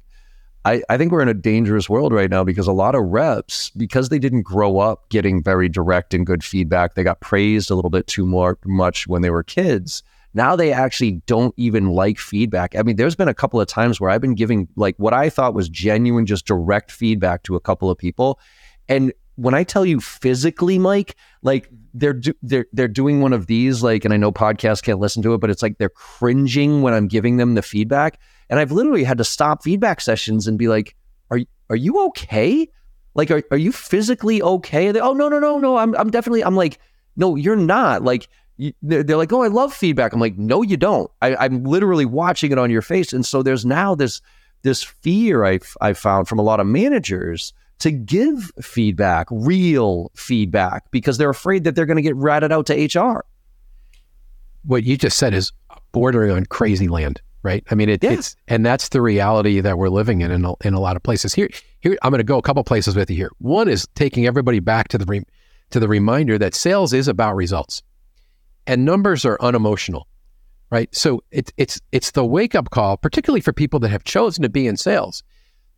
I, 0.65 0.81
I 0.89 0.97
think 0.97 1.11
we're 1.11 1.21
in 1.21 1.27
a 1.27 1.33
dangerous 1.33 1.89
world 1.89 2.13
right 2.13 2.29
now 2.29 2.43
because 2.43 2.67
a 2.67 2.71
lot 2.71 2.95
of 2.95 3.03
reps, 3.03 3.69
because 3.71 4.07
they 4.07 4.19
didn't 4.19 4.43
grow 4.43 4.79
up 4.79 5.09
getting 5.09 5.43
very 5.43 5.67
direct 5.67 6.13
and 6.13 6.25
good 6.25 6.43
feedback, 6.43 6.95
they 6.95 7.03
got 7.03 7.19
praised 7.19 7.69
a 7.69 7.75
little 7.75 7.89
bit 7.89 8.07
too 8.07 8.25
more 8.25 8.57
much 8.65 9.05
when 9.05 9.21
they 9.21 9.29
were 9.29 9.43
kids. 9.43 10.03
Now 10.33 10.55
they 10.55 10.71
actually 10.71 11.21
don't 11.27 11.53
even 11.57 11.89
like 11.89 12.17
feedback. 12.17 12.75
I 12.75 12.81
mean, 12.81 12.95
there's 12.95 13.15
been 13.15 13.27
a 13.27 13.33
couple 13.33 13.59
of 13.59 13.67
times 13.67 13.99
where 13.99 14.09
I've 14.09 14.21
been 14.21 14.35
giving 14.35 14.67
like 14.75 14.95
what 14.97 15.13
I 15.13 15.29
thought 15.29 15.53
was 15.53 15.67
genuine, 15.67 16.25
just 16.25 16.45
direct 16.45 16.91
feedback 16.91 17.43
to 17.43 17.55
a 17.55 17.59
couple 17.59 17.91
of 17.91 17.97
people. 17.97 18.39
And 18.87 19.13
when 19.35 19.53
I 19.53 19.63
tell 19.63 19.85
you 19.85 19.99
physically, 19.99 20.77
Mike, 20.77 21.15
like 21.41 21.69
they're 21.93 22.13
do, 22.13 22.33
they're 22.41 22.65
they're 22.73 22.87
doing 22.87 23.21
one 23.21 23.33
of 23.33 23.47
these, 23.47 23.81
like, 23.81 24.05
and 24.05 24.13
I 24.13 24.17
know 24.17 24.31
podcasts 24.31 24.83
can't 24.83 24.99
listen 24.99 25.23
to 25.23 25.33
it, 25.33 25.39
but 25.39 25.49
it's 25.49 25.61
like 25.61 25.77
they're 25.77 25.89
cringing 25.89 26.81
when 26.81 26.93
I'm 26.93 27.07
giving 27.07 27.37
them 27.37 27.55
the 27.55 27.61
feedback. 27.61 28.19
And 28.49 28.59
I've 28.59 28.71
literally 28.71 29.03
had 29.03 29.17
to 29.17 29.23
stop 29.23 29.63
feedback 29.63 30.01
sessions 30.01 30.47
and 30.47 30.57
be 30.57 30.67
like, 30.67 30.95
"Are 31.31 31.39
are 31.69 31.75
you 31.75 32.05
okay? 32.07 32.67
Like, 33.15 33.31
are, 33.31 33.43
are 33.51 33.57
you 33.57 33.71
physically 33.71 34.41
okay?" 34.41 34.91
They, 34.91 34.99
oh 34.99 35.13
no 35.13 35.29
no 35.29 35.39
no 35.39 35.57
no, 35.57 35.77
I'm 35.77 35.95
I'm 35.95 36.11
definitely. 36.11 36.43
I'm 36.43 36.55
like, 36.55 36.79
no, 37.15 37.35
you're 37.35 37.55
not. 37.55 38.03
Like, 38.03 38.27
they're, 38.81 39.17
like, 39.17 39.33
"Oh, 39.33 39.41
I 39.41 39.47
love 39.47 39.73
feedback." 39.73 40.13
I'm 40.13 40.19
like, 40.19 40.37
no, 40.37 40.61
you 40.61 40.77
don't. 40.77 41.09
I, 41.21 41.35
I'm 41.35 41.63
literally 41.63 42.05
watching 42.05 42.51
it 42.51 42.59
on 42.59 42.69
your 42.69 42.83
face, 42.83 43.13
and 43.13 43.25
so 43.25 43.41
there's 43.41 43.65
now 43.65 43.95
this 43.95 44.21
this 44.61 44.83
fear 44.83 45.43
I've 45.43 45.75
I 45.81 45.93
found 45.93 46.27
from 46.27 46.39
a 46.39 46.43
lot 46.43 46.59
of 46.59 46.67
managers 46.67 47.53
to 47.79 47.91
give 47.91 48.51
feedback, 48.61 49.27
real 49.31 50.11
feedback, 50.15 50.89
because 50.91 51.17
they're 51.17 51.29
afraid 51.29 51.63
that 51.65 51.75
they're 51.75 51.85
going 51.85 51.97
to 51.97 52.01
get 52.03 52.15
ratted 52.15 52.51
out 52.51 52.65
to 52.67 52.73
HR. 52.99 53.25
what 54.65 54.83
you 54.83 54.95
just 54.97 55.17
said 55.17 55.33
is 55.33 55.51
bordering 55.91 56.31
on 56.31 56.45
crazy 56.45 56.87
land, 56.87 57.21
right? 57.43 57.63
I 57.69 57.75
mean, 57.75 57.89
it, 57.89 58.03
Yeah. 58.03 58.11
it's 58.13 58.35
and 58.47 58.65
that's 58.65 58.89
the 58.89 59.01
reality 59.01 59.59
that 59.59 59.77
we're 59.77 59.89
living 59.89 60.21
in 60.21 60.31
in 60.31 60.45
a, 60.45 60.53
in 60.63 60.73
a 60.73 60.79
lot 60.79 60.95
of 60.95 61.03
places. 61.03 61.33
Here, 61.33 61.49
here, 61.81 61.97
I'm 62.01 62.11
going 62.11 62.19
to 62.19 62.23
go 62.23 62.37
a 62.37 62.41
couple 62.41 62.63
places 62.63 62.95
with 62.95 63.09
you 63.09 63.15
here. 63.17 63.31
One 63.39 63.67
is 63.67 63.87
taking 63.95 64.25
everybody 64.25 64.59
back 64.59 64.87
to 64.89 64.97
the 64.97 65.05
re, 65.05 65.23
to 65.71 65.79
the 65.79 65.87
reminder 65.89 66.37
that 66.37 66.55
sales 66.55 66.93
is 66.93 67.07
about 67.09 67.35
results, 67.35 67.81
and 68.65 68.85
numbers 68.85 69.25
are 69.25 69.37
unemotional, 69.41 70.07
right? 70.69 70.87
So 70.95 71.21
it's 71.31 71.51
it's 71.57 71.81
it's 71.91 72.11
the 72.11 72.23
wake 72.25 72.55
up 72.55 72.69
call, 72.69 72.95
particularly 72.95 73.41
for 73.41 73.51
people 73.51 73.79
that 73.81 73.89
have 73.89 74.05
chosen 74.05 74.43
to 74.43 74.49
be 74.49 74.65
in 74.67 74.77
sales. 74.77 75.23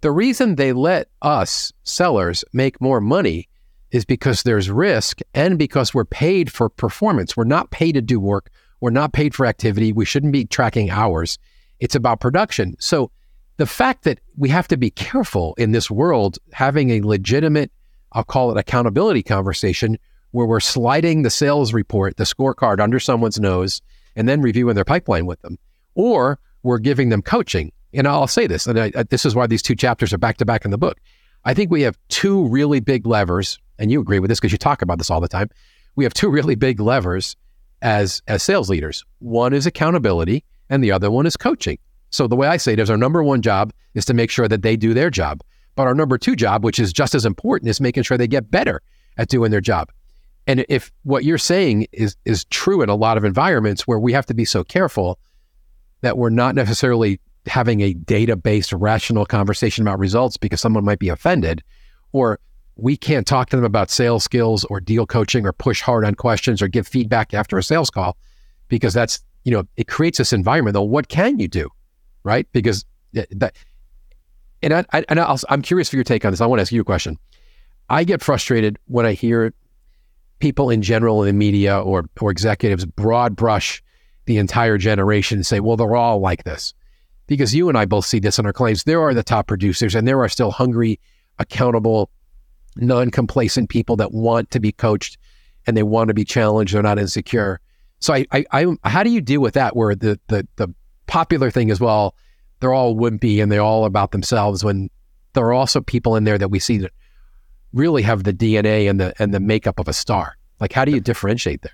The 0.02 0.12
reason 0.12 0.56
they 0.56 0.74
let 0.74 1.10
us 1.22 1.72
sellers 1.84 2.44
make 2.54 2.80
more 2.82 3.02
money 3.02 3.48
is 3.92 4.06
because 4.06 4.44
there's 4.44 4.70
risk 4.70 5.20
and 5.34 5.58
because 5.58 5.94
we're 5.94 6.06
paid 6.06 6.52
for 6.52 6.70
performance. 6.70 7.38
We're 7.38 7.46
not 7.46 7.72
paid 7.72 7.94
to 7.94 8.02
do 8.02 8.20
work. 8.20 8.52
We're 8.82 8.90
not 8.90 9.14
paid 9.14 9.34
for 9.34 9.46
activity. 9.46 9.94
We 9.94 10.06
shouldn't 10.06 10.34
be 10.34 10.46
tracking 10.46 10.90
hours. 10.90 11.38
It's 11.80 11.96
about 11.96 12.20
production. 12.20 12.76
So 12.80 13.12
the 13.58 13.66
fact 13.66 14.04
that 14.04 14.20
we 14.36 14.50
have 14.50 14.68
to 14.68 14.78
be 14.78 14.90
careful 14.90 15.56
in 15.58 15.72
this 15.72 15.90
world 15.90 16.38
having 16.52 16.90
a 16.92 17.02
legitimate, 17.02 17.72
I'll 18.12 18.24
call 18.24 18.52
it 18.52 18.58
accountability 18.58 19.24
conversation 19.24 19.98
where 20.32 20.46
we're 20.46 20.60
sliding 20.60 21.22
the 21.22 21.30
sales 21.30 21.74
report, 21.74 22.18
the 22.18 22.26
scorecard 22.26 22.82
under 22.82 23.00
someone's 23.00 23.40
nose 23.40 23.82
and 24.16 24.28
then 24.28 24.42
reviewing 24.42 24.76
their 24.76 24.84
pipeline 24.84 25.26
with 25.26 25.42
them. 25.42 25.58
Or 25.94 26.40
we're 26.64 26.80
giving 26.80 27.10
them 27.10 27.22
coaching. 27.22 27.72
And 27.96 28.08
I'll 28.08 28.28
say 28.28 28.48
this, 28.48 28.68
and 28.68 28.80
I, 28.80 28.92
I- 28.96 29.04
this 29.04 29.26
is 29.26 29.36
why 29.36 29.48
these 29.48 29.62
two 29.62 29.76
chapters 29.76 30.14
are 30.14 30.18
back 30.18 30.38
to 30.38 30.46
back 30.46 30.66
in 30.66 30.72
the 30.72 30.78
book. 30.78 31.00
I 31.46 31.54
think 31.54 31.72
we 31.72 31.82
have 31.84 31.98
two 32.10 32.48
really 32.48 32.80
big 32.80 33.06
levers, 33.06 33.60
and 33.78 33.92
you 33.92 34.02
agree 34.02 34.20
with 34.20 34.30
this 34.30 34.40
because 34.40 34.52
you 34.52 34.58
talk 34.58 34.82
about 34.82 34.98
this 34.98 35.10
all 35.12 35.22
the 35.22 35.28
time. 35.28 35.50
We 35.96 36.04
have 36.04 36.14
two 36.14 36.30
really 36.30 36.56
big 36.56 36.80
levers 36.80 37.36
as 37.82 38.22
as 38.28 38.44
sales 38.44 38.70
leaders. 38.70 39.06
One 39.20 39.54
is 39.54 39.66
accountability, 39.66 40.44
and 40.70 40.84
the 40.84 40.92
other 40.92 41.12
one 41.12 41.26
is 41.26 41.38
coaching. 41.38 41.78
So 42.10 42.28
the 42.28 42.36
way 42.36 42.48
I 42.48 42.58
say 42.58 42.74
it 42.74 42.80
is, 42.80 42.90
our 42.90 42.98
number 42.98 43.24
one 43.24 43.42
job 43.42 43.74
is 43.94 44.06
to 44.06 44.14
make 44.14 44.32
sure 44.32 44.48
that 44.48 44.62
they 44.62 44.76
do 44.76 44.94
their 44.94 45.10
job, 45.10 45.42
but 45.76 45.84
our 45.84 45.94
number 45.94 46.18
two 46.18 46.36
job, 46.36 46.64
which 46.64 46.80
is 46.80 46.92
just 46.94 47.14
as 47.14 47.26
important, 47.26 47.70
is 47.70 47.80
making 47.82 48.04
sure 48.04 48.18
they 48.18 48.28
get 48.28 48.50
better 48.50 48.82
at 49.18 49.30
doing 49.30 49.52
their 49.52 49.62
job. 49.62 49.92
And 50.48 50.66
if 50.70 50.92
what 51.04 51.24
you're 51.24 51.38
saying 51.38 51.88
is 51.92 52.16
is 52.26 52.46
true 52.46 52.82
in 52.82 52.90
a 52.90 52.96
lot 52.96 53.18
of 53.18 53.24
environments 53.24 53.88
where 53.88 54.00
we 54.00 54.14
have 54.14 54.26
to 54.28 54.34
be 54.34 54.46
so 54.46 54.64
careful 54.64 55.20
that 56.02 56.18
we're 56.18 56.30
not 56.30 56.56
necessarily 56.56 57.20
having 57.48 57.82
a 57.82 57.94
data 57.94 58.36
based 58.36 58.74
rational 58.74 59.26
conversation 59.26 59.84
about 59.86 60.00
results 60.00 60.38
because 60.38 60.62
someone 60.62 60.86
might 60.86 61.00
be 61.00 61.10
offended, 61.10 61.64
or 62.12 62.40
we 62.76 62.98
can't 62.98 63.26
talk 63.26 63.50
to 63.50 63.56
them 63.56 63.66
about 63.66 63.90
sales 63.90 64.24
skills 64.24 64.64
or 64.66 64.80
deal 64.80 65.06
coaching 65.06 65.46
or 65.46 65.54
push 65.54 65.82
hard 65.82 66.06
on 66.06 66.16
questions 66.16 66.62
or 66.62 66.68
give 66.68 66.88
feedback 66.88 67.34
after 67.34 67.58
a 67.58 67.64
sales 67.64 67.90
call 67.90 68.18
because 68.68 68.94
that's, 68.94 69.20
you 69.44 69.52
know, 69.52 69.64
it 69.78 69.88
creates 69.88 70.18
this 70.18 70.34
environment. 70.34 70.74
Though, 70.74 70.82
what 70.82 71.08
can 71.08 71.40
you 71.40 71.48
do? 71.48 71.70
Right? 72.24 72.48
Because 72.52 72.86
that, 73.14 73.56
and 74.62 74.74
I, 74.74 74.86
I 74.92 75.06
and 75.10 75.20
i 75.20 75.38
am 75.50 75.62
curious 75.62 75.90
for 75.90 75.96
your 75.96 76.04
take 76.04 76.26
on 76.26 76.32
this. 76.32 76.42
I 76.42 76.46
want 76.46 76.60
to 76.60 76.62
ask 76.62 76.72
you 76.72 76.82
a 76.82 76.86
question. 76.86 77.18
I 77.90 78.04
get 78.04 78.22
frustrated 78.22 78.78
when 78.86 79.06
I 79.06 79.14
hear 79.14 79.54
people 80.40 80.70
in 80.70 80.82
general 80.82 81.24
in 81.24 81.28
the 81.28 81.34
media 81.34 81.80
or 81.80 82.06
or 82.20 82.32
executives 82.32 82.86
broad 82.86 83.36
brush 83.36 83.84
the 84.26 84.38
entire 84.38 84.78
generation 84.78 85.38
and 85.38 85.46
say, 85.46 85.60
well, 85.60 85.78
they're 85.78 85.96
all 85.96 86.20
like 86.20 86.44
this. 86.44 86.74
Because 87.28 87.56
you 87.56 87.70
and 87.70 87.78
I 87.78 87.86
both 87.86 88.06
see 88.06 88.20
this 88.20 88.38
in 88.38 88.46
our 88.46 88.54
claims. 88.54 88.84
There 88.84 89.02
are 89.02 89.14
the 89.14 89.24
top 89.24 89.48
producers 89.48 89.96
and 89.96 90.08
there 90.08 90.22
are 90.22 90.30
still 90.30 90.52
hungry, 90.52 91.00
accountable, 91.40 92.10
non 92.76 93.10
complacent 93.10 93.70
people 93.70 93.96
that 93.96 94.12
want 94.12 94.52
to 94.52 94.60
be 94.60 94.72
coached 94.72 95.18
and 95.66 95.76
they 95.76 95.84
want 95.84 96.10
to 96.10 96.14
be 96.14 96.24
challenged. 96.24 96.74
They're 96.74 96.84
not 96.84 97.00
insecure. 97.00 97.60
So 98.00 98.14
I, 98.14 98.26
I, 98.32 98.46
I 98.52 98.90
how 98.90 99.04
do 99.04 99.10
you 99.10 99.22
deal 99.22 99.42
with 99.42 99.56
that 99.56 99.76
where 99.76 99.96
the, 99.96 100.20
the, 100.28 100.48
the 100.58 100.74
popular 101.08 101.50
thing 101.50 101.70
is, 101.70 101.80
well, 101.80 102.16
they're 102.60 102.74
all 102.74 102.96
wimpy 102.96 103.42
and 103.42 103.52
they're 103.52 103.62
all 103.62 103.86
about 103.86 104.12
themselves 104.12 104.64
when 104.64 104.90
there 105.34 105.46
are 105.46 105.54
also 105.54 105.82
people 105.82 106.16
in 106.16 106.24
there 106.24 106.38
that 106.38 106.50
we 106.50 106.60
see 106.60 106.78
that 106.78 106.92
really 107.74 108.02
have 108.02 108.24
the 108.24 108.34
DNA 108.34 108.90
and 108.90 109.00
the 109.00 109.14
and 109.22 109.34
the 109.34 109.40
makeup 109.40 109.80
of 109.80 109.88
a 109.88 109.94
star. 109.94 110.38
Like 110.60 110.72
how 110.72 110.86
do 110.86 110.92
you 110.92 111.00
differentiate 111.00 111.62
there? 111.62 111.74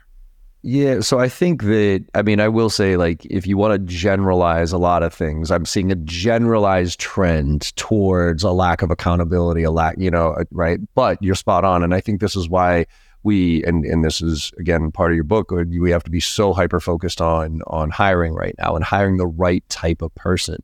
Yeah, 0.63 0.99
so 0.99 1.17
I 1.17 1.27
think 1.27 1.63
that 1.63 2.05
I 2.13 2.21
mean 2.21 2.39
I 2.39 2.47
will 2.47 2.69
say 2.69 2.95
like 2.95 3.25
if 3.25 3.47
you 3.47 3.57
want 3.57 3.73
to 3.73 3.79
generalize 3.79 4.71
a 4.71 4.77
lot 4.77 5.01
of 5.01 5.11
things, 5.11 5.49
I'm 5.49 5.65
seeing 5.65 5.91
a 5.91 5.95
generalized 5.95 6.99
trend 6.99 7.75
towards 7.77 8.43
a 8.43 8.51
lack 8.51 8.83
of 8.83 8.91
accountability, 8.91 9.63
a 9.63 9.71
lack, 9.71 9.95
you 9.97 10.11
know, 10.11 10.33
uh, 10.33 10.43
right? 10.51 10.79
But 10.93 11.21
you're 11.21 11.33
spot 11.33 11.65
on, 11.65 11.83
and 11.83 11.95
I 11.95 11.99
think 11.99 12.21
this 12.21 12.35
is 12.35 12.47
why 12.47 12.85
we 13.23 13.63
and 13.63 13.85
and 13.85 14.05
this 14.05 14.21
is 14.21 14.51
again 14.59 14.91
part 14.91 15.11
of 15.11 15.15
your 15.15 15.23
book. 15.23 15.49
We 15.49 15.89
have 15.89 16.03
to 16.03 16.11
be 16.11 16.19
so 16.19 16.53
hyper 16.53 16.79
focused 16.79 17.21
on 17.21 17.61
on 17.65 17.89
hiring 17.89 18.35
right 18.35 18.55
now 18.59 18.75
and 18.75 18.85
hiring 18.85 19.17
the 19.17 19.27
right 19.27 19.67
type 19.67 20.03
of 20.03 20.13
person 20.13 20.61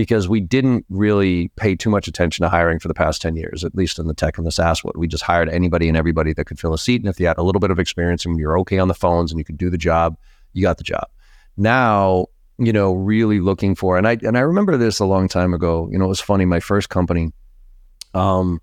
because 0.00 0.30
we 0.30 0.40
didn't 0.40 0.86
really 0.88 1.48
pay 1.56 1.76
too 1.76 1.90
much 1.90 2.08
attention 2.08 2.42
to 2.42 2.48
hiring 2.48 2.78
for 2.78 2.88
the 2.88 2.94
past 2.94 3.20
10 3.20 3.36
years, 3.36 3.62
at 3.64 3.74
least 3.74 3.98
in 3.98 4.06
the 4.06 4.14
tech 4.14 4.38
and 4.38 4.46
the 4.46 4.50
SaaS 4.50 4.82
world. 4.82 4.96
We 4.96 5.06
just 5.06 5.22
hired 5.22 5.50
anybody 5.50 5.88
and 5.88 5.96
everybody 5.96 6.32
that 6.32 6.46
could 6.46 6.58
fill 6.58 6.72
a 6.72 6.78
seat. 6.78 7.02
And 7.02 7.10
if 7.10 7.20
you 7.20 7.26
had 7.26 7.36
a 7.36 7.42
little 7.42 7.60
bit 7.60 7.70
of 7.70 7.78
experience 7.78 8.24
and 8.24 8.38
you're 8.38 8.58
okay 8.60 8.78
on 8.78 8.88
the 8.88 8.94
phones 8.94 9.30
and 9.30 9.38
you 9.38 9.44
could 9.44 9.58
do 9.58 9.68
the 9.68 9.76
job, 9.76 10.16
you 10.54 10.62
got 10.62 10.78
the 10.78 10.84
job. 10.84 11.04
Now, 11.58 12.28
you 12.56 12.72
know, 12.72 12.94
really 12.94 13.40
looking 13.40 13.74
for, 13.74 13.98
and 13.98 14.08
I, 14.08 14.16
and 14.22 14.38
I 14.38 14.40
remember 14.40 14.78
this 14.78 15.00
a 15.00 15.04
long 15.04 15.28
time 15.28 15.52
ago, 15.52 15.86
you 15.92 15.98
know, 15.98 16.06
it 16.06 16.08
was 16.08 16.18
funny. 16.18 16.46
My 16.46 16.60
first 16.60 16.88
company, 16.88 17.30
um, 18.14 18.58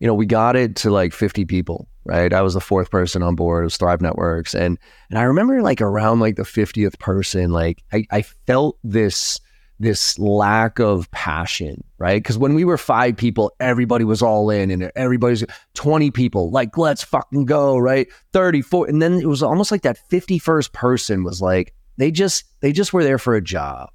you 0.00 0.08
know, 0.08 0.14
we 0.14 0.26
got 0.26 0.56
it 0.56 0.74
to 0.76 0.90
like 0.90 1.12
50 1.12 1.44
people, 1.44 1.86
right? 2.04 2.32
I 2.32 2.42
was 2.42 2.54
the 2.54 2.60
fourth 2.60 2.90
person 2.90 3.22
on 3.22 3.36
board. 3.36 3.62
It 3.62 3.66
was 3.66 3.76
Thrive 3.76 4.00
Networks. 4.00 4.56
And, 4.56 4.76
and 5.08 5.20
I 5.20 5.22
remember 5.22 5.62
like 5.62 5.80
around 5.80 6.18
like 6.18 6.34
the 6.34 6.42
50th 6.42 6.98
person, 6.98 7.52
like 7.52 7.84
I, 7.92 8.06
I 8.10 8.22
felt 8.22 8.76
this, 8.82 9.38
this 9.80 10.18
lack 10.18 10.78
of 10.78 11.10
passion, 11.10 11.82
right? 11.98 12.22
Because 12.22 12.36
when 12.36 12.54
we 12.54 12.64
were 12.64 12.76
five 12.76 13.16
people, 13.16 13.52
everybody 13.58 14.04
was 14.04 14.22
all 14.22 14.50
in 14.50 14.70
and 14.70 14.92
everybody's 14.94 15.42
20 15.74 16.10
people, 16.10 16.50
like, 16.50 16.76
let's 16.76 17.02
fucking 17.02 17.46
go, 17.46 17.78
right? 17.78 18.06
34. 18.32 18.88
And 18.88 19.00
then 19.00 19.14
it 19.14 19.26
was 19.26 19.42
almost 19.42 19.72
like 19.72 19.82
that 19.82 19.98
51st 20.10 20.72
person 20.72 21.24
was 21.24 21.40
like, 21.40 21.74
they 21.96 22.10
just, 22.10 22.44
they 22.60 22.72
just 22.72 22.92
were 22.92 23.02
there 23.02 23.18
for 23.18 23.34
a 23.34 23.42
job. 23.42 23.90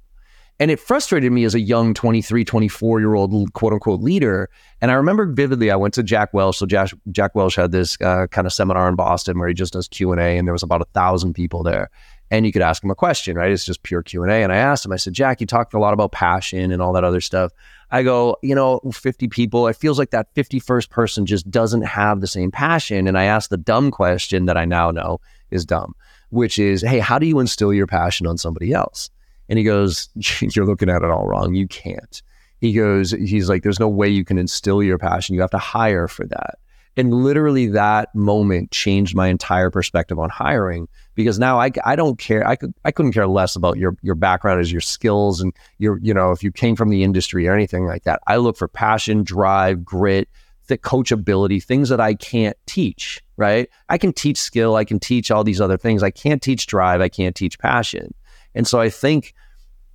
And 0.58 0.70
it 0.70 0.80
frustrated 0.80 1.30
me 1.32 1.44
as 1.44 1.54
a 1.54 1.60
young 1.60 1.92
23, 1.94 2.44
24 2.44 3.00
year 3.00 3.14
old 3.14 3.52
quote 3.52 3.74
unquote 3.74 4.00
leader. 4.00 4.48
And 4.80 4.90
I 4.90 4.94
remember 4.94 5.30
vividly, 5.30 5.70
I 5.70 5.76
went 5.76 5.94
to 5.94 6.02
Jack 6.02 6.32
Welch. 6.32 6.56
So 6.58 6.66
Jack, 6.66 6.92
Jack 7.12 7.34
Welch 7.34 7.54
had 7.56 7.72
this 7.72 7.96
uh, 8.00 8.26
kind 8.28 8.46
of 8.46 8.52
seminar 8.52 8.88
in 8.88 8.96
Boston 8.96 9.38
where 9.38 9.48
he 9.48 9.54
just 9.54 9.74
does 9.74 9.86
Q&A 9.86 10.38
and 10.38 10.48
there 10.48 10.54
was 10.54 10.62
about 10.62 10.80
a 10.80 10.86
thousand 10.94 11.34
people 11.34 11.62
there 11.62 11.90
and 12.30 12.44
you 12.44 12.52
could 12.52 12.62
ask 12.62 12.82
him 12.82 12.90
a 12.90 12.94
question, 12.94 13.36
right? 13.36 13.50
It's 13.50 13.64
just 13.64 13.82
pure 13.82 14.02
Q 14.02 14.22
and 14.22 14.32
A. 14.32 14.42
And 14.42 14.52
I 14.52 14.56
asked 14.56 14.84
him, 14.84 14.92
I 14.92 14.96
said, 14.96 15.12
Jack, 15.12 15.40
you 15.40 15.46
talked 15.46 15.74
a 15.74 15.78
lot 15.78 15.94
about 15.94 16.12
passion 16.12 16.72
and 16.72 16.82
all 16.82 16.92
that 16.94 17.04
other 17.04 17.20
stuff. 17.20 17.52
I 17.90 18.02
go, 18.02 18.36
you 18.42 18.54
know, 18.54 18.80
50 18.92 19.28
people, 19.28 19.68
it 19.68 19.76
feels 19.76 19.98
like 19.98 20.10
that 20.10 20.34
51st 20.34 20.90
person 20.90 21.24
just 21.24 21.48
doesn't 21.50 21.82
have 21.82 22.20
the 22.20 22.26
same 22.26 22.50
passion. 22.50 23.06
And 23.06 23.16
I 23.16 23.24
asked 23.24 23.50
the 23.50 23.56
dumb 23.56 23.90
question 23.92 24.46
that 24.46 24.56
I 24.56 24.64
now 24.64 24.90
know 24.90 25.20
is 25.50 25.64
dumb, 25.64 25.94
which 26.30 26.58
is, 26.58 26.82
hey, 26.82 26.98
how 26.98 27.18
do 27.18 27.26
you 27.26 27.38
instill 27.38 27.72
your 27.72 27.86
passion 27.86 28.26
on 28.26 28.38
somebody 28.38 28.72
else? 28.72 29.08
And 29.48 29.58
he 29.58 29.64
goes, 29.64 30.08
you're 30.40 30.66
looking 30.66 30.90
at 30.90 31.02
it 31.02 31.10
all 31.10 31.26
wrong. 31.26 31.54
You 31.54 31.68
can't. 31.68 32.22
He 32.60 32.72
goes, 32.72 33.12
he's 33.12 33.48
like, 33.48 33.62
there's 33.62 33.80
no 33.80 33.88
way 33.88 34.08
you 34.08 34.24
can 34.24 34.38
instill 34.38 34.82
your 34.82 34.98
passion. 34.98 35.34
You 35.34 35.42
have 35.42 35.50
to 35.50 35.58
hire 35.58 36.08
for 36.08 36.26
that. 36.26 36.58
And 36.96 37.12
literally 37.12 37.66
that 37.68 38.14
moment 38.14 38.70
changed 38.70 39.14
my 39.14 39.28
entire 39.28 39.70
perspective 39.70 40.18
on 40.18 40.30
hiring 40.30 40.88
because 41.14 41.38
now 41.38 41.60
I, 41.60 41.70
I 41.84 41.94
don't 41.94 42.18
care. 42.18 42.46
I 42.46 42.56
could 42.56 42.72
I 42.84 42.90
couldn't 42.90 43.12
care 43.12 43.26
less 43.26 43.54
about 43.54 43.76
your 43.76 43.96
your 44.02 44.14
background 44.14 44.60
as 44.60 44.72
your 44.72 44.80
skills 44.80 45.40
and 45.40 45.52
your 45.78 45.98
you 45.98 46.14
know 46.14 46.32
if 46.32 46.42
you 46.42 46.50
came 46.50 46.74
from 46.74 46.88
the 46.88 47.02
industry 47.02 47.46
or 47.46 47.54
anything 47.54 47.86
like 47.86 48.04
that. 48.04 48.20
I 48.26 48.36
look 48.36 48.56
for 48.56 48.66
passion, 48.66 49.24
drive, 49.24 49.84
grit, 49.84 50.28
the 50.68 50.78
coachability, 50.78 51.62
things 51.62 51.90
that 51.90 52.00
I 52.00 52.14
can't 52.14 52.56
teach. 52.66 53.22
Right? 53.36 53.68
I 53.90 53.98
can 53.98 54.14
teach 54.14 54.38
skill. 54.38 54.76
I 54.76 54.86
can 54.86 54.98
teach 54.98 55.30
all 55.30 55.44
these 55.44 55.60
other 55.60 55.76
things. 55.76 56.02
I 56.02 56.10
can't 56.10 56.40
teach 56.40 56.66
drive. 56.66 57.02
I 57.02 57.10
can't 57.10 57.36
teach 57.36 57.58
passion. 57.58 58.14
And 58.54 58.66
so 58.66 58.80
I 58.80 58.88
think 58.88 59.34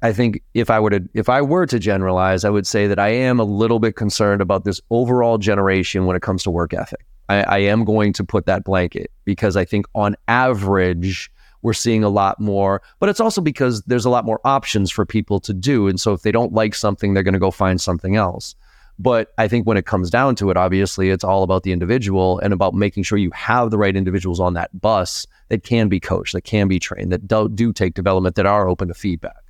I 0.01 0.13
think 0.13 0.41
if 0.53 0.69
I 0.69 0.79
were 0.79 0.89
to 0.89 1.09
if 1.13 1.29
I 1.29 1.41
were 1.41 1.65
to 1.67 1.77
generalize, 1.77 2.43
I 2.43 2.49
would 2.49 2.65
say 2.65 2.87
that 2.87 2.99
I 2.99 3.09
am 3.09 3.39
a 3.39 3.43
little 3.43 3.79
bit 3.79 3.95
concerned 3.95 4.41
about 4.41 4.65
this 4.65 4.81
overall 4.89 5.37
generation 5.37 6.05
when 6.05 6.15
it 6.15 6.21
comes 6.21 6.43
to 6.43 6.51
work 6.51 6.73
ethic. 6.73 7.05
I, 7.29 7.43
I 7.43 7.57
am 7.59 7.85
going 7.85 8.13
to 8.13 8.23
put 8.23 8.45
that 8.47 8.63
blanket 8.63 9.11
because 9.25 9.55
I 9.55 9.63
think 9.63 9.85
on 9.93 10.15
average 10.27 11.31
we're 11.61 11.73
seeing 11.73 12.03
a 12.03 12.09
lot 12.09 12.39
more, 12.39 12.81
but 12.99 13.09
it's 13.09 13.19
also 13.19 13.39
because 13.39 13.83
there's 13.83 14.05
a 14.05 14.09
lot 14.09 14.25
more 14.25 14.41
options 14.43 14.89
for 14.89 15.05
people 15.05 15.39
to 15.41 15.53
do. 15.53 15.87
And 15.87 15.99
so 15.99 16.13
if 16.13 16.23
they 16.23 16.31
don't 16.31 16.53
like 16.53 16.73
something, 16.73 17.13
they're 17.13 17.21
going 17.21 17.35
to 17.35 17.39
go 17.39 17.51
find 17.51 17.79
something 17.79 18.15
else. 18.15 18.55
But 18.97 19.31
I 19.37 19.47
think 19.47 19.67
when 19.67 19.77
it 19.77 19.85
comes 19.85 20.09
down 20.09 20.35
to 20.37 20.49
it, 20.49 20.57
obviously, 20.57 21.09
it's 21.09 21.23
all 21.23 21.43
about 21.43 21.63
the 21.63 21.71
individual 21.71 22.39
and 22.39 22.53
about 22.53 22.73
making 22.73 23.03
sure 23.03 23.17
you 23.17 23.31
have 23.31 23.71
the 23.71 23.77
right 23.77 23.95
individuals 23.95 24.39
on 24.39 24.53
that 24.55 24.79
bus 24.79 25.25
that 25.49 25.63
can 25.63 25.87
be 25.87 25.99
coached, 25.99 26.33
that 26.33 26.41
can 26.41 26.67
be 26.67 26.79
trained, 26.79 27.11
that 27.11 27.27
do, 27.27 27.49
do 27.49 27.73
take 27.73 27.93
development, 27.93 28.35
that 28.35 28.45
are 28.45 28.67
open 28.67 28.87
to 28.87 28.93
feedback. 28.93 29.43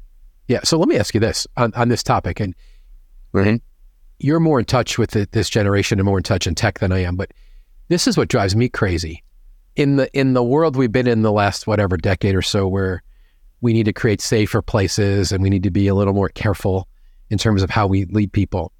Yeah. 0.48 0.60
So 0.64 0.78
let 0.78 0.88
me 0.88 0.98
ask 0.98 1.14
you 1.14 1.20
this 1.20 1.48
on, 1.58 1.74
on 1.76 1.90
this 1.90 2.04
topic. 2.04 2.40
And 2.40 2.56
mm-hmm. 3.34 3.58
you're 4.20 4.40
more 4.40 4.60
in 4.60 4.66
touch 4.66 4.98
with 4.98 5.12
the, 5.12 5.28
this 5.32 5.50
generation 5.50 6.00
and 6.00 6.06
more 6.06 6.18
in 6.18 6.24
touch 6.24 6.48
in 6.48 6.56
tech 6.56 6.80
than 6.80 6.92
I 6.92 7.00
am. 7.00 7.16
But 7.16 7.32
this 7.88 8.08
is 8.08 8.18
what 8.18 8.30
drives 8.30 8.56
me 8.56 8.70
crazy. 8.70 9.24
In 9.76 9.96
the 9.96 10.12
in 10.18 10.34
the 10.34 10.44
world 10.44 10.76
we've 10.76 10.92
been 10.92 11.08
in 11.08 11.22
the 11.22 11.32
last 11.32 11.66
whatever 11.66 11.96
decade 11.96 12.36
or 12.36 12.42
so 12.42 12.68
where 12.68 13.02
we 13.62 13.74
need 13.74 13.86
to 13.86 13.94
create 13.94 14.20
safer 14.20 14.62
places 14.62 15.32
and 15.32 15.42
we 15.42 15.50
need 15.50 15.64
to 15.64 15.72
be 15.72 15.88
a 15.88 15.96
little 15.96 16.14
more 16.14 16.30
careful 16.30 16.88
in 17.30 17.38
terms 17.38 17.64
of 17.64 17.70
how 17.70 17.88
we 17.88 18.06
lead 18.06 18.34
people. 18.34 18.74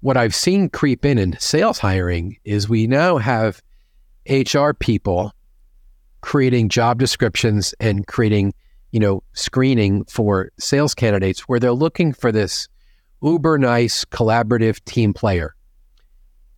What 0.00 0.16
I've 0.16 0.34
seen 0.34 0.68
creep 0.68 1.04
in 1.04 1.18
in 1.18 1.38
sales 1.38 1.78
hiring 1.78 2.36
is 2.44 2.68
we 2.68 2.86
now 2.86 3.16
have 3.16 3.62
HR 4.28 4.72
people 4.72 5.32
creating 6.20 6.68
job 6.68 6.98
descriptions 6.98 7.74
and 7.80 8.06
creating 8.06 8.52
you 8.90 9.00
know, 9.00 9.22
screening 9.34 10.04
for 10.04 10.50
sales 10.58 10.94
candidates 10.94 11.40
where 11.40 11.60
they're 11.60 11.72
looking 11.72 12.12
for 12.12 12.32
this 12.32 12.68
uber 13.22 13.58
nice 13.58 14.04
collaborative 14.04 14.82
team 14.84 15.12
player. 15.12 15.54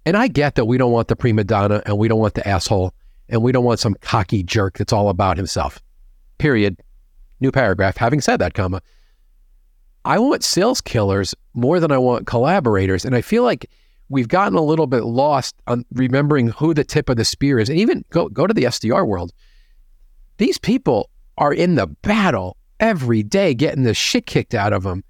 And 0.07 0.17
I 0.17 0.29
get 0.29 0.55
that 0.55 0.65
we 0.65 0.79
don't 0.79 0.93
want 0.93 1.09
the 1.09 1.17
prima 1.17 1.45
donna 1.45 1.83
and 1.87 1.99
we 1.99 2.09
don't 2.09 2.21
want 2.21 2.35
the 2.35 2.47
asshole 2.47 2.95
and 3.29 3.43
we 3.43 3.53
don't 3.53 3.65
want 3.65 3.81
some 3.81 3.95
cocky 4.01 4.43
jerk 4.43 4.79
that's 4.79 4.93
all 4.93 5.09
about 5.09 5.37
himself. 5.37 5.81
Period. 6.39 6.77
New 7.41 7.51
paragraph. 7.51 7.97
Having 7.97 8.21
said 8.21 8.39
that, 8.39 8.55
comma, 8.55 8.83
I 10.05 10.19
want 10.19 10.43
sales 10.43 10.81
killers 10.81 11.35
more 11.55 11.81
than 11.81 11.93
I 11.93 11.99
want 11.99 12.27
collaborators. 12.27 13.05
And 13.05 13.15
I 13.15 13.21
feel 13.21 13.45
like 13.45 13.71
we've 14.09 14.29
gotten 14.29 14.57
a 14.57 14.63
little 14.63 14.87
bit 14.87 15.05
lost 15.05 15.55
on 15.67 15.85
remembering 15.93 16.49
who 16.49 16.75
the 16.75 16.85
tip 16.85 17.09
of 17.09 17.17
the 17.17 17.25
spear 17.25 17.59
is. 17.59 17.69
And 17.69 17.79
even 17.79 18.05
go, 18.11 18.29
go 18.29 18.47
to 18.47 18.55
the 18.55 18.65
SDR 18.65 19.07
world. 19.07 19.33
These 20.39 20.59
people 20.59 21.10
are 21.41 21.53
in 21.53 21.75
the 21.75 21.87
battle 21.87 22.57
every 22.79 23.23
day 23.23 23.55
getting 23.55 23.83
the 23.83 23.95
shit 23.95 24.27
kicked 24.27 24.55
out 24.55 24.73
of 24.73 24.85
them 24.85 25.03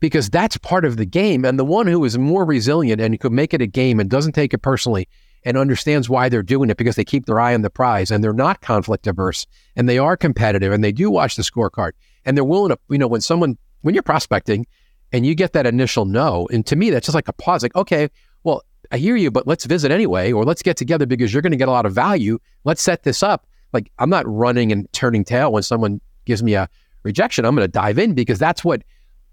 because 0.00 0.30
that's 0.30 0.56
part 0.58 0.84
of 0.84 0.96
the 0.96 1.06
game. 1.06 1.44
And 1.44 1.58
the 1.58 1.64
one 1.64 1.86
who 1.86 2.04
is 2.04 2.16
more 2.16 2.44
resilient 2.44 3.00
and 3.00 3.18
could 3.18 3.32
make 3.32 3.52
it 3.52 3.62
a 3.62 3.66
game 3.66 3.98
and 3.98 4.08
doesn't 4.08 4.32
take 4.32 4.54
it 4.54 4.58
personally 4.58 5.08
and 5.44 5.56
understands 5.56 6.08
why 6.08 6.28
they're 6.28 6.42
doing 6.42 6.68
it 6.68 6.76
because 6.76 6.96
they 6.96 7.04
keep 7.04 7.26
their 7.26 7.40
eye 7.40 7.54
on 7.54 7.62
the 7.62 7.70
prize 7.70 8.10
and 8.10 8.22
they're 8.22 8.32
not 8.32 8.60
conflict 8.60 9.06
averse 9.06 9.46
and 9.76 9.88
they 9.88 9.98
are 9.98 10.16
competitive 10.16 10.72
and 10.72 10.84
they 10.84 10.92
do 10.92 11.10
watch 11.10 11.36
the 11.36 11.42
scorecard 11.42 11.92
and 12.24 12.36
they're 12.36 12.44
willing 12.44 12.70
to, 12.70 12.78
you 12.90 12.98
know, 12.98 13.08
when 13.08 13.22
someone, 13.22 13.56
when 13.80 13.94
you're 13.94 14.02
prospecting 14.02 14.66
and 15.10 15.24
you 15.24 15.34
get 15.34 15.54
that 15.54 15.66
initial 15.66 16.04
no, 16.04 16.46
and 16.52 16.66
to 16.66 16.76
me, 16.76 16.90
that's 16.90 17.06
just 17.06 17.14
like 17.14 17.28
a 17.28 17.32
pause, 17.32 17.62
like, 17.62 17.74
okay, 17.74 18.10
well, 18.44 18.62
I 18.92 18.98
hear 18.98 19.16
you, 19.16 19.30
but 19.30 19.46
let's 19.46 19.64
visit 19.64 19.90
anyway, 19.90 20.32
or 20.32 20.44
let's 20.44 20.62
get 20.62 20.76
together 20.76 21.06
because 21.06 21.32
you're 21.32 21.42
going 21.42 21.52
to 21.52 21.56
get 21.56 21.68
a 21.68 21.72
lot 21.72 21.86
of 21.86 21.94
value. 21.94 22.38
Let's 22.64 22.82
set 22.82 23.04
this 23.04 23.22
up 23.22 23.46
like 23.72 23.90
I'm 23.98 24.10
not 24.10 24.24
running 24.26 24.72
and 24.72 24.90
turning 24.92 25.24
tail 25.24 25.52
when 25.52 25.62
someone 25.62 26.00
gives 26.24 26.42
me 26.42 26.54
a 26.54 26.68
rejection. 27.02 27.44
I'm 27.44 27.54
going 27.54 27.66
to 27.66 27.72
dive 27.72 27.98
in 27.98 28.14
because 28.14 28.38
that's 28.38 28.64
what 28.64 28.82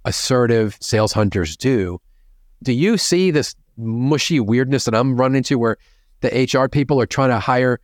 assertive 0.06 0.78
sales 0.82 1.12
hunters 1.12 1.58
do. 1.58 2.00
Do 2.64 2.74
you 2.74 2.98
see 2.98 3.32
this 3.32 3.56
mushy 3.78 4.40
weirdness 4.40 4.86
that 4.86 4.96
I'm 4.96 5.18
running 5.18 5.38
into 5.38 5.58
where 5.58 5.78
the 6.22 6.50
HR 6.52 6.68
people 6.68 7.02
are 7.02 7.06
trying 7.06 7.30
to 7.30 7.40
hire 7.40 7.80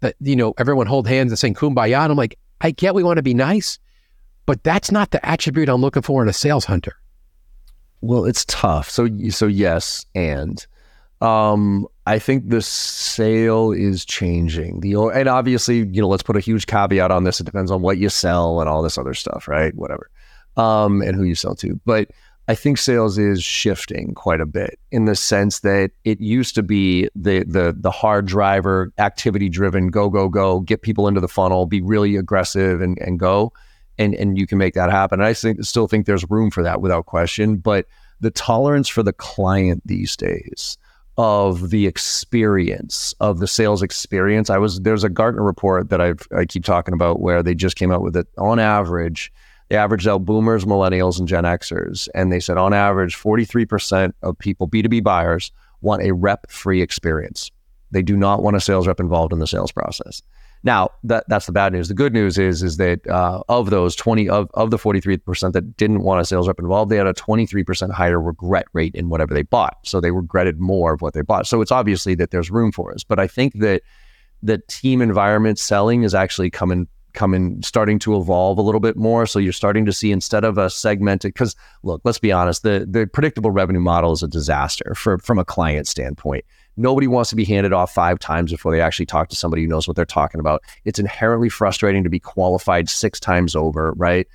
that, 0.00 0.16
you 0.20 0.36
know, 0.36 0.54
everyone 0.58 0.86
hold 0.86 1.08
hands 1.08 1.32
and 1.32 1.38
sing 1.38 1.54
kumbaya? 1.54 2.02
And 2.02 2.12
I'm 2.12 2.18
like, 2.18 2.38
I 2.60 2.70
get 2.70 2.94
we 2.94 3.02
want 3.02 3.16
to 3.16 3.22
be 3.22 3.34
nice, 3.34 3.78
but 4.46 4.62
that's 4.62 4.90
not 4.90 5.10
the 5.10 5.24
attribute 5.26 5.68
I'm 5.68 5.80
looking 5.80 6.02
for 6.02 6.22
in 6.22 6.28
a 6.28 6.32
sales 6.32 6.64
hunter. 6.64 6.96
Well, 8.00 8.26
it's 8.26 8.44
tough. 8.44 8.90
So, 8.90 9.08
so 9.30 9.46
yes, 9.46 10.04
and 10.14 10.64
um, 11.22 11.86
I 12.06 12.18
think 12.18 12.50
the 12.50 12.60
sale 12.60 13.72
is 13.72 14.04
changing. 14.04 14.80
The 14.80 14.94
and 14.94 15.28
obviously, 15.28 15.78
you 15.78 16.02
know, 16.02 16.08
let's 16.08 16.22
put 16.22 16.36
a 16.36 16.40
huge 16.40 16.66
caveat 16.66 17.10
on 17.10 17.24
this. 17.24 17.40
It 17.40 17.44
depends 17.44 17.70
on 17.70 17.80
what 17.80 17.98
you 17.98 18.10
sell 18.10 18.60
and 18.60 18.68
all 18.68 18.82
this 18.82 18.98
other 18.98 19.14
stuff, 19.14 19.48
right? 19.48 19.74
Whatever, 19.74 20.10
um, 20.56 21.00
and 21.00 21.16
who 21.16 21.24
you 21.24 21.34
sell 21.34 21.54
to. 21.56 21.80
But 21.86 22.10
I 22.46 22.54
think 22.54 22.76
sales 22.76 23.16
is 23.16 23.42
shifting 23.42 24.12
quite 24.12 24.42
a 24.42 24.46
bit 24.46 24.78
in 24.92 25.06
the 25.06 25.16
sense 25.16 25.60
that 25.60 25.92
it 26.04 26.20
used 26.20 26.54
to 26.56 26.62
be 26.62 27.08
the 27.16 27.42
the 27.44 27.74
the 27.78 27.90
hard 27.90 28.26
driver, 28.26 28.92
activity 28.98 29.48
driven, 29.48 29.88
go 29.88 30.10
go 30.10 30.28
go, 30.28 30.60
get 30.60 30.82
people 30.82 31.08
into 31.08 31.22
the 31.22 31.28
funnel, 31.28 31.64
be 31.64 31.80
really 31.80 32.16
aggressive 32.16 32.82
and 32.82 32.98
and 32.98 33.18
go, 33.18 33.50
and 33.96 34.14
and 34.14 34.36
you 34.36 34.46
can 34.46 34.58
make 34.58 34.74
that 34.74 34.90
happen. 34.90 35.20
And 35.20 35.26
I 35.26 35.32
think 35.32 35.64
still 35.64 35.88
think 35.88 36.04
there's 36.04 36.28
room 36.28 36.50
for 36.50 36.62
that 36.62 36.82
without 36.82 37.06
question, 37.06 37.56
but 37.56 37.86
the 38.20 38.30
tolerance 38.30 38.88
for 38.88 39.02
the 39.02 39.14
client 39.14 39.82
these 39.86 40.16
days 40.16 40.76
of 41.16 41.70
the 41.70 41.86
experience 41.86 43.14
of 43.20 43.38
the 43.38 43.46
sales 43.46 43.82
experience. 43.82 44.50
I 44.50 44.58
was 44.58 44.80
there's 44.80 45.04
a 45.04 45.08
Gartner 45.08 45.44
report 45.44 45.90
that 45.90 46.00
I've 46.00 46.26
I 46.36 46.44
keep 46.44 46.64
talking 46.64 46.94
about 46.94 47.20
where 47.20 47.42
they 47.42 47.54
just 47.54 47.76
came 47.76 47.92
out 47.92 48.02
with 48.02 48.16
it. 48.16 48.26
On 48.38 48.58
average, 48.58 49.32
they 49.68 49.76
averaged 49.76 50.08
out 50.08 50.24
boomers, 50.24 50.64
millennials, 50.64 51.18
and 51.18 51.28
Gen 51.28 51.44
Xers, 51.44 52.08
and 52.14 52.32
they 52.32 52.40
said 52.40 52.58
on 52.58 52.74
average, 52.74 53.16
43% 53.16 54.12
of 54.22 54.38
people 54.38 54.68
B2B 54.68 55.02
buyers 55.02 55.52
want 55.80 56.02
a 56.02 56.12
rep-free 56.12 56.82
experience. 56.82 57.50
They 57.90 58.02
do 58.02 58.16
not 58.16 58.42
want 58.42 58.56
a 58.56 58.60
sales 58.60 58.86
rep 58.86 59.00
involved 59.00 59.32
in 59.32 59.38
the 59.38 59.46
sales 59.46 59.70
process. 59.70 60.22
Now, 60.64 60.88
that 61.04 61.24
that's 61.28 61.44
the 61.44 61.52
bad 61.52 61.74
news. 61.74 61.88
The 61.88 61.94
good 61.94 62.14
news 62.14 62.38
is 62.38 62.62
is 62.62 62.78
that 62.78 63.06
uh, 63.06 63.42
of 63.50 63.68
those 63.68 63.94
20 63.94 64.30
of, 64.30 64.48
of 64.54 64.70
the 64.70 64.78
43% 64.78 65.52
that 65.52 65.76
didn't 65.76 66.02
want 66.02 66.22
a 66.22 66.24
sales 66.24 66.48
rep 66.48 66.58
involved, 66.58 66.90
they 66.90 66.96
had 66.96 67.06
a 67.06 67.12
23% 67.12 67.90
higher 67.90 68.20
regret 68.20 68.66
rate 68.72 68.94
in 68.94 69.10
whatever 69.10 69.34
they 69.34 69.42
bought. 69.42 69.76
So 69.82 70.00
they 70.00 70.10
regretted 70.10 70.58
more 70.58 70.94
of 70.94 71.02
what 71.02 71.12
they 71.12 71.20
bought. 71.20 71.46
So 71.46 71.60
it's 71.60 71.70
obviously 71.70 72.14
that 72.16 72.30
there's 72.30 72.50
room 72.50 72.72
for 72.72 72.94
us. 72.94 73.04
But 73.04 73.20
I 73.20 73.26
think 73.26 73.58
that 73.60 73.82
the 74.42 74.58
team 74.68 75.02
environment 75.02 75.58
selling 75.58 76.02
is 76.02 76.14
actually 76.14 76.50
coming 76.50 76.88
coming 77.12 77.62
starting 77.62 77.98
to 78.00 78.16
evolve 78.16 78.58
a 78.58 78.62
little 78.62 78.80
bit 78.80 78.96
more. 78.96 79.26
So 79.26 79.38
you're 79.38 79.52
starting 79.52 79.84
to 79.84 79.92
see 79.92 80.10
instead 80.10 80.44
of 80.44 80.58
a 80.58 80.68
segmented 80.70 81.34
because 81.34 81.54
look, 81.82 82.00
let's 82.04 82.18
be 82.18 82.32
honest, 82.32 82.62
the 82.62 82.86
the 82.88 83.06
predictable 83.06 83.50
revenue 83.50 83.80
model 83.80 84.12
is 84.12 84.22
a 84.22 84.28
disaster 84.28 84.94
for 84.94 85.18
from 85.18 85.38
a 85.38 85.44
client 85.44 85.86
standpoint. 85.86 86.44
Nobody 86.76 87.06
wants 87.06 87.30
to 87.30 87.36
be 87.36 87.44
handed 87.44 87.72
off 87.72 87.92
five 87.92 88.18
times 88.18 88.50
before 88.50 88.72
they 88.72 88.80
actually 88.80 89.06
talk 89.06 89.28
to 89.28 89.36
somebody 89.36 89.62
who 89.62 89.68
knows 89.68 89.86
what 89.86 89.96
they're 89.96 90.04
talking 90.04 90.40
about. 90.40 90.62
It's 90.84 90.98
inherently 90.98 91.48
frustrating 91.48 92.04
to 92.04 92.10
be 92.10 92.20
qualified 92.20 92.88
six 92.88 93.20
times 93.20 93.54
over, 93.54 93.92
right? 93.92 94.26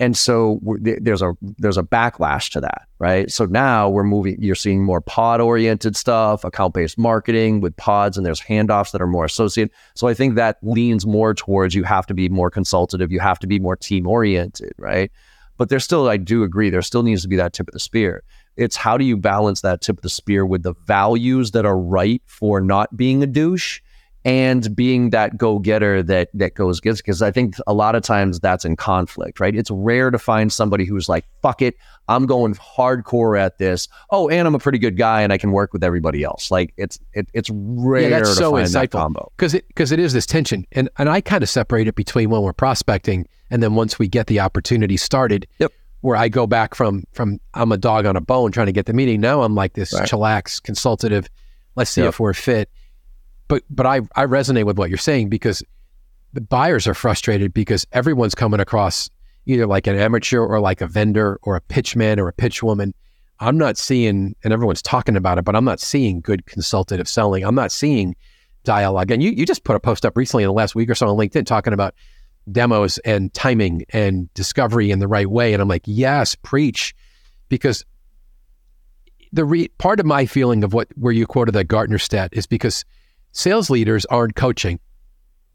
And 0.00 0.16
so 0.16 0.60
there's 0.80 1.22
a 1.22 1.34
there's 1.40 1.78
a 1.78 1.82
backlash 1.84 2.50
to 2.50 2.60
that, 2.60 2.82
right? 2.98 3.30
So 3.30 3.44
now 3.46 3.88
we're 3.88 4.02
moving. 4.02 4.36
You're 4.42 4.56
seeing 4.56 4.82
more 4.82 5.00
pod 5.00 5.40
oriented 5.40 5.96
stuff, 5.96 6.42
account 6.42 6.74
based 6.74 6.98
marketing 6.98 7.60
with 7.60 7.76
pods, 7.76 8.16
and 8.16 8.26
there's 8.26 8.40
handoffs 8.40 8.90
that 8.90 9.00
are 9.00 9.06
more 9.06 9.24
associated. 9.24 9.72
So 9.94 10.08
I 10.08 10.14
think 10.14 10.34
that 10.34 10.58
leans 10.62 11.06
more 11.06 11.32
towards 11.32 11.76
you 11.76 11.84
have 11.84 12.06
to 12.06 12.14
be 12.14 12.28
more 12.28 12.50
consultative, 12.50 13.12
you 13.12 13.20
have 13.20 13.38
to 13.38 13.46
be 13.46 13.60
more 13.60 13.76
team 13.76 14.08
oriented, 14.08 14.72
right? 14.78 15.12
But 15.56 15.68
there's 15.68 15.84
still, 15.84 16.08
I 16.08 16.16
do 16.16 16.42
agree, 16.42 16.70
there 16.70 16.82
still 16.82 17.04
needs 17.04 17.22
to 17.22 17.28
be 17.28 17.36
that 17.36 17.52
tip 17.52 17.68
of 17.68 17.72
the 17.72 17.80
spear. 17.80 18.24
It's 18.56 18.76
how 18.76 18.96
do 18.96 19.04
you 19.04 19.16
balance 19.16 19.60
that 19.62 19.80
tip 19.80 19.98
of 19.98 20.02
the 20.02 20.08
spear 20.08 20.46
with 20.46 20.62
the 20.62 20.74
values 20.86 21.52
that 21.52 21.64
are 21.66 21.78
right 21.78 22.22
for 22.26 22.60
not 22.60 22.96
being 22.96 23.22
a 23.22 23.26
douche 23.26 23.80
and 24.24 24.74
being 24.74 25.10
that 25.10 25.36
go 25.36 25.58
getter 25.58 26.02
that 26.02 26.30
that 26.32 26.54
goes 26.54 26.80
gets 26.80 27.00
because 27.00 27.20
I 27.20 27.30
think 27.30 27.56
a 27.66 27.74
lot 27.74 27.94
of 27.94 28.02
times 28.02 28.40
that's 28.40 28.64
in 28.64 28.76
conflict, 28.76 29.38
right? 29.38 29.54
It's 29.54 29.70
rare 29.70 30.10
to 30.10 30.18
find 30.18 30.52
somebody 30.52 30.86
who's 30.86 31.08
like, 31.08 31.26
"Fuck 31.42 31.60
it, 31.60 31.76
I'm 32.08 32.24
going 32.24 32.54
hardcore 32.54 33.38
at 33.38 33.58
this." 33.58 33.86
Oh, 34.10 34.28
and 34.30 34.48
I'm 34.48 34.54
a 34.54 34.58
pretty 34.58 34.78
good 34.78 34.96
guy 34.96 35.20
and 35.20 35.32
I 35.32 35.38
can 35.38 35.52
work 35.52 35.72
with 35.72 35.84
everybody 35.84 36.22
else. 36.24 36.50
Like 36.50 36.72
it's 36.76 36.98
it, 37.12 37.28
it's 37.34 37.50
rare 37.52 38.02
yeah, 38.02 38.18
that's 38.18 38.30
to 38.30 38.36
so 38.36 38.52
find 38.52 38.66
insightful. 38.66 38.72
that 38.72 38.90
combo 38.92 39.32
because 39.36 39.54
it 39.54 39.68
because 39.68 39.92
it 39.92 39.98
is 39.98 40.14
this 40.14 40.26
tension, 40.26 40.66
and 40.72 40.88
and 40.96 41.08
I 41.10 41.20
kind 41.20 41.42
of 41.42 41.50
separate 41.50 41.86
it 41.86 41.94
between 41.94 42.30
when 42.30 42.40
we're 42.40 42.54
prospecting 42.54 43.28
and 43.50 43.62
then 43.62 43.74
once 43.74 43.98
we 43.98 44.08
get 44.08 44.26
the 44.26 44.40
opportunity 44.40 44.96
started. 44.96 45.46
Yep 45.58 45.72
where 46.04 46.16
I 46.16 46.28
go 46.28 46.46
back 46.46 46.74
from 46.74 47.04
from 47.12 47.40
I'm 47.54 47.72
a 47.72 47.78
dog 47.78 48.04
on 48.04 48.14
a 48.14 48.20
bone 48.20 48.52
trying 48.52 48.66
to 48.66 48.72
get 48.72 48.84
the 48.84 48.92
meeting. 48.92 49.22
Now 49.22 49.40
I'm 49.40 49.54
like 49.54 49.72
this 49.72 49.94
right. 49.94 50.06
chillax, 50.06 50.62
consultative. 50.62 51.30
Let's 51.76 51.90
see 51.90 52.02
if 52.02 52.20
we're 52.20 52.34
fit. 52.34 52.68
But 53.48 53.62
but 53.70 53.86
I 53.86 54.02
I 54.14 54.26
resonate 54.26 54.66
with 54.66 54.76
what 54.76 54.90
you're 54.90 54.98
saying 54.98 55.30
because 55.30 55.62
the 56.34 56.42
buyers 56.42 56.86
are 56.86 56.92
frustrated 56.92 57.54
because 57.54 57.86
everyone's 57.92 58.34
coming 58.34 58.60
across 58.60 59.08
either 59.46 59.66
like 59.66 59.86
an 59.86 59.96
amateur 59.96 60.40
or 60.40 60.60
like 60.60 60.82
a 60.82 60.86
vendor 60.86 61.38
or 61.42 61.56
a 61.56 61.62
pitchman 61.62 62.18
or 62.18 62.28
a 62.28 62.34
pitchwoman. 62.34 62.92
I'm 63.40 63.56
not 63.56 63.78
seeing, 63.78 64.36
and 64.44 64.52
everyone's 64.52 64.82
talking 64.82 65.16
about 65.16 65.38
it, 65.38 65.44
but 65.46 65.56
I'm 65.56 65.64
not 65.64 65.80
seeing 65.80 66.20
good 66.20 66.44
consultative 66.44 67.08
selling. 67.08 67.44
I'm 67.44 67.54
not 67.54 67.72
seeing 67.72 68.14
dialogue. 68.64 69.10
And 69.10 69.22
you 69.22 69.30
you 69.30 69.46
just 69.46 69.64
put 69.64 69.74
a 69.74 69.80
post 69.80 70.04
up 70.04 70.18
recently 70.18 70.44
in 70.44 70.48
the 70.48 70.52
last 70.52 70.74
week 70.74 70.90
or 70.90 70.94
so 70.94 71.08
on 71.08 71.16
LinkedIn 71.16 71.46
talking 71.46 71.72
about 71.72 71.94
demos 72.50 72.98
and 72.98 73.32
timing 73.34 73.84
and 73.90 74.32
discovery 74.34 74.90
in 74.90 74.98
the 74.98 75.08
right 75.08 75.28
way. 75.28 75.52
And 75.52 75.62
I'm 75.62 75.68
like, 75.68 75.82
yes, 75.86 76.34
preach, 76.34 76.94
because 77.48 77.84
the 79.32 79.44
re- 79.44 79.68
part 79.78 80.00
of 80.00 80.06
my 80.06 80.26
feeling 80.26 80.62
of 80.62 80.72
what 80.72 80.88
where 80.96 81.12
you 81.12 81.26
quoted 81.26 81.52
that 81.52 81.64
Gartner 81.64 81.98
stat 81.98 82.30
is 82.32 82.46
because 82.46 82.84
sales 83.32 83.70
leaders 83.70 84.04
aren't 84.06 84.36
coaching. 84.36 84.78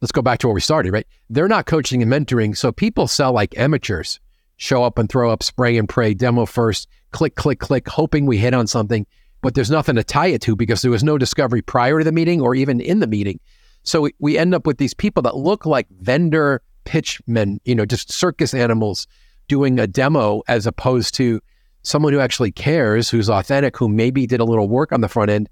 Let's 0.02 0.12
go 0.12 0.21
back 0.21 0.39
to 0.39 0.47
where 0.47 0.54
we 0.54 0.62
started, 0.62 0.93
right? 0.93 1.08
They're 1.30 1.47
not 1.47 1.65
coaching 1.65 2.02
and 2.02 2.12
mentoring. 2.12 2.56
So 2.56 2.71
people 2.71 3.08
sell 3.08 3.34
like 3.34 3.58
amateurs, 3.58 4.19
show 4.58 4.84
up 4.84 4.97
and 4.97 5.10
throw 5.10 5.32
up, 5.32 5.43
spray 5.43 5.78
and 5.78 5.88
pray, 5.88 6.13
demo 6.13 6.45
first, 6.45 6.88
click, 7.12 7.36
click, 7.36 7.60
click, 7.60 7.88
hoping 7.88 8.25
we 8.25 8.38
hit 8.38 8.54
on 8.54 8.67
something, 8.67 9.06
but 9.41 9.56
there's 9.56 9.71
nothing 9.71 9.95
to 9.95 10.04
tie 10.04 10.28
it 10.28 10.41
to 10.43 10.56
because 10.56 10.82
there 10.82 10.91
was 10.91 11.04
no 11.04 11.17
discovery 11.17 11.62
prior 11.62 11.99
to 11.99 12.04
the 12.04 12.12
meeting 12.12 12.41
or 12.41 12.56
even 12.56 12.80
in 12.82 12.99
the 12.99 13.08
meeting. 13.08 13.39
So 13.84 14.02
we, 14.02 14.13
we 14.19 14.38
end 14.38 14.54
up 14.54 14.67
with 14.67 14.78
these 14.78 14.93
people 14.93 15.23
that 15.23 15.38
look 15.38 15.65
like 15.65 15.88
vendor 16.02 16.62
pitchmen, 16.89 17.62
you 17.65 17.75
know, 17.75 17.86
just 17.86 18.12
circus 18.12 18.52
animals 18.52 19.06
doing 19.47 19.80
a 19.80 19.86
demo 19.86 20.41
as 20.47 20.65
opposed 20.65 21.13
to 21.13 21.39
someone 21.84 22.12
who 22.13 22.19
actually 22.19 22.52
cares, 22.52 23.12
who's 23.12 23.30
authentic, 23.30 23.78
who 23.78 23.88
maybe 23.88 24.25
did 24.25 24.39
a 24.39 24.43
little 24.43 24.67
work 24.67 24.91
on 24.91 25.02
the 25.02 25.08
front 25.08 25.30
end 25.30 25.47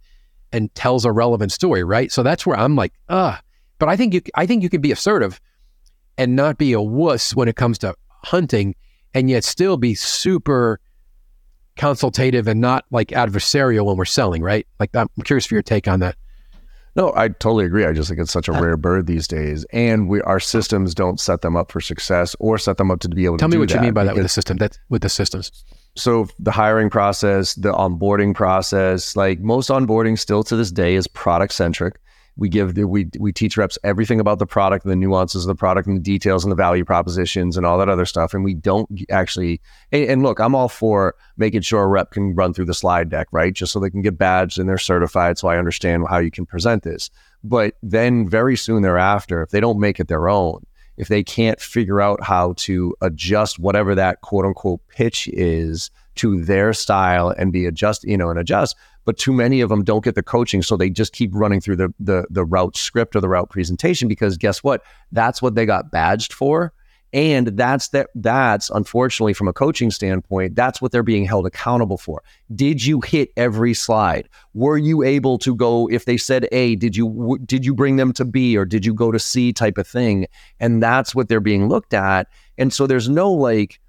and 0.51 0.73
tells 0.73 1.05
a 1.05 1.11
relevant 1.11 1.51
story, 1.51 1.83
right? 1.83 2.11
So 2.11 2.23
that's 2.23 2.43
where 2.43 2.57
I'm 2.57 2.75
like, 2.75 2.91
ah. 3.09 3.39
But 3.77 3.87
I 3.87 3.95
think 3.95 4.15
you, 4.15 4.21
I 4.33 4.47
think 4.47 4.63
you 4.63 4.69
can 4.69 4.81
be 4.81 4.91
assertive 4.91 5.39
and 6.17 6.35
not 6.35 6.57
be 6.57 6.73
a 6.73 6.81
wuss 6.81 7.35
when 7.35 7.47
it 7.47 7.55
comes 7.55 7.77
to 7.79 7.93
hunting, 8.23 8.73
and 9.13 9.29
yet 9.29 9.43
still 9.43 9.77
be 9.77 9.93
super 9.93 10.79
consultative 11.75 12.47
and 12.47 12.59
not 12.59 12.85
like 12.89 13.09
adversarial 13.09 13.85
when 13.85 13.95
we're 13.95 14.05
selling, 14.05 14.41
right? 14.41 14.65
Like 14.79 14.95
I'm 14.95 15.07
curious 15.23 15.45
for 15.45 15.53
your 15.53 15.61
take 15.61 15.87
on 15.87 15.99
that. 15.99 16.15
No, 16.97 17.13
I 17.15 17.27
totally 17.27 17.65
agree. 17.65 17.85
I 17.85 17.93
just 17.93 18.09
think 18.09 18.19
it's 18.19 18.31
such 18.31 18.49
a 18.49 18.53
uh, 18.53 18.59
rare 18.59 18.75
bird 18.75 19.05
these 19.05 19.27
days, 19.27 19.65
and 19.71 20.09
we 20.09 20.19
our 20.23 20.39
systems 20.39 20.95
don't 20.95 21.19
set 21.19 21.41
them 21.41 21.55
up 21.55 21.71
for 21.71 21.79
success 21.79 22.35
or 22.39 22.57
set 22.57 22.77
them 22.77 22.89
up 22.89 22.99
to 23.01 23.09
be 23.09 23.25
able 23.25 23.37
Tell 23.37 23.47
to. 23.47 23.51
Tell 23.53 23.59
me 23.59 23.63
what 23.63 23.73
you 23.73 23.79
mean 23.79 23.93
by 23.93 24.03
that 24.03 24.15
with 24.15 24.23
the 24.23 24.29
system. 24.29 24.57
That 24.57 24.79
with 24.89 25.03
the 25.03 25.09
systems. 25.09 25.63
So 25.95 26.27
the 26.39 26.51
hiring 26.51 26.89
process, 26.89 27.53
the 27.53 27.71
onboarding 27.71 28.33
process, 28.33 29.15
like 29.15 29.39
most 29.39 29.69
onboarding 29.69 30.17
still 30.17 30.43
to 30.45 30.55
this 30.55 30.71
day 30.71 30.95
is 30.95 31.07
product 31.07 31.53
centric. 31.53 31.99
We 32.37 32.49
give 32.49 32.77
we 32.77 33.09
we 33.19 33.33
teach 33.33 33.57
reps 33.57 33.77
everything 33.83 34.19
about 34.19 34.39
the 34.39 34.45
product, 34.45 34.85
and 34.85 34.91
the 34.91 34.95
nuances 34.95 35.43
of 35.43 35.47
the 35.47 35.55
product, 35.55 35.87
and 35.87 35.97
the 35.97 36.01
details 36.01 36.45
and 36.45 36.51
the 36.51 36.55
value 36.55 36.85
propositions 36.85 37.57
and 37.57 37.65
all 37.65 37.77
that 37.79 37.89
other 37.89 38.05
stuff. 38.05 38.33
And 38.33 38.43
we 38.43 38.53
don't 38.53 38.89
actually. 39.09 39.59
And, 39.91 40.09
and 40.09 40.23
look, 40.23 40.39
I'm 40.39 40.55
all 40.55 40.69
for 40.69 41.15
making 41.35 41.61
sure 41.61 41.83
a 41.83 41.87
rep 41.87 42.11
can 42.11 42.35
run 42.35 42.53
through 42.53 42.65
the 42.65 42.73
slide 42.73 43.09
deck, 43.09 43.27
right, 43.31 43.53
just 43.53 43.73
so 43.73 43.79
they 43.79 43.89
can 43.89 44.01
get 44.01 44.17
badged 44.17 44.59
and 44.59 44.69
they're 44.69 44.77
certified. 44.77 45.37
So 45.37 45.47
I 45.47 45.57
understand 45.57 46.05
how 46.09 46.19
you 46.19 46.31
can 46.31 46.45
present 46.45 46.83
this. 46.83 47.09
But 47.43 47.75
then 47.81 48.29
very 48.29 48.55
soon 48.55 48.81
thereafter, 48.81 49.41
if 49.41 49.49
they 49.49 49.59
don't 49.59 49.79
make 49.79 49.99
it 49.99 50.07
their 50.07 50.29
own, 50.29 50.65
if 50.97 51.07
they 51.07 51.23
can't 51.23 51.61
figure 51.61 52.01
out 52.01 52.23
how 52.23 52.53
to 52.57 52.95
adjust 53.01 53.59
whatever 53.59 53.95
that 53.95 54.21
quote 54.21 54.45
unquote 54.45 54.81
pitch 54.89 55.27
is 55.29 55.91
to 56.15 56.43
their 56.43 56.73
style 56.73 57.29
and 57.29 57.53
be 57.53 57.65
adjust, 57.65 58.03
you 58.03 58.17
know, 58.17 58.29
and 58.29 58.39
adjust, 58.39 58.75
but 59.07 59.17
too 59.17 59.31
many 59.31 59.61
of 59.61 59.69
them 59.69 59.85
don't 59.85 60.03
get 60.03 60.15
the 60.15 60.21
coaching 60.21 60.61
so 60.61 60.75
they 60.75 60.89
just 60.89 61.13
keep 61.13 61.31
running 61.33 61.61
through 61.61 61.77
the 61.77 61.93
the 61.97 62.25
the 62.29 62.43
route 62.43 62.75
script 62.75 63.15
or 63.15 63.21
the 63.21 63.29
route 63.29 63.49
presentation 63.49 64.09
because 64.09 64.37
guess 64.37 64.61
what? 64.61 64.83
That's 65.13 65.41
what 65.41 65.55
they 65.55 65.65
got 65.65 65.89
badged 65.91 66.33
for 66.33 66.73
and 67.13 67.47
that's 67.47 67.87
that 67.89 68.09
that's 68.15 68.69
unfortunately 68.69 69.33
from 69.33 69.47
a 69.47 69.53
coaching 69.53 69.91
standpoint 69.91 70.55
that's 70.55 70.81
what 70.81 70.91
they're 70.91 71.03
being 71.03 71.23
held 71.23 71.45
accountable 71.45 71.97
for. 71.97 72.21
Did 72.53 72.85
you 72.85 72.99
hit 72.99 73.31
every 73.37 73.73
slide? 73.73 74.27
Were 74.53 74.77
you 74.77 75.03
able 75.03 75.37
to 75.39 75.55
go 75.55 75.87
if 75.89 76.03
they 76.03 76.17
said 76.17 76.49
a 76.51 76.75
did 76.75 76.97
you 76.97 77.07
w- 77.07 77.39
did 77.45 77.65
you 77.65 77.73
bring 77.73 77.95
them 77.95 78.11
to 78.11 78.25
b 78.25 78.57
or 78.57 78.65
did 78.65 78.85
you 78.85 78.93
go 78.93 79.13
to 79.13 79.19
c 79.19 79.53
type 79.53 79.77
of 79.77 79.87
thing? 79.87 80.27
And 80.59 80.83
that's 80.83 81.15
what 81.15 81.29
they're 81.29 81.39
being 81.39 81.69
looked 81.69 81.93
at. 81.93 82.27
And 82.57 82.73
so 82.73 82.85
there's 82.85 83.07
no 83.07 83.31
like 83.31 83.79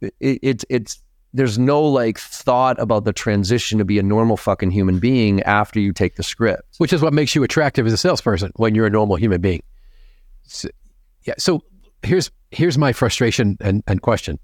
it, 0.00 0.38
it's 0.42 0.64
it's 0.70 1.02
there's 1.32 1.58
no 1.58 1.82
like 1.82 2.18
thought 2.18 2.80
about 2.80 3.04
the 3.04 3.12
transition 3.12 3.78
to 3.78 3.84
be 3.84 3.98
a 3.98 4.02
normal 4.02 4.36
fucking 4.36 4.70
human 4.70 4.98
being 4.98 5.42
after 5.42 5.78
you 5.78 5.92
take 5.92 6.16
the 6.16 6.22
script. 6.22 6.62
which 6.78 6.92
is 6.92 7.02
what 7.02 7.12
makes 7.12 7.34
you 7.34 7.42
attractive 7.42 7.86
as 7.86 7.92
a 7.92 7.96
salesperson 7.96 8.50
when 8.56 8.74
you're 8.74 8.86
a 8.86 8.90
normal 8.90 9.16
human 9.16 9.40
being. 9.40 9.62
So, 10.42 10.68
yeah. 11.24 11.34
So 11.38 11.62
here's 12.02 12.30
here's 12.50 12.76
my 12.76 12.92
frustration 12.92 13.56
and, 13.60 13.82
and 13.86 14.02
question. 14.02 14.38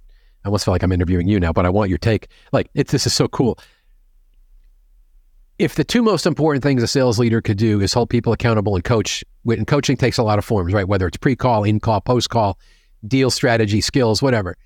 I 0.44 0.48
almost 0.48 0.64
feel 0.64 0.72
like 0.72 0.84
I'm 0.84 0.92
interviewing 0.92 1.26
you 1.26 1.40
now, 1.40 1.52
but 1.52 1.66
I 1.66 1.70
want 1.70 1.88
your 1.88 1.98
take. 1.98 2.28
Like, 2.52 2.70
it, 2.74 2.88
this 2.88 3.04
is 3.04 3.12
so 3.12 3.26
cool. 3.26 3.58
If 5.58 5.74
the 5.74 5.82
two 5.82 6.02
most 6.02 6.24
important 6.24 6.62
things 6.62 6.82
a 6.82 6.86
sales 6.86 7.18
leader 7.18 7.40
could 7.40 7.56
do 7.56 7.80
is 7.80 7.92
hold 7.92 8.10
people 8.10 8.32
accountable 8.32 8.76
and 8.76 8.84
coach, 8.84 9.24
and 9.46 9.66
coaching 9.66 9.96
takes 9.96 10.18
a 10.18 10.22
lot 10.22 10.38
of 10.38 10.44
forms, 10.44 10.72
right? 10.72 10.86
Whether 10.86 11.08
it's 11.08 11.16
pre-call, 11.16 11.64
in-call, 11.64 12.02
post-call, 12.02 12.58
deal 13.08 13.30
strategy, 13.30 13.80
skills, 13.80 14.22
whatever. 14.22 14.56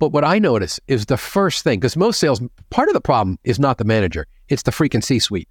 But 0.00 0.10
what 0.10 0.24
I 0.24 0.40
notice 0.40 0.80
is 0.88 1.06
the 1.06 1.16
first 1.16 1.62
thing, 1.62 1.78
because 1.78 1.96
most 1.96 2.18
sales, 2.18 2.42
part 2.70 2.88
of 2.88 2.94
the 2.94 3.00
problem 3.00 3.38
is 3.44 3.60
not 3.60 3.78
the 3.78 3.84
manager, 3.84 4.26
it's 4.48 4.64
the 4.64 4.72
freaking 4.72 5.04
C-suite 5.04 5.48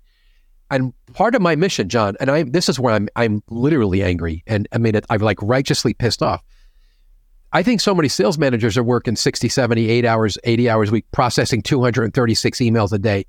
and 0.70 0.94
part 1.14 1.36
of 1.36 1.42
my 1.42 1.56
mission, 1.56 1.90
John, 1.90 2.16
and 2.20 2.30
I 2.30 2.44
this 2.44 2.70
is 2.70 2.80
where 2.80 2.94
I'm 2.94 3.10
I'm 3.16 3.44
literally 3.50 4.04
angry, 4.04 4.44
and 4.48 4.68
I 4.72 4.78
mean 4.78 5.00
I'm 5.10 5.22
like 5.22 5.42
righteously 5.42 5.94
pissed 5.94 6.22
off. 6.22 6.44
I 7.52 7.64
think 7.64 7.82
so 7.82 7.96
many 7.96 8.08
sales 8.08 8.38
managers 8.38 8.78
are 8.78 8.84
working 8.84 9.16
60, 9.16 9.50
70, 9.50 9.90
8 9.90 10.06
hours, 10.06 10.38
80 10.44 10.70
hours 10.70 10.90
a 10.90 10.92
week, 10.92 11.06
processing 11.12 11.64
236 11.64 12.60
emails 12.60 12.94
a 12.94 13.00
day 13.00 13.26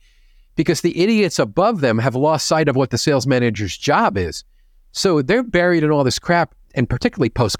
because 0.57 0.83
the 0.83 1.03
idiots 1.03 1.39
above 1.39 1.81
them 1.81 1.99
have 1.99 2.15
lost 2.15 2.47
sight 2.47 2.69
of 2.69 2.77
what 2.77 2.91
the 2.91 2.99
sales 2.99 3.27
manager's 3.27 3.79
job 3.79 4.19
is. 4.19 4.45
So 4.93 5.23
they're 5.23 5.43
buried 5.43 5.85
in 5.85 5.91
all 5.91 6.05
this 6.05 6.19
crap, 6.19 6.55
and 6.75 6.91
particularly 6.91 7.31
post 7.31 7.59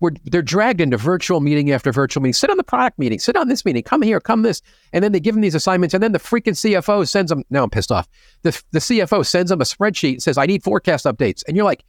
Where 0.00 0.12
they're 0.24 0.42
dragged 0.42 0.80
into 0.80 0.96
virtual 0.96 1.40
meeting 1.40 1.70
after 1.70 1.92
virtual 1.92 2.22
meeting. 2.22 2.34
Sit 2.34 2.50
on 2.50 2.56
the 2.56 2.64
product 2.64 2.98
meeting, 2.98 3.18
sit 3.18 3.36
on 3.36 3.48
this 3.48 3.64
meeting, 3.64 3.82
come 3.82 4.02
here, 4.02 4.20
come 4.20 4.42
this. 4.42 4.62
And 4.92 5.04
then 5.04 5.12
they 5.12 5.20
give 5.20 5.34
them 5.34 5.42
these 5.42 5.54
assignments, 5.54 5.94
and 5.94 6.02
then 6.02 6.12
the 6.12 6.18
freaking 6.18 6.54
CFO 6.54 7.06
sends 7.06 7.30
them. 7.30 7.44
Now 7.50 7.64
I'm 7.64 7.70
pissed 7.70 7.92
off. 7.92 8.08
The, 8.42 8.60
the 8.72 8.78
CFO 8.80 9.24
sends 9.24 9.50
them 9.50 9.60
a 9.60 9.64
spreadsheet 9.64 10.12
and 10.12 10.22
says, 10.22 10.36
I 10.36 10.46
need 10.46 10.64
forecast 10.64 11.04
updates. 11.04 11.42
And 11.46 11.56
you're 11.56 11.64
like, 11.64 11.84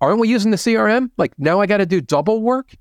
aren't 0.00 0.20
we 0.20 0.28
using 0.28 0.50
the 0.50 0.56
CRM? 0.56 1.10
Like 1.16 1.32
now 1.38 1.60
I 1.60 1.66
got 1.66 1.78
to 1.78 1.86
do 1.86 2.00
double 2.00 2.42
work. 2.42 2.74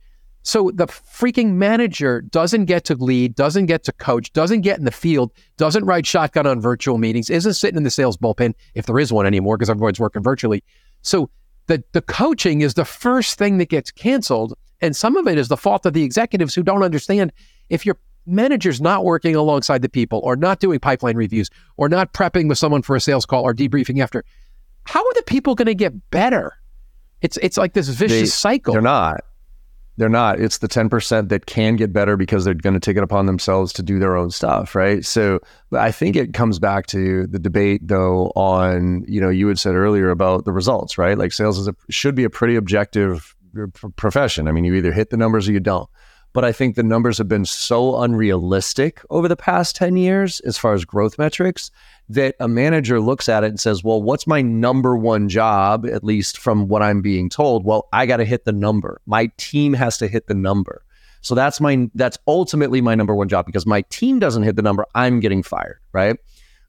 So 0.43 0.71
the 0.73 0.87
freaking 0.87 1.53
manager 1.53 2.21
doesn't 2.21 2.65
get 2.65 2.83
to 2.85 2.95
lead, 2.95 3.33
doesn't 3.33 3.65
get 3.67 3.83
to 3.85 3.93
coach, 3.93 4.33
doesn't 4.33 4.61
get 4.61 4.77
in 4.77 4.83
the 4.83 4.91
field, 4.91 5.31
doesn't 5.55 5.85
ride 5.85 6.05
shotgun 6.05 6.45
on 6.45 6.59
virtual 6.59 6.97
meetings, 6.97 7.29
isn't 7.29 7.53
sitting 7.53 7.77
in 7.77 7.83
the 7.83 7.89
sales 7.89 8.17
bullpen 8.17 8.53
if 8.75 8.85
there 8.85 8.99
is 8.99 9.13
one 9.13 9.25
anymore 9.25 9.57
because 9.57 9.69
everyone's 9.69 10.01
working 10.01 10.21
virtually. 10.21 10.61
So 11.01 11.29
the 11.67 11.83
the 11.93 12.01
coaching 12.01 12.61
is 12.61 12.73
the 12.73 12.85
first 12.85 13.37
thing 13.37 13.57
that 13.57 13.69
gets 13.69 13.91
canceled, 13.91 14.53
and 14.81 14.95
some 14.95 15.15
of 15.17 15.27
it 15.27 15.37
is 15.37 15.47
the 15.47 15.57
fault 15.57 15.85
of 15.85 15.93
the 15.93 16.03
executives 16.03 16.53
who 16.55 16.63
don't 16.63 16.83
understand 16.83 17.31
if 17.69 17.85
your 17.85 17.97
manager's 18.25 18.79
not 18.81 19.03
working 19.03 19.35
alongside 19.35 19.81
the 19.81 19.89
people 19.89 20.21
or 20.23 20.35
not 20.35 20.59
doing 20.59 20.79
pipeline 20.79 21.17
reviews 21.17 21.49
or 21.77 21.89
not 21.89 22.13
prepping 22.13 22.47
with 22.47 22.57
someone 22.57 22.81
for 22.81 22.95
a 22.95 23.01
sales 23.01 23.25
call 23.25 23.43
or 23.43 23.53
debriefing 23.53 24.01
after, 24.01 24.23
how 24.85 24.99
are 25.05 25.13
the 25.15 25.23
people 25.23 25.55
going 25.55 25.65
to 25.65 25.75
get 25.75 26.09
better? 26.11 26.53
It's 27.21 27.37
it's 27.37 27.57
like 27.57 27.73
this 27.73 27.87
vicious 27.89 28.19
They- 28.19 28.25
cycle. 28.25 28.73
They're 28.73 28.81
not. 28.81 29.21
They're 29.97 30.09
not. 30.09 30.39
It's 30.39 30.57
the 30.57 30.67
10% 30.67 31.29
that 31.29 31.45
can 31.45 31.75
get 31.75 31.93
better 31.93 32.17
because 32.17 32.43
they're 32.43 32.55
going 32.55 32.73
to 32.73 32.79
take 32.79 32.97
it 32.97 33.03
upon 33.03 33.27
themselves 33.27 33.71
to 33.73 33.83
do 33.83 33.99
their 33.99 34.15
own 34.15 34.31
stuff, 34.31 34.73
right? 34.73 35.05
So 35.05 35.39
I 35.71 35.91
think 35.91 36.15
it 36.15 36.33
comes 36.33 36.57
back 36.57 36.87
to 36.87 37.27
the 37.27 37.37
debate 37.37 37.87
though 37.87 38.31
on, 38.35 39.05
you 39.07 39.21
know, 39.21 39.29
you 39.29 39.47
had 39.47 39.59
said 39.59 39.75
earlier 39.75 40.09
about 40.09 40.45
the 40.45 40.51
results, 40.51 40.97
right? 40.97 41.17
Like 41.17 41.31
sales 41.31 41.59
is 41.59 41.67
a, 41.67 41.75
should 41.89 42.15
be 42.15 42.23
a 42.23 42.29
pretty 42.29 42.55
objective 42.55 43.35
uh, 43.61 43.67
profession. 43.95 44.47
I 44.47 44.51
mean, 44.51 44.65
you 44.65 44.73
either 44.73 44.91
hit 44.91 45.11
the 45.11 45.17
numbers 45.17 45.47
or 45.47 45.51
you 45.51 45.59
don't. 45.59 45.89
But 46.33 46.43
I 46.43 46.51
think 46.51 46.75
the 46.75 46.81
numbers 46.81 47.19
have 47.19 47.27
been 47.27 47.45
so 47.45 48.01
unrealistic 48.01 49.01
over 49.11 49.27
the 49.27 49.35
past 49.35 49.75
10 49.75 49.95
years 49.97 50.39
as 50.39 50.57
far 50.57 50.73
as 50.73 50.83
growth 50.83 51.19
metrics 51.19 51.69
that 52.09 52.35
a 52.39 52.47
manager 52.47 52.99
looks 52.99 53.29
at 53.29 53.43
it 53.43 53.47
and 53.47 53.59
says, 53.59 53.83
Well, 53.83 54.01
what's 54.01 54.27
my 54.27 54.41
number 54.41 54.95
one 54.97 55.29
job, 55.29 55.85
at 55.85 56.03
least 56.03 56.37
from 56.37 56.67
what 56.67 56.81
I'm 56.81 57.01
being 57.01 57.29
told? 57.29 57.65
Well, 57.65 57.87
I 57.93 58.05
got 58.05 58.17
to 58.17 58.25
hit 58.25 58.45
the 58.45 58.51
number. 58.51 59.01
My 59.05 59.31
team 59.37 59.73
has 59.73 59.97
to 59.99 60.07
hit 60.07 60.27
the 60.27 60.33
number. 60.33 60.83
So 61.21 61.35
that's 61.35 61.61
my 61.61 61.89
that's 61.95 62.17
ultimately 62.27 62.81
my 62.81 62.95
number 62.95 63.15
one 63.15 63.29
job 63.29 63.45
because 63.45 63.65
my 63.65 63.81
team 63.83 64.19
doesn't 64.19 64.43
hit 64.43 64.57
the 64.57 64.61
number, 64.61 64.85
I'm 64.93 65.21
getting 65.21 65.41
fired, 65.41 65.79
right? 65.93 66.17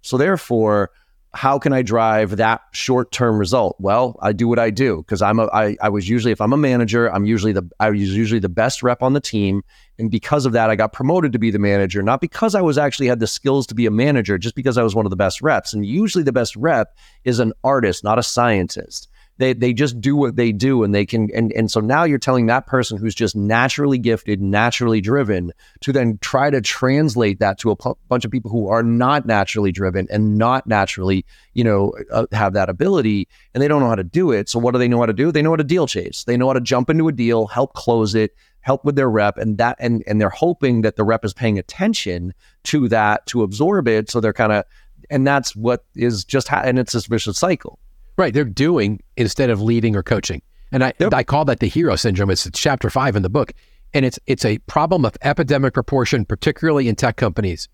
So 0.03 0.17
therefore, 0.17 0.91
how 1.35 1.59
can 1.59 1.73
I 1.73 1.83
drive 1.83 2.37
that 2.37 2.63
short-term 2.71 3.39
result? 3.39 3.77
Well, 3.81 4.17
I 4.23 4.33
do 4.33 4.47
what 4.47 4.59
I 4.59 4.71
do 4.71 4.99
because 4.99 5.21
I'm 5.21 5.41
a 5.41 5.47
I, 5.53 5.77
I 5.83 5.89
was 5.89 6.09
usually 6.09 6.33
if 6.33 6.41
I'm 6.41 6.53
a 6.53 6.57
manager, 6.57 7.13
I'm 7.13 7.25
usually 7.25 7.53
the 7.53 7.69
I 7.81 7.91
was 7.91 8.01
usually 8.01 8.41
the 8.41 8.49
best 8.49 8.83
rep 8.83 9.03
on 9.03 9.13
the 9.13 9.21
team. 9.21 9.63
And 9.99 10.11
because 10.11 10.47
of 10.47 10.53
that, 10.53 10.71
I 10.71 10.77
got 10.77 10.93
promoted 10.93 11.33
to 11.33 11.39
be 11.39 11.51
the 11.51 11.59
manager, 11.59 12.03
not 12.03 12.21
because 12.21 12.55
I 12.55 12.61
was 12.61 12.79
actually 12.79 13.07
had 13.07 13.21
the 13.21 13.27
skills 13.27 13.67
to 13.69 13.75
be 13.75 13.87
a 13.87 13.91
manager, 13.91 14.39
just 14.39 14.55
because 14.55 14.79
I 14.79 14.83
was 14.83 14.95
one 14.95 15.07
of 15.07 15.11
the 15.11 15.17
best 15.17 15.43
reps. 15.43 15.73
And 15.73 15.85
usually 15.85 16.25
the 16.25 16.33
best 16.33 16.57
rep 16.57 16.97
is 17.25 17.39
an 17.39 17.53
artist, 17.63 18.03
not 18.03 18.19
a 18.19 18.23
scientist. 18.23 19.09
They 19.39 19.53
they 19.53 19.73
just 19.73 20.01
do 20.01 20.15
what 20.17 20.37
they 20.37 20.53
do 20.53 20.85
and 20.85 20.95
they 20.95 21.05
can 21.05 21.29
and 21.35 21.53
and 21.53 21.71
so 21.71 21.81
now 21.81 22.05
you're 22.05 22.19
telling 22.19 22.47
that 22.47 22.67
person 22.67 22.99
who's 22.99 23.15
just 23.15 23.35
naturally 23.35 23.99
gifted, 23.99 24.41
naturally 24.41 25.01
driven 25.01 25.53
to 25.81 25.93
then 25.93 26.19
try 26.21 26.51
to 26.51 26.61
translate 26.61 27.41
that 27.41 27.59
to 27.59 27.73
a 27.73 27.95
bunch 28.09 28.25
of 28.25 28.31
people 28.31 28.51
who 28.51 28.69
are 28.69 28.83
not 28.83 29.27
naturally 29.27 29.73
driven 29.73 30.07
and 30.11 30.39
not 30.39 30.67
naturally, 30.67 31.25
you 31.53 31.65
know, 31.65 31.93
uh, 32.13 32.27
have 32.33 32.53
that 32.53 32.69
ability 32.69 33.29
and 33.53 33.63
they 33.63 33.69
don't 33.69 33.81
know 33.81 33.89
how 33.89 33.95
to 33.95 34.05
do 34.05 34.31
it. 34.31 34.49
So 34.49 34.59
what 34.59 34.73
do 34.73 34.79
they 34.79 34.89
know 34.89 35.01
how 35.01 35.07
to 35.07 35.13
do? 35.13 35.33
They 35.33 35.43
know 35.43 35.51
how 35.51 35.57
to 35.57 35.65
deal 35.65 35.87
chase. 35.87 36.25
They 36.25 36.37
know 36.37 36.47
how 36.47 36.53
to 36.53 36.61
jump 36.61 36.89
into 36.89 37.09
a 37.09 37.13
deal, 37.13 37.47
help 37.47 37.75
close 37.75 38.15
it, 38.15 38.33
help 38.65 38.85
with 38.85 38.97
their 38.97 39.11
rep 39.11 39.37
and 39.37 39.59
that 39.59 39.77
and 39.79 40.03
and 40.07 40.21
they're 40.21 40.31
hoping 40.31 40.83
that 40.83 40.97
the 40.97 41.05
rep 41.05 41.25
is 41.25 41.35
paying 41.35 41.59
attention 41.59 42.33
to 42.65 42.89
that 42.89 43.25
to 43.27 43.43
absorb 43.43 43.87
it 43.87 44.11
so 44.11 44.21
they're 44.21 44.33
kind 44.33 44.53
of 44.53 44.65
and 45.11 45.27
that's 45.27 45.55
what 45.55 45.85
is 45.95 46.25
just 46.25 46.49
ha- 46.49 46.63
and 46.65 46.79
it's 46.79 46.93
this 46.93 47.07
vicious 47.07 47.39
cycle 47.39 47.79
Right. 48.17 48.33
They're 48.33 48.45
doing 48.45 49.01
instead 49.17 49.51
of 49.51 49.61
leading 49.61 49.97
or 49.97 50.03
coaching. 50.03 50.43
And 50.73 50.85
I, 50.85 50.93
Yep. 50.99 51.15
I 51.15 51.23
call 51.25 51.45
that 51.47 51.61
the 51.61 51.67
hero 51.69 51.97
syndrome. 51.97 52.31
It's 52.31 52.49
chapter 52.53 52.91
five 52.91 53.17
in 53.17 53.23
the 53.23 53.29
book. 53.31 53.53
And 53.93 54.05
it's 54.05 54.19
it's 54.27 54.45
a 54.45 54.59
problem 54.61 55.05
of 55.05 55.17
epidemic 55.23 55.75
proportion, 55.75 56.25
particularly 56.25 56.89
in 56.89 56.97
tech 56.97 57.17
companies, 57.17 57.69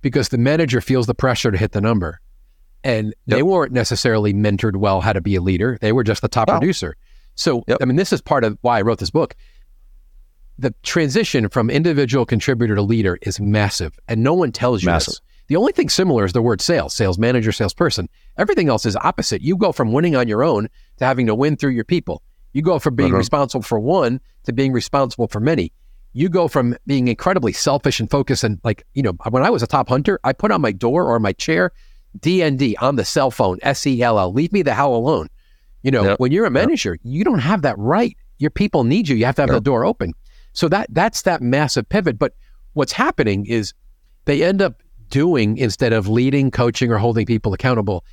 because 0.00 0.28
the 0.28 0.38
manager 0.38 0.80
feels 0.80 1.06
the 1.06 1.14
pressure 1.14 1.50
to 1.50 1.58
hit 1.58 1.72
the 1.72 1.80
number. 1.80 2.20
And 2.84 3.14
they 3.26 3.42
weren't 3.42 3.72
necessarily 3.72 4.32
mentored 4.32 4.76
well 4.76 5.00
how 5.00 5.12
to 5.12 5.20
be 5.20 5.34
a 5.34 5.40
leader. 5.40 5.76
They 5.80 5.90
were 5.92 6.04
just 6.04 6.22
the 6.22 6.28
top 6.28 6.48
Wow. 6.48 6.58
producer. 6.60 6.96
So 7.34 7.64
Yep. 7.66 7.78
I 7.80 7.84
mean, 7.84 7.96
this 7.96 8.12
is 8.12 8.20
part 8.20 8.44
of 8.44 8.56
why 8.60 8.78
I 8.78 8.82
wrote 8.82 8.98
this 9.00 9.10
book. 9.10 9.34
The 10.58 10.72
transition 10.82 11.48
from 11.48 11.68
individual 11.68 12.24
contributor 12.24 12.76
to 12.76 12.82
leader 12.82 13.18
is 13.22 13.40
massive, 13.40 13.98
and 14.08 14.22
no 14.22 14.32
one 14.34 14.52
tells 14.52 14.82
you 14.82 14.86
Massive. 14.86 15.14
this. 15.14 15.20
The 15.48 15.56
only 15.56 15.72
thing 15.72 15.88
similar 15.88 16.24
is 16.24 16.32
the 16.32 16.40
word 16.42 16.60
sales, 16.60 16.94
sales 16.94 17.18
manager, 17.18 17.52
salesperson. 17.52 18.08
Everything 18.38 18.68
else 18.68 18.84
is 18.86 18.96
opposite. 18.96 19.42
You 19.42 19.56
go 19.56 19.72
from 19.72 19.92
winning 19.92 20.14
on 20.16 20.28
your 20.28 20.44
own 20.44 20.68
to 20.98 21.04
having 21.04 21.26
to 21.26 21.34
win 21.34 21.56
through 21.56 21.70
your 21.72 21.84
people. 21.84 22.22
You 22.52 22.62
go 22.62 22.78
from 22.78 22.94
being 22.94 23.12
Mhm. 23.12 23.18
responsible 23.18 23.62
for 23.62 23.78
one 23.78 24.20
to 24.44 24.52
being 24.52 24.72
responsible 24.72 25.28
for 25.28 25.40
many. 25.40 25.72
You 26.12 26.28
go 26.28 26.48
from 26.48 26.76
being 26.86 27.08
incredibly 27.08 27.52
selfish 27.52 28.00
and 28.00 28.10
focused 28.10 28.44
and 28.44 28.58
like, 28.64 28.84
you 28.94 29.02
know, 29.02 29.12
when 29.30 29.42
I 29.42 29.50
was 29.50 29.62
a 29.62 29.66
top 29.66 29.88
hunter, 29.88 30.18
I 30.24 30.32
put 30.32 30.50
on 30.50 30.60
my 30.62 30.72
door 30.72 31.04
or 31.04 31.18
my 31.18 31.32
chair 31.32 31.72
DND 32.18 32.74
on 32.80 32.96
the 32.96 33.04
cell 33.04 33.30
phone, 33.30 33.58
S 33.62 33.86
E 33.86 34.02
L 34.02 34.18
L. 34.18 34.32
Leave 34.32 34.52
me 34.52 34.62
the 34.62 34.74
hell 34.74 34.94
alone. 34.94 35.28
You 35.82 35.90
know, 35.90 36.04
Yep. 36.04 36.20
when 36.20 36.32
you're 36.32 36.46
a 36.46 36.50
manager, 36.50 36.96
you 37.02 37.24
don't 37.24 37.40
have 37.40 37.62
that 37.62 37.78
right. 37.78 38.16
Your 38.38 38.50
people 38.50 38.84
need 38.84 39.08
you. 39.08 39.16
You 39.16 39.26
have 39.26 39.36
to 39.36 39.42
have 39.42 39.50
the 39.50 39.60
door 39.60 39.84
open. 39.84 40.12
So 40.52 40.68
that 40.70 40.86
that's 40.90 41.22
that 41.22 41.42
massive 41.42 41.88
pivot. 41.88 42.18
But 42.18 42.32
what's 42.72 42.92
happening 42.92 43.44
is 43.46 43.74
they 44.24 44.42
end 44.42 44.62
up 44.62 44.82
doing 45.10 45.58
instead 45.58 45.92
of 45.92 46.08
leading, 46.08 46.50
coaching, 46.50 46.90
or 46.90 46.96
holding 46.98 47.26
people 47.26 47.52
accountable. 47.52 48.04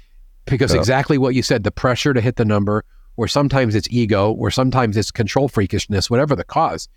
Because 0.45 0.71
Yep. 0.71 0.79
exactly 0.79 1.17
what 1.17 1.36
you 1.36 1.41
said, 1.43 1.63
the 1.63 1.71
pressure 1.71 2.13
to 2.13 2.21
hit 2.21 2.36
the 2.36 2.45
number, 2.45 2.84
or 3.15 3.27
sometimes 3.27 3.75
it's 3.75 3.88
ego, 3.91 4.32
or 4.32 4.51
sometimes 4.51 4.97
it's 4.97 5.12
control 5.12 5.47
freakishness, 5.47 6.10
whatever 6.10 6.36
the 6.36 6.43
cause. 6.43 6.88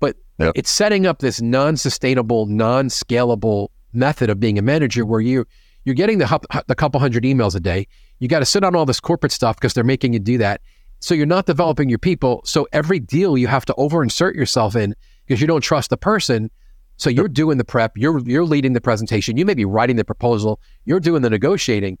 But 0.00 0.16
Yep. 0.38 0.52
it's 0.54 0.70
setting 0.70 1.06
up 1.06 1.18
this 1.18 1.40
non-sustainable, 1.40 2.46
non-scalable 2.46 3.68
method 3.92 4.30
of 4.30 4.40
being 4.40 4.58
a 4.58 4.62
manager 4.62 5.04
where 5.04 5.20
you 5.20 5.46
you're 5.84 5.94
getting 5.94 6.18
the, 6.18 6.64
the 6.66 6.74
couple 6.74 6.98
hundred 6.98 7.22
emails 7.22 7.54
a 7.54 7.60
day. 7.60 7.86
You 8.18 8.26
got 8.26 8.40
to 8.40 8.44
sit 8.44 8.64
on 8.64 8.74
all 8.74 8.84
this 8.86 8.98
corporate 8.98 9.30
stuff 9.30 9.54
because 9.54 9.72
they're 9.72 9.84
making 9.84 10.14
you 10.14 10.18
do 10.18 10.36
that. 10.38 10.60
So 10.98 11.14
you're 11.14 11.26
not 11.26 11.46
developing 11.46 11.88
your 11.88 12.00
people. 12.00 12.42
So 12.44 12.66
every 12.72 12.98
deal 12.98 13.38
you 13.38 13.46
have 13.46 13.64
to 13.66 13.74
over 13.76 14.02
insert 14.02 14.34
yourself 14.34 14.74
in 14.74 14.96
because 15.26 15.40
you 15.40 15.46
don't 15.46 15.60
trust 15.60 15.90
the 15.90 15.96
person. 15.96 16.50
So 16.96 17.08
you're 17.08 17.28
doing 17.28 17.58
the 17.58 17.64
prep, 17.64 17.92
you're 17.96 18.18
you're 18.20 18.44
leading 18.44 18.72
the 18.72 18.80
presentation, 18.80 19.36
you 19.36 19.44
may 19.44 19.54
be 19.54 19.64
writing 19.66 19.96
the 19.96 20.04
proposal, 20.04 20.60
you're 20.86 20.98
doing 20.98 21.22
the 21.22 21.30
negotiating. 21.30 21.98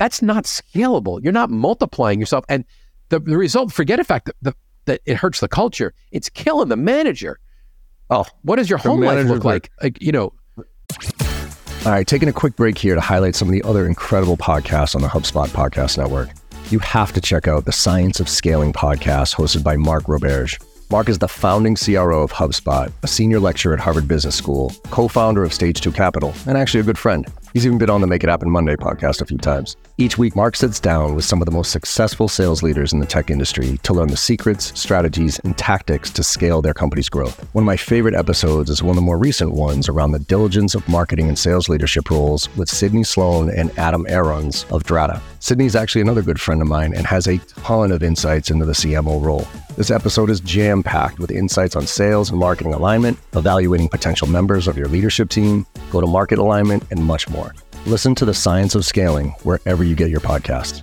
That's 0.00 0.22
not 0.22 0.44
scalable. 0.44 1.22
You're 1.22 1.34
not 1.34 1.50
multiplying 1.50 2.18
yourself. 2.20 2.46
And 2.48 2.64
the, 3.10 3.20
the 3.20 3.36
result, 3.36 3.70
forget 3.70 3.98
the 3.98 4.04
fact 4.04 4.24
that, 4.24 4.36
the, 4.40 4.54
that 4.86 5.02
it 5.04 5.18
hurts 5.18 5.40
the 5.40 5.48
culture. 5.48 5.92
It's 6.10 6.30
killing 6.30 6.70
the 6.70 6.76
manager. 6.76 7.38
Oh, 8.08 8.24
what 8.40 8.56
does 8.56 8.70
your 8.70 8.78
home 8.78 9.02
life 9.02 9.26
look 9.26 9.44
like? 9.44 9.70
Like, 9.82 10.00
you 10.00 10.10
know, 10.10 10.32
All 11.84 11.92
right, 11.92 12.06
taking 12.06 12.30
a 12.30 12.32
quick 12.32 12.56
break 12.56 12.78
here 12.78 12.94
to 12.94 13.00
highlight 13.02 13.34
some 13.34 13.46
of 13.46 13.52
the 13.52 13.62
other 13.62 13.86
incredible 13.86 14.38
podcasts 14.38 14.94
on 14.94 15.02
the 15.02 15.08
HubSpot 15.08 15.48
Podcast 15.48 15.98
Network. 15.98 16.30
You 16.70 16.78
have 16.78 17.12
to 17.12 17.20
check 17.20 17.46
out 17.46 17.66
the 17.66 17.72
Science 17.72 18.20
of 18.20 18.28
Scaling 18.28 18.72
podcast 18.72 19.34
hosted 19.34 19.62
by 19.62 19.76
Mark 19.76 20.04
Roberge. 20.04 20.58
Mark 20.90 21.10
is 21.10 21.18
the 21.18 21.28
founding 21.28 21.76
CRO 21.76 22.22
of 22.22 22.32
HubSpot, 22.32 22.90
a 23.02 23.06
senior 23.06 23.38
lecturer 23.38 23.74
at 23.74 23.80
Harvard 23.80 24.08
Business 24.08 24.34
School, 24.34 24.72
co 24.84 25.08
founder 25.08 25.44
of 25.44 25.52
Stage 25.52 25.82
2 25.82 25.92
Capital, 25.92 26.32
and 26.46 26.56
actually 26.56 26.80
a 26.80 26.84
good 26.84 26.98
friend. 26.98 27.26
He's 27.52 27.66
even 27.66 27.78
been 27.78 27.90
on 27.90 28.00
the 28.00 28.06
Make 28.06 28.22
It 28.22 28.30
Happen 28.30 28.48
Monday 28.48 28.76
podcast 28.76 29.20
a 29.20 29.24
few 29.24 29.36
times. 29.36 29.76
Each 29.98 30.16
week, 30.16 30.36
Mark 30.36 30.54
sits 30.54 30.78
down 30.78 31.16
with 31.16 31.24
some 31.24 31.42
of 31.42 31.46
the 31.46 31.52
most 31.52 31.72
successful 31.72 32.28
sales 32.28 32.62
leaders 32.62 32.92
in 32.92 33.00
the 33.00 33.06
tech 33.06 33.28
industry 33.28 33.76
to 33.82 33.92
learn 33.92 34.06
the 34.06 34.16
secrets, 34.16 34.78
strategies, 34.78 35.40
and 35.40 35.58
tactics 35.58 36.10
to 36.10 36.22
scale 36.22 36.62
their 36.62 36.74
company's 36.74 37.08
growth. 37.08 37.44
One 37.52 37.64
of 37.64 37.66
my 37.66 37.76
favorite 37.76 38.14
episodes 38.14 38.70
is 38.70 38.84
one 38.84 38.90
of 38.90 38.96
the 38.96 39.02
more 39.02 39.18
recent 39.18 39.52
ones 39.52 39.88
around 39.88 40.12
the 40.12 40.20
diligence 40.20 40.76
of 40.76 40.88
marketing 40.88 41.26
and 41.28 41.36
sales 41.36 41.68
leadership 41.68 42.08
roles 42.08 42.54
with 42.56 42.68
Sydney 42.68 43.02
Sloan 43.02 43.50
and 43.50 43.76
Adam 43.76 44.06
Aarons 44.08 44.64
of 44.70 44.84
Drata. 44.84 45.20
Sydney's 45.40 45.74
actually 45.74 46.02
another 46.02 46.22
good 46.22 46.40
friend 46.40 46.62
of 46.62 46.68
mine 46.68 46.94
and 46.94 47.04
has 47.06 47.26
a 47.26 47.38
ton 47.38 47.90
of 47.90 48.02
insights 48.02 48.50
into 48.50 48.64
the 48.64 48.72
CMO 48.72 49.20
role. 49.20 49.48
This 49.76 49.90
episode 49.90 50.28
is 50.28 50.40
jam 50.40 50.82
packed 50.82 51.18
with 51.18 51.30
insights 51.30 51.74
on 51.74 51.86
sales 51.86 52.28
and 52.28 52.38
marketing 52.38 52.74
alignment, 52.74 53.18
evaluating 53.34 53.88
potential 53.88 54.28
members 54.28 54.68
of 54.68 54.76
your 54.76 54.88
leadership 54.88 55.30
team, 55.30 55.64
go 55.90 56.00
to 56.00 56.06
market 56.06 56.38
alignment, 56.38 56.84
and 56.90 57.02
much 57.02 57.28
more. 57.30 57.39
Listen 57.86 58.14
to 58.16 58.24
the 58.24 58.34
science 58.34 58.74
of 58.74 58.84
scaling 58.84 59.30
wherever 59.42 59.82
you 59.82 59.94
get 59.94 60.10
your 60.10 60.20
podcasts. 60.20 60.82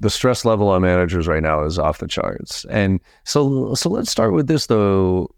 The 0.00 0.10
stress 0.10 0.44
level 0.44 0.68
on 0.68 0.82
managers 0.82 1.26
right 1.26 1.42
now 1.42 1.64
is 1.64 1.78
off 1.78 1.98
the 1.98 2.06
charts. 2.06 2.64
And 2.66 3.00
so 3.24 3.74
so 3.74 3.88
let's 3.88 4.10
start 4.10 4.32
with 4.32 4.46
this 4.46 4.66
though. 4.66 5.28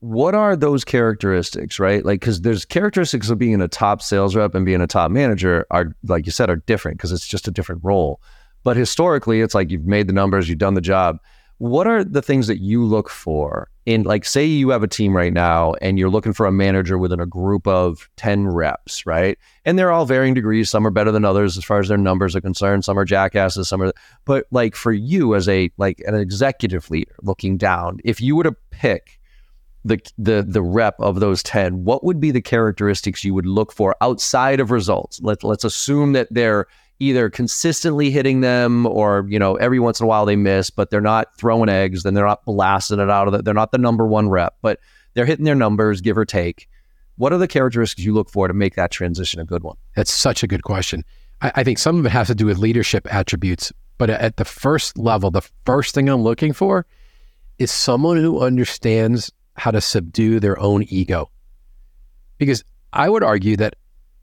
What 0.00 0.34
are 0.34 0.56
those 0.56 0.84
characteristics, 0.84 1.78
right? 1.78 2.04
Like 2.04 2.20
cuz 2.20 2.42
there's 2.42 2.66
characteristics 2.66 3.30
of 3.30 3.38
being 3.38 3.62
a 3.62 3.68
top 3.68 4.02
sales 4.02 4.36
rep 4.36 4.54
and 4.54 4.66
being 4.66 4.82
a 4.82 4.86
top 4.86 5.10
manager 5.10 5.66
are 5.70 5.96
like 6.04 6.26
you 6.26 6.32
said 6.32 6.50
are 6.50 6.56
different 6.56 6.98
because 6.98 7.12
it's 7.12 7.26
just 7.26 7.48
a 7.48 7.50
different 7.50 7.82
role. 7.82 8.20
But 8.62 8.76
historically, 8.76 9.40
it's 9.40 9.54
like 9.54 9.70
you've 9.70 9.86
made 9.86 10.06
the 10.06 10.12
numbers, 10.12 10.48
you've 10.48 10.58
done 10.58 10.74
the 10.74 10.80
job 10.80 11.18
what 11.62 11.86
are 11.86 12.02
the 12.02 12.20
things 12.20 12.48
that 12.48 12.58
you 12.58 12.84
look 12.84 13.08
for 13.08 13.70
in 13.84 14.04
like 14.04 14.24
say 14.24 14.44
you 14.44 14.70
have 14.70 14.82
a 14.82 14.88
team 14.88 15.16
right 15.16 15.32
now 15.32 15.74
and 15.82 15.98
you're 15.98 16.10
looking 16.10 16.32
for 16.32 16.46
a 16.46 16.52
manager 16.52 16.98
within 16.98 17.20
a 17.20 17.26
group 17.26 17.66
of 17.66 18.08
10 18.16 18.48
reps 18.48 19.04
right? 19.06 19.38
And 19.64 19.78
they're 19.78 19.92
all 19.92 20.06
varying 20.06 20.34
degrees. 20.34 20.70
Some 20.70 20.86
are 20.86 20.90
better 20.90 21.10
than 21.10 21.24
others 21.24 21.56
as 21.56 21.64
far 21.64 21.80
as 21.80 21.88
their 21.88 21.98
numbers 21.98 22.36
are 22.36 22.40
concerned. 22.40 22.84
Some 22.84 22.98
are 22.98 23.04
jackasses 23.04 23.68
some 23.68 23.82
are 23.82 23.92
but 24.24 24.46
like 24.50 24.76
for 24.76 24.92
you 24.92 25.34
as 25.34 25.48
a 25.48 25.70
like 25.78 26.00
an 26.06 26.14
executive 26.14 26.90
leader 26.90 27.14
looking 27.22 27.56
down 27.56 27.98
if 28.04 28.20
you 28.20 28.36
were 28.36 28.44
to 28.44 28.56
pick 28.70 29.18
the 29.84 29.98
the 30.16 30.44
the 30.46 30.62
rep 30.62 30.94
of 31.00 31.18
those 31.18 31.42
10 31.42 31.84
what 31.84 32.04
would 32.04 32.20
be 32.20 32.30
the 32.30 32.40
characteristics 32.40 33.24
you 33.24 33.34
would 33.34 33.46
look 33.46 33.72
for 33.72 33.96
outside 34.00 34.60
of 34.60 34.70
results? 34.70 35.20
Let's 35.22 35.42
let's 35.42 35.64
assume 35.64 36.12
that 36.12 36.28
they're 36.30 36.66
either 37.02 37.28
consistently 37.28 38.10
hitting 38.10 38.40
them 38.40 38.86
or 38.86 39.26
you 39.28 39.38
know 39.38 39.56
every 39.56 39.80
once 39.80 39.98
in 40.00 40.04
a 40.04 40.06
while 40.06 40.24
they 40.24 40.36
miss 40.36 40.70
but 40.70 40.90
they're 40.90 41.00
not 41.00 41.36
throwing 41.36 41.68
eggs 41.68 42.02
then 42.02 42.14
they're 42.14 42.26
not 42.26 42.44
blasting 42.44 43.00
it 43.00 43.10
out 43.10 43.26
of 43.26 43.34
it 43.34 43.44
they're 43.44 43.52
not 43.52 43.72
the 43.72 43.78
number 43.78 44.06
one 44.06 44.28
rep 44.28 44.54
but 44.62 44.78
they're 45.14 45.26
hitting 45.26 45.44
their 45.44 45.54
numbers 45.54 46.00
give 46.00 46.16
or 46.16 46.24
take. 46.24 46.68
What 47.16 47.32
are 47.32 47.38
the 47.38 47.48
characteristics 47.48 48.04
you 48.04 48.14
look 48.14 48.30
for 48.30 48.48
to 48.48 48.54
make 48.54 48.74
that 48.76 48.90
transition 48.90 49.40
a 49.40 49.44
good 49.44 49.62
one? 49.62 49.76
That's 49.94 50.10
such 50.10 50.42
a 50.42 50.46
good 50.46 50.62
question. 50.62 51.04
I, 51.42 51.52
I 51.56 51.64
think 51.64 51.78
some 51.78 51.98
of 51.98 52.06
it 52.06 52.12
has 52.12 52.28
to 52.28 52.34
do 52.34 52.46
with 52.46 52.58
leadership 52.58 53.12
attributes 53.12 53.72
but 53.98 54.10
at 54.10 54.36
the 54.36 54.44
first 54.44 54.98
level 54.98 55.30
the 55.30 55.48
first 55.64 55.94
thing 55.94 56.08
i'm 56.08 56.22
looking 56.22 56.52
for 56.52 56.86
is 57.58 57.70
someone 57.70 58.16
who 58.16 58.40
understands 58.40 59.30
how 59.54 59.70
to 59.70 59.80
subdue 59.80 60.40
their 60.40 60.58
own 60.58 60.84
ego. 60.88 61.30
Because 62.38 62.64
i 62.92 63.08
would 63.08 63.22
argue 63.22 63.56
that 63.56 63.76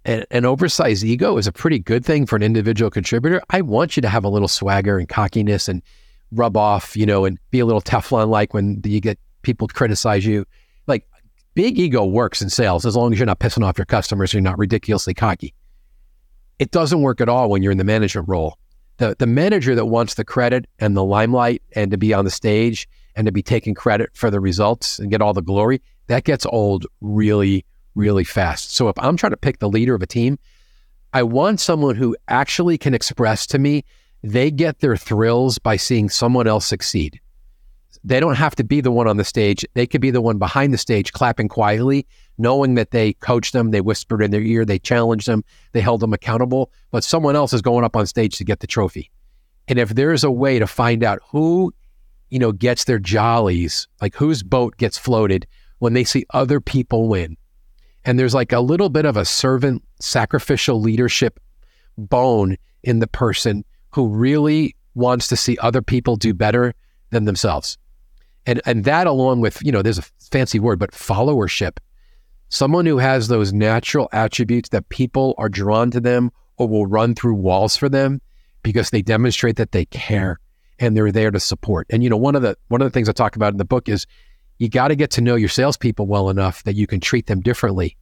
an, 0.09 0.25
an 0.31 0.43
oversized 0.43 1.03
ego 1.03 1.37
is 1.37 1.45
a 1.45 1.51
pretty 1.51 1.77
good 1.77 2.03
thing 2.03 2.25
for 2.25 2.35
an 2.35 2.41
individual 2.41 2.89
contributor. 2.89 3.43
I 3.51 3.61
want 3.61 3.95
you 3.95 4.01
to 4.01 4.09
have 4.09 4.23
a 4.23 4.29
little 4.29 4.47
swagger 4.47 4.97
and 4.97 5.07
cockiness 5.07 5.69
and 5.69 5.83
rub 6.31 6.57
off, 6.57 6.97
you 6.97 7.05
know, 7.05 7.25
and 7.25 7.37
be 7.51 7.59
a 7.59 7.65
little 7.65 7.81
Teflon 7.81 8.29
like 8.29 8.51
when 8.51 8.81
you 8.83 8.99
get 8.99 9.19
people 9.43 9.67
criticize 9.67 10.25
you. 10.25 10.45
Like 10.87 11.07
big 11.53 11.77
ego 11.77 12.03
works 12.05 12.41
in 12.41 12.49
sales 12.49 12.87
as 12.87 12.95
long 12.95 13.13
as 13.13 13.19
you're 13.19 13.27
not 13.27 13.39
pissing 13.39 13.63
off 13.63 13.77
your 13.77 13.85
customers, 13.85 14.33
you're 14.33 14.41
not 14.41 14.57
ridiculously 14.57 15.13
cocky. 15.13 15.53
It 16.57 16.71
doesn't 16.71 17.03
work 17.03 17.21
at 17.21 17.29
all 17.29 17.47
when 17.47 17.61
you're 17.61 17.71
in 17.71 17.77
the 17.77 17.83
management 17.83 18.27
role. 18.27 18.57
The 18.97 19.15
the 19.19 19.27
manager 19.27 19.75
that 19.75 19.85
wants 19.85 20.15
the 20.15 20.25
credit 20.25 20.65
and 20.79 20.97
the 20.97 21.05
limelight 21.05 21.61
and 21.73 21.91
to 21.91 21.97
be 21.97 22.15
on 22.15 22.25
the 22.25 22.31
stage 22.31 22.89
and 23.15 23.27
to 23.27 23.31
be 23.31 23.43
taking 23.43 23.75
credit 23.75 24.09
for 24.13 24.31
the 24.31 24.39
results 24.39 24.97
and 24.97 25.11
get 25.11 25.21
all 25.21 25.33
the 25.33 25.41
glory, 25.41 25.83
that 26.07 26.23
gets 26.23 26.47
old 26.47 26.87
really, 26.99 27.63
really 27.99 28.23
fast. 28.23 28.73
So 28.73 28.87
if 28.87 28.97
I'm 28.97 29.17
trying 29.17 29.31
to 29.31 29.37
pick 29.37 29.59
the 29.59 29.69
leader 29.69 29.93
of 29.93 30.01
a 30.01 30.07
team, 30.07 30.39
I 31.13 31.23
want 31.23 31.59
someone 31.59 31.95
who 31.95 32.15
actually 32.27 32.77
can 32.77 32.93
express 32.93 33.45
to 33.47 33.59
me 33.59 33.83
they 34.23 34.51
get 34.51 34.79
their 34.79 34.97
thrills 34.97 35.57
by 35.59 35.77
seeing 35.77 36.09
someone 36.09 36.47
else 36.47 36.65
succeed. 36.65 37.19
They 38.03 38.19
don't 38.19 38.35
have 38.35 38.55
to 38.55 38.63
be 38.63 38.81
the 38.81 38.91
one 38.91 39.07
on 39.07 39.17
the 39.17 39.23
stage. 39.23 39.65
They 39.73 39.85
could 39.85 40.01
be 40.01 40.11
the 40.11 40.21
one 40.21 40.37
behind 40.37 40.73
the 40.73 40.77
stage 40.77 41.11
clapping 41.11 41.49
quietly, 41.49 42.07
knowing 42.37 42.75
that 42.75 42.91
they 42.91 43.13
coached 43.13 43.53
them, 43.53 43.71
they 43.71 43.81
whispered 43.81 44.21
in 44.21 44.31
their 44.31 44.41
ear, 44.41 44.63
they 44.63 44.79
challenged 44.79 45.27
them, 45.27 45.43
they 45.73 45.81
held 45.81 45.99
them 45.99 46.13
accountable, 46.13 46.71
but 46.91 47.03
someone 47.03 47.35
else 47.35 47.53
is 47.53 47.61
going 47.61 47.83
up 47.83 47.95
on 47.95 48.05
stage 48.05 48.37
to 48.37 48.45
get 48.45 48.59
the 48.59 48.67
trophy. 48.67 49.11
And 49.67 49.77
if 49.77 49.89
there's 49.89 50.23
a 50.23 50.31
way 50.31 50.59
to 50.59 50.67
find 50.67 51.03
out 51.03 51.19
who, 51.29 51.73
you 52.29 52.39
know, 52.39 52.51
gets 52.51 52.85
their 52.85 52.99
jollies, 52.99 53.87
like 54.01 54.15
whose 54.15 54.43
boat 54.43 54.77
gets 54.77 54.97
floated 54.97 55.45
when 55.79 55.93
they 55.93 56.03
see 56.03 56.25
other 56.31 56.61
people 56.61 57.07
win, 57.09 57.37
and 58.05 58.17
there's 58.17 58.33
like 58.33 58.51
a 58.51 58.59
little 58.59 58.89
bit 58.89 59.05
of 59.05 59.17
a 59.17 59.25
servant 59.25 59.83
sacrificial 59.99 60.79
leadership 60.79 61.39
bone 61.97 62.57
in 62.83 62.99
the 62.99 63.07
person 63.07 63.65
who 63.91 64.07
really 64.07 64.75
wants 64.95 65.27
to 65.27 65.35
see 65.35 65.57
other 65.61 65.81
people 65.81 66.15
do 66.15 66.33
better 66.33 66.73
than 67.09 67.25
themselves. 67.25 67.77
And 68.45 68.61
and 68.65 68.85
that 68.85 69.07
along 69.07 69.41
with, 69.41 69.63
you 69.63 69.71
know, 69.71 69.81
there's 69.81 69.97
a 69.97 70.05
fancy 70.31 70.59
word, 70.59 70.79
but 70.79 70.91
followership. 70.91 71.77
Someone 72.49 72.85
who 72.85 72.97
has 72.97 73.27
those 73.27 73.53
natural 73.53 74.09
attributes 74.11 74.69
that 74.69 74.89
people 74.89 75.35
are 75.37 75.49
drawn 75.49 75.91
to 75.91 75.99
them 75.99 76.31
or 76.57 76.67
will 76.67 76.87
run 76.87 77.13
through 77.13 77.35
walls 77.35 77.77
for 77.77 77.89
them 77.89 78.21
because 78.63 78.89
they 78.89 79.01
demonstrate 79.01 79.57
that 79.57 79.71
they 79.71 79.85
care 79.85 80.39
and 80.79 80.95
they're 80.95 81.11
there 81.11 81.31
to 81.31 81.39
support. 81.39 81.85
And 81.89 82.03
you 82.03 82.09
know, 82.09 82.17
one 82.17 82.35
of 82.35 82.41
the 82.41 82.57
one 82.69 82.81
of 82.81 82.85
the 82.85 82.91
things 82.91 83.09
I 83.09 83.11
talk 83.11 83.35
about 83.35 83.53
in 83.53 83.57
the 83.57 83.65
book 83.65 83.89
is 83.89 84.07
you 84.59 84.69
got 84.69 84.89
to 84.89 84.95
get 84.95 85.09
to 85.11 85.21
know 85.21 85.35
your 85.35 85.49
salespeople 85.49 86.05
well 86.05 86.29
enough 86.29 86.63
that 86.63 86.75
you 86.75 86.85
can 86.85 86.99
treat 86.99 87.27
them 87.27 87.39
differently. 87.39 87.97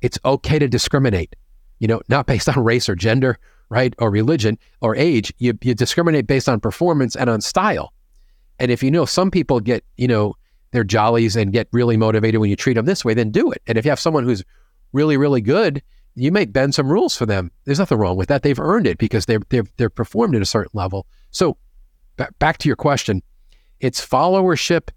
It's 0.00 0.18
okay 0.24 0.58
to 0.58 0.68
discriminate, 0.68 1.34
you 1.80 1.88
know, 1.88 2.00
not 2.08 2.26
based 2.26 2.48
on 2.48 2.62
race 2.62 2.88
or 2.88 2.94
gender, 2.94 3.38
right, 3.68 3.94
or 3.98 4.10
religion 4.10 4.58
or 4.80 4.96
age. 4.96 5.32
You, 5.38 5.58
you 5.60 5.74
discriminate 5.74 6.26
based 6.26 6.48
on 6.48 6.60
performance 6.60 7.16
and 7.16 7.28
on 7.28 7.40
style. 7.40 7.92
And 8.60 8.70
if 8.70 8.82
you 8.82 8.90
know 8.90 9.04
some 9.04 9.30
people 9.30 9.60
get, 9.60 9.84
you 9.96 10.08
know, 10.08 10.34
their 10.70 10.84
jollies 10.84 11.34
and 11.34 11.52
get 11.52 11.68
really 11.72 11.96
motivated 11.96 12.40
when 12.40 12.50
you 12.50 12.56
treat 12.56 12.74
them 12.74 12.86
this 12.86 13.04
way, 13.04 13.14
then 13.14 13.30
do 13.30 13.50
it. 13.50 13.62
And 13.66 13.76
if 13.76 13.84
you 13.84 13.90
have 13.90 14.00
someone 14.00 14.24
who's 14.24 14.44
really, 14.92 15.16
really 15.16 15.40
good, 15.40 15.82
you 16.14 16.30
may 16.30 16.44
bend 16.44 16.74
some 16.74 16.90
rules 16.90 17.16
for 17.16 17.26
them. 17.26 17.50
There's 17.64 17.78
nothing 17.78 17.98
wrong 17.98 18.16
with 18.16 18.28
that. 18.28 18.42
They've 18.42 18.58
earned 18.58 18.86
it 18.86 18.98
because 18.98 19.26
they're 19.26 19.40
they're 19.50 19.64
they're 19.76 19.90
performed 19.90 20.34
at 20.34 20.42
a 20.42 20.46
certain 20.46 20.72
level. 20.74 21.06
So, 21.30 21.56
back 22.38 22.58
to 22.58 22.68
your 22.68 22.76
question, 22.76 23.22
it's 23.80 24.04
followership 24.04 24.88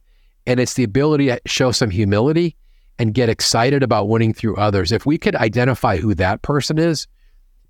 and 0.47 0.59
it's 0.59 0.73
the 0.73 0.83
ability 0.83 1.27
to 1.27 1.39
show 1.45 1.71
some 1.71 1.89
humility 1.89 2.55
and 2.99 3.13
get 3.13 3.29
excited 3.29 3.83
about 3.83 4.09
winning 4.09 4.33
through 4.33 4.57
others. 4.57 4.91
If 4.91 5.05
we 5.05 5.17
could 5.17 5.35
identify 5.35 5.97
who 5.97 6.13
that 6.15 6.41
person 6.41 6.77
is, 6.77 7.07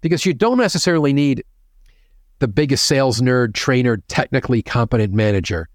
because 0.01 0.25
you 0.25 0.33
don't 0.33 0.57
necessarily 0.57 1.13
need 1.13 1.43
the 2.39 2.47
biggest 2.47 2.85
sales 2.85 3.21
nerd, 3.21 3.53
trainer, 3.53 3.97
technically 4.07 4.61
competent 4.61 5.13
manager, 5.13 5.69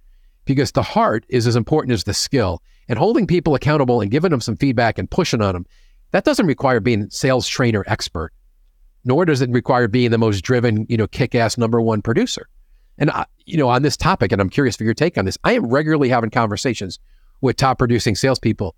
because 0.44 0.72
the 0.72 0.82
heart 0.82 1.24
is 1.28 1.46
as 1.46 1.56
important 1.56 1.92
as 1.92 2.04
the 2.04 2.14
skill. 2.14 2.62
And 2.88 2.98
holding 2.98 3.26
people 3.26 3.54
accountable 3.54 4.00
and 4.00 4.11
giving 4.11 4.30
them 4.30 4.40
some 4.40 4.56
feedback 4.56 4.98
and 4.98 5.11
pushing 5.11 5.42
on 5.42 5.54
them, 5.54 5.66
that 6.12 6.24
doesn't 6.24 6.46
require 6.46 6.80
being 6.80 7.11
sales 7.11 7.48
trainer 7.48 7.85
expert, 7.87 8.32
nor 9.04 9.24
does 9.24 9.42
it 9.42 9.50
require 9.50 9.88
being 9.88 10.11
the 10.11 10.18
most 10.18 10.42
driven, 10.42 10.87
you 10.88 10.96
know, 10.96 11.06
kick-ass 11.09 11.59
number 11.59 11.80
one 11.80 12.00
producer. 12.00 12.48
And 12.99 13.11
I, 13.11 13.27
you 13.44 13.57
know, 13.57 13.69
on 13.69 13.83
this 13.83 13.97
topic, 13.97 14.33
and 14.33 14.40
I'm 14.40 14.51
curious 14.51 14.77
for 14.77 14.85
your 14.85 14.94
take 14.94 15.19
on 15.19 15.25
this. 15.25 15.38
I 15.44 15.53
am 15.53 15.67
regularly 15.67 16.09
having 16.09 16.31
conversations 16.31 16.99
with 17.40 17.57
top 17.57 17.79
producing 17.79 18.17
salespeople, 18.17 18.75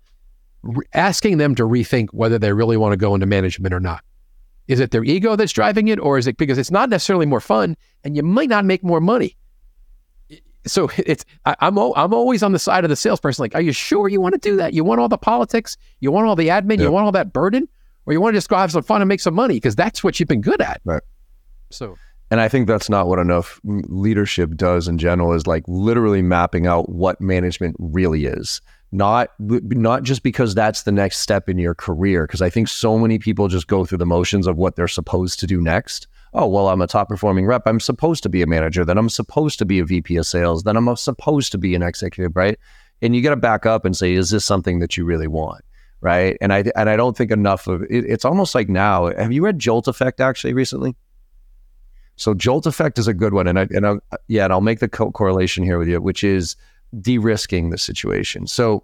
re- 0.61 0.85
asking 0.93 1.37
them 1.37 1.55
to 1.55 1.63
rethink 1.63 2.09
whether 2.11 2.37
they 2.37 2.53
really 2.53 2.77
want 2.77 2.93
to 2.93 2.97
go 2.97 3.13
into 3.13 3.25
management 3.25 3.73
or 3.73 3.79
not. 3.79 4.03
Is 4.67 4.79
it 4.79 4.91
their 4.91 5.03
ego 5.03 5.35
that's 5.35 5.51
driving 5.51 5.87
it, 5.87 5.99
or 5.99 6.17
is 6.17 6.27
it 6.27 6.37
because 6.37 6.57
it's 6.57 6.69
not 6.69 6.89
necessarily 6.89 7.25
more 7.25 7.41
fun 7.41 7.75
and 8.03 8.15
you 8.15 8.21
might 8.21 8.49
not 8.49 8.65
make 8.65 8.83
more 8.83 9.01
money? 9.01 9.35
So 10.65 10.91
it's 10.97 11.25
I, 11.45 11.55
am 11.61 11.79
I'm, 11.79 11.93
I'm 11.95 12.13
always 12.13 12.43
on 12.43 12.51
the 12.51 12.59
side 12.59 12.83
of 12.83 12.89
the 12.89 12.95
salesperson. 12.95 13.43
Like, 13.43 13.55
are 13.55 13.61
you 13.61 13.71
sure 13.71 14.07
you 14.09 14.21
want 14.21 14.33
to 14.33 14.39
do 14.39 14.57
that? 14.57 14.73
You 14.73 14.83
want 14.83 14.99
all 14.99 15.09
the 15.09 15.17
politics? 15.17 15.77
You 16.01 16.11
want 16.11 16.27
all 16.27 16.35
the 16.35 16.49
admin? 16.49 16.71
Yep. 16.71 16.79
You 16.81 16.91
want 16.91 17.05
all 17.05 17.11
that 17.13 17.33
burden? 17.33 17.67
Or 18.05 18.13
you 18.13 18.21
want 18.21 18.33
to 18.33 18.37
just 18.37 18.49
go 18.49 18.57
have 18.57 18.71
some 18.71 18.83
fun 18.83 19.01
and 19.01 19.07
make 19.07 19.19
some 19.21 19.33
money 19.33 19.55
because 19.55 19.75
that's 19.75 20.03
what 20.03 20.19
you've 20.19 20.29
been 20.29 20.41
good 20.41 20.61
at. 20.61 20.81
Right. 20.83 21.03
So 21.69 21.97
and 22.31 22.39
I 22.39 22.47
think 22.47 22.67
that's 22.67 22.89
not 22.89 23.07
what 23.07 23.19
enough 23.19 23.59
leadership 23.63 24.55
does 24.55 24.87
in 24.87 24.97
general 24.97 25.33
is 25.33 25.47
like 25.47 25.63
literally 25.67 26.21
mapping 26.21 26.67
out 26.67 26.89
what 26.89 27.19
management 27.21 27.75
really 27.79 28.25
is. 28.25 28.61
Not 28.91 29.29
not 29.39 30.01
just 30.01 30.23
because 30.23 30.55
that's 30.55 30.83
the 30.83 30.91
next 30.91 31.19
step 31.19 31.47
in 31.47 31.59
your 31.59 31.75
career 31.75 32.25
because 32.25 32.41
I 32.41 32.49
think 32.49 32.67
so 32.67 32.97
many 32.97 33.19
people 33.19 33.47
just 33.47 33.67
go 33.67 33.85
through 33.85 33.99
the 33.99 34.05
motions 34.05 34.47
of 34.47 34.57
what 34.57 34.75
they're 34.75 34.87
supposed 34.87 35.39
to 35.41 35.47
do 35.47 35.61
next 35.61 36.07
oh, 36.33 36.47
well, 36.47 36.69
I'm 36.69 36.81
a 36.81 36.87
top 36.87 37.07
performing 37.07 37.45
rep. 37.45 37.63
I'm 37.65 37.79
supposed 37.79 38.23
to 38.23 38.29
be 38.29 38.41
a 38.41 38.47
manager. 38.47 38.85
Then 38.85 38.97
I'm 38.97 39.09
supposed 39.09 39.59
to 39.59 39.65
be 39.65 39.79
a 39.79 39.85
VP 39.85 40.15
of 40.17 40.25
sales. 40.25 40.63
Then 40.63 40.77
I'm 40.77 40.95
supposed 40.95 41.51
to 41.53 41.57
be 41.57 41.75
an 41.75 41.83
executive, 41.83 42.35
right? 42.35 42.59
And 43.01 43.15
you 43.15 43.21
got 43.21 43.31
to 43.31 43.35
back 43.35 43.65
up 43.65 43.85
and 43.85 43.95
say, 43.95 44.13
is 44.13 44.29
this 44.29 44.45
something 44.45 44.79
that 44.79 44.97
you 44.97 45.05
really 45.05 45.27
want? 45.27 45.63
Right. 46.01 46.37
And 46.39 46.53
I, 46.53 46.63
and 46.75 46.89
I 46.89 46.95
don't 46.95 47.17
think 47.17 47.31
enough 47.31 47.67
of 47.67 47.83
it. 47.83 47.87
It's 47.89 48.23
almost 48.23 48.55
like 48.55 48.69
now, 48.69 49.07
have 49.07 49.33
you 49.33 49.43
read 49.43 49.59
Jolt 49.59 49.87
Effect 49.87 50.21
actually 50.21 50.53
recently? 50.53 50.95
So 52.19 52.33
Jolt 52.33 52.67
Effect 52.67 52.99
is 52.99 53.07
a 53.07 53.13
good 53.13 53.33
one. 53.33 53.47
And 53.47 53.57
I, 53.57 53.67
and 53.71 53.87
I, 53.87 53.95
yeah, 54.27 54.43
and 54.43 54.53
I'll 54.53 54.61
make 54.61 54.79
the 54.79 54.89
co- 54.89 55.11
correlation 55.11 55.63
here 55.63 55.79
with 55.79 55.87
you, 55.87 56.01
which 56.01 56.23
is 56.23 56.57
de-risking 56.99 57.69
the 57.69 57.77
situation. 57.77 58.45
So 58.45 58.83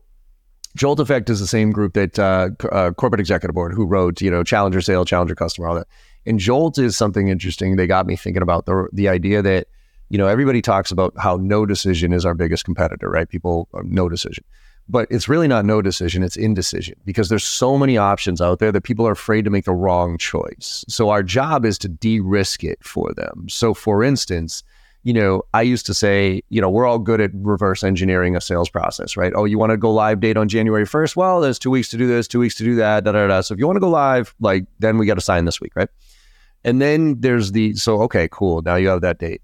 Jolt 0.75 1.01
Effect 1.01 1.29
is 1.29 1.41
the 1.41 1.47
same 1.47 1.71
group 1.71 1.93
that 1.93 2.17
uh, 2.17 2.49
uh, 2.71 2.91
Corporate 2.91 3.19
Executive 3.19 3.53
Board 3.53 3.73
who 3.73 3.85
wrote, 3.85 4.21
you 4.21 4.31
know, 4.31 4.43
Challenger 4.43 4.79
Sale, 4.79 5.03
Challenger 5.03 5.35
Customer, 5.35 5.67
all 5.67 5.75
that. 5.75 5.87
And 6.25 6.39
Jolt 6.39 6.77
is 6.77 6.95
something 6.95 7.27
interesting. 7.27 7.75
They 7.75 7.87
got 7.87 8.07
me 8.07 8.15
thinking 8.15 8.41
about 8.41 8.65
the 8.65 8.87
the 8.93 9.09
idea 9.09 9.41
that, 9.41 9.67
you 10.09 10.17
know, 10.17 10.27
everybody 10.27 10.61
talks 10.61 10.91
about 10.91 11.13
how 11.17 11.35
no 11.35 11.65
decision 11.65 12.13
is 12.13 12.25
our 12.25 12.35
biggest 12.35 12.63
competitor, 12.63 13.09
right? 13.09 13.27
People 13.27 13.67
uh, 13.73 13.81
no 13.83 14.07
decision. 14.09 14.43
But 14.87 15.07
it's 15.09 15.27
really 15.27 15.47
not 15.47 15.65
no 15.65 15.81
decision, 15.81 16.21
it's 16.21 16.37
indecision 16.37 16.95
because 17.05 17.29
there's 17.29 17.43
so 17.43 17.77
many 17.77 17.97
options 17.97 18.39
out 18.39 18.59
there 18.59 18.71
that 18.71 18.81
people 18.81 19.07
are 19.07 19.13
afraid 19.13 19.43
to 19.45 19.49
make 19.49 19.65
the 19.65 19.73
wrong 19.73 20.17
choice. 20.17 20.85
So 20.87 21.09
our 21.09 21.23
job 21.23 21.65
is 21.65 21.79
to 21.79 21.87
de-risk 21.87 22.63
it 22.63 22.83
for 22.83 23.11
them. 23.13 23.47
So 23.49 23.73
for 23.73 24.03
instance, 24.03 24.63
you 25.01 25.13
know, 25.13 25.43
I 25.53 25.63
used 25.63 25.85
to 25.85 25.93
say, 25.93 26.41
you 26.49 26.59
know, 26.61 26.69
we're 26.69 26.85
all 26.85 26.99
good 26.99 27.21
at 27.21 27.31
reverse 27.33 27.83
engineering 27.83 28.35
a 28.35 28.41
sales 28.41 28.69
process, 28.69 29.15
right? 29.15 29.33
Oh, 29.35 29.45
you 29.45 29.57
want 29.59 29.71
to 29.71 29.77
go 29.77 29.91
live 29.91 30.19
date 30.19 30.35
on 30.35 30.49
January 30.49 30.85
1st? 30.85 31.15
Well, 31.15 31.41
there's 31.41 31.59
two 31.59 31.69
weeks 31.71 31.89
to 31.89 31.97
do 31.97 32.07
this, 32.07 32.27
two 32.27 32.39
weeks 32.39 32.55
to 32.55 32.63
do 32.63 32.75
that, 32.75 33.03
da 33.03 33.11
da 33.11 33.27
da. 33.27 33.41
So 33.41 33.53
if 33.53 33.59
you 33.59 33.67
want 33.67 33.77
to 33.77 33.81
go 33.81 33.89
live, 33.89 34.33
like, 34.39 34.65
then 34.79 34.97
we 34.97 35.05
got 35.05 35.15
to 35.15 35.21
sign 35.21 35.45
this 35.45 35.61
week, 35.61 35.75
right? 35.75 35.89
And 36.63 36.81
then 36.81 37.21
there's 37.21 37.51
the, 37.51 37.75
so, 37.75 38.01
okay, 38.01 38.27
cool. 38.31 38.63
Now 38.63 38.75
you 38.75 38.87
have 38.87 39.01
that 39.01 39.19
date. 39.19 39.41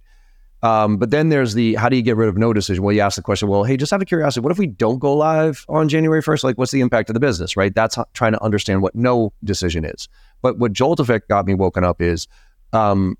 Um, 0.63 0.97
but 0.97 1.09
then 1.09 1.29
there's 1.29 1.53
the, 1.55 1.75
how 1.75 1.89
do 1.89 1.95
you 1.95 2.01
get 2.01 2.15
rid 2.15 2.29
of 2.29 2.37
no 2.37 2.53
decision? 2.53 2.83
Well, 2.83 2.93
you 2.93 3.01
ask 3.01 3.15
the 3.15 3.21
question, 3.21 3.47
well, 3.47 3.63
hey, 3.63 3.77
just 3.77 3.91
out 3.91 4.01
of 4.01 4.07
curiosity, 4.07 4.43
what 4.43 4.51
if 4.51 4.59
we 4.59 4.67
don't 4.67 4.99
go 4.99 5.15
live 5.15 5.65
on 5.67 5.89
January 5.89 6.21
1st? 6.21 6.43
Like, 6.43 6.57
what's 6.57 6.71
the 6.71 6.81
impact 6.81 7.09
of 7.09 7.15
the 7.15 7.19
business, 7.19 7.57
right? 7.57 7.73
That's 7.73 7.97
trying 8.13 8.33
to 8.33 8.43
understand 8.43 8.81
what 8.81 8.93
no 8.93 9.33
decision 9.43 9.83
is. 9.85 10.07
But 10.41 10.59
what 10.59 10.73
Jolt 10.73 10.99
Effect 10.99 11.27
got 11.29 11.47
me 11.47 11.55
woken 11.55 11.83
up 11.83 12.01
is, 12.01 12.27
um, 12.73 13.17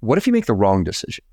what 0.00 0.18
if 0.18 0.26
you 0.26 0.32
make 0.32 0.46
the 0.46 0.54
wrong 0.54 0.82
decision? 0.82 1.24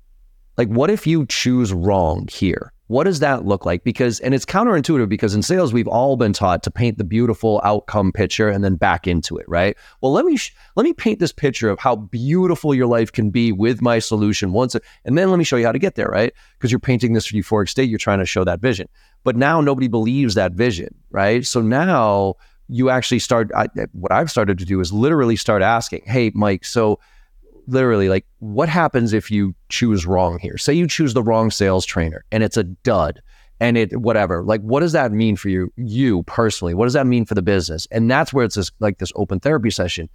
Like, 0.60 0.68
what 0.68 0.90
if 0.90 1.06
you 1.06 1.24
choose 1.24 1.72
wrong 1.72 2.28
here? 2.30 2.70
What 2.88 3.04
does 3.04 3.20
that 3.20 3.46
look 3.46 3.64
like? 3.64 3.82
Because, 3.82 4.20
and 4.20 4.34
it's 4.34 4.44
counterintuitive 4.44 5.08
because 5.08 5.34
in 5.34 5.40
sales, 5.40 5.72
we've 5.72 5.88
all 5.88 6.18
been 6.18 6.34
taught 6.34 6.62
to 6.64 6.70
paint 6.70 6.98
the 6.98 7.04
beautiful 7.04 7.62
outcome 7.64 8.12
picture 8.12 8.50
and 8.50 8.62
then 8.62 8.74
back 8.74 9.06
into 9.06 9.38
it, 9.38 9.48
right? 9.48 9.74
Well, 10.02 10.12
let 10.12 10.26
me, 10.26 10.36
sh- 10.36 10.54
let 10.76 10.84
me 10.84 10.92
paint 10.92 11.18
this 11.18 11.32
picture 11.32 11.70
of 11.70 11.78
how 11.78 11.96
beautiful 11.96 12.74
your 12.74 12.88
life 12.88 13.10
can 13.10 13.30
be 13.30 13.52
with 13.52 13.80
my 13.80 14.00
solution 14.00 14.52
once, 14.52 14.76
and 15.06 15.16
then 15.16 15.30
let 15.30 15.38
me 15.38 15.44
show 15.44 15.56
you 15.56 15.64
how 15.64 15.72
to 15.72 15.78
get 15.78 15.94
there, 15.94 16.08
right? 16.08 16.34
Because 16.58 16.70
you're 16.70 16.78
painting 16.78 17.14
this 17.14 17.32
euphoric 17.32 17.70
state, 17.70 17.88
you're 17.88 17.98
trying 17.98 18.18
to 18.18 18.26
show 18.26 18.44
that 18.44 18.60
vision. 18.60 18.86
But 19.24 19.36
now 19.36 19.62
nobody 19.62 19.88
believes 19.88 20.34
that 20.34 20.52
vision, 20.52 20.94
right? 21.10 21.46
So 21.46 21.62
now 21.62 22.34
you 22.68 22.90
actually 22.90 23.20
start, 23.20 23.50
I, 23.56 23.68
what 23.92 24.12
I've 24.12 24.30
started 24.30 24.58
to 24.58 24.66
do 24.66 24.78
is 24.80 24.92
literally 24.92 25.36
start 25.36 25.62
asking, 25.62 26.02
hey, 26.04 26.32
Mike, 26.34 26.66
so 26.66 27.00
literally 27.70 28.08
like 28.08 28.26
what 28.38 28.68
happens 28.68 29.12
if 29.12 29.30
you 29.30 29.54
choose 29.68 30.06
wrong 30.06 30.38
here? 30.38 30.58
Say 30.58 30.74
you 30.74 30.86
choose 30.86 31.14
the 31.14 31.22
wrong 31.22 31.50
sales 31.50 31.86
trainer 31.86 32.24
and 32.30 32.42
it's 32.42 32.56
a 32.56 32.64
dud 32.64 33.20
and 33.60 33.76
it 33.76 34.00
whatever 34.00 34.42
like 34.42 34.60
what 34.62 34.80
does 34.80 34.92
that 34.92 35.12
mean 35.12 35.36
for 35.36 35.48
you 35.48 35.72
you 35.76 36.22
personally? 36.24 36.74
What 36.74 36.86
does 36.86 36.94
that 36.94 37.06
mean 37.06 37.24
for 37.24 37.34
the 37.34 37.42
business? 37.42 37.86
And 37.90 38.10
that's 38.10 38.32
where 38.32 38.44
it's 38.44 38.56
this 38.56 38.70
like 38.80 38.98
this 38.98 39.12
open 39.16 39.40
therapy 39.40 39.70
session. 39.70 40.08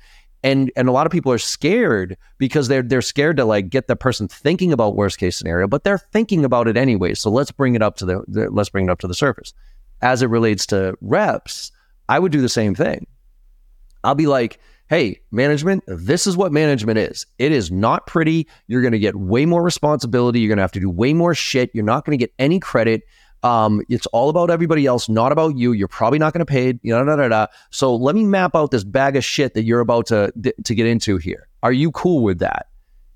And 0.44 0.72
and 0.76 0.88
a 0.88 0.92
lot 0.92 1.06
of 1.06 1.12
people 1.12 1.32
are 1.32 1.38
scared 1.38 2.18
because 2.38 2.68
they're 2.68 2.84
they're 2.84 3.02
scared 3.02 3.38
to 3.38 3.46
like 3.46 3.70
get 3.70 3.88
the 3.88 3.96
person 3.96 4.28
thinking 4.28 4.72
about 4.72 4.96
worst 4.96 5.18
case 5.18 5.38
scenario 5.38 5.68
but 5.68 5.84
they're 5.84 5.98
thinking 5.98 6.46
about 6.46 6.68
it 6.68 6.78
anyway. 6.78 7.14
So 7.14 7.30
let's 7.30 7.52
bring 7.52 7.76
it 7.76 7.82
up 7.82 7.96
to 7.98 8.06
the, 8.06 8.24
the 8.28 8.50
let's 8.50 8.70
bring 8.70 8.86
it 8.86 8.92
up 8.92 9.00
to 9.00 9.08
the 9.08 9.14
surface. 9.14 9.54
As 10.02 10.22
it 10.22 10.28
relates 10.28 10.66
to 10.68 10.96
reps 11.02 11.72
i 12.08 12.20
would 12.20 12.32
do 12.32 12.42
the 12.42 12.50
same 12.50 12.76
thing. 12.76 13.08
I'll 14.04 14.16
be 14.16 14.28
like 14.28 14.60
hey, 14.88 15.20
management, 15.32 15.84
this 15.88 16.28
is 16.28 16.38
what 16.38 16.52
management 16.52 17.00
is. 17.00 17.26
It 17.40 17.52
is 17.52 17.72
not 17.72 18.06
pretty. 18.06 18.48
You're 18.68 18.82
going 18.82 18.92
to 18.92 19.00
get 19.00 19.16
way 19.16 19.46
more 19.46 19.64
responsibility. 19.64 20.40
You're 20.40 20.50
going 20.50 20.58
to 20.58 20.64
have 20.64 20.72
to 20.74 20.80
do 20.80 20.90
way 20.90 21.14
more 21.14 21.34
shit. 21.34 21.72
You're 21.74 21.84
not 21.84 22.06
going 22.06 22.18
to 22.18 22.22
get 22.22 22.34
any 22.38 22.60
credit. 22.60 23.04
Um, 23.44 23.82
it's 23.90 24.06
all 24.08 24.30
about 24.30 24.50
everybody 24.50 24.86
else, 24.86 25.08
not 25.08 25.32
about 25.32 25.58
you. 25.58 25.72
You're 25.72 25.88
probably 25.88 26.20
not 26.20 26.34
going 26.34 26.46
to 26.46 26.52
pay. 26.52 26.80
You 26.82 26.94
know, 26.94 27.04
da, 27.04 27.16
da, 27.16 27.28
da. 27.28 27.48
So 27.70 27.96
let 27.96 28.16
me 28.16 28.24
map 28.24 28.56
out 28.56 28.72
this 28.72 28.84
bag 28.84 29.16
of 29.16 29.24
shit 29.24 29.54
that 29.54 29.64
you're 29.64 29.82
about 29.82 30.08
to 30.08 30.32
to 30.64 30.76
get 30.76 30.88
into 30.88 31.18
here. 31.18 31.48
Are 31.62 31.74
you 31.74 31.92
cool 31.92 32.24
with 32.24 32.40
that? 32.40 32.68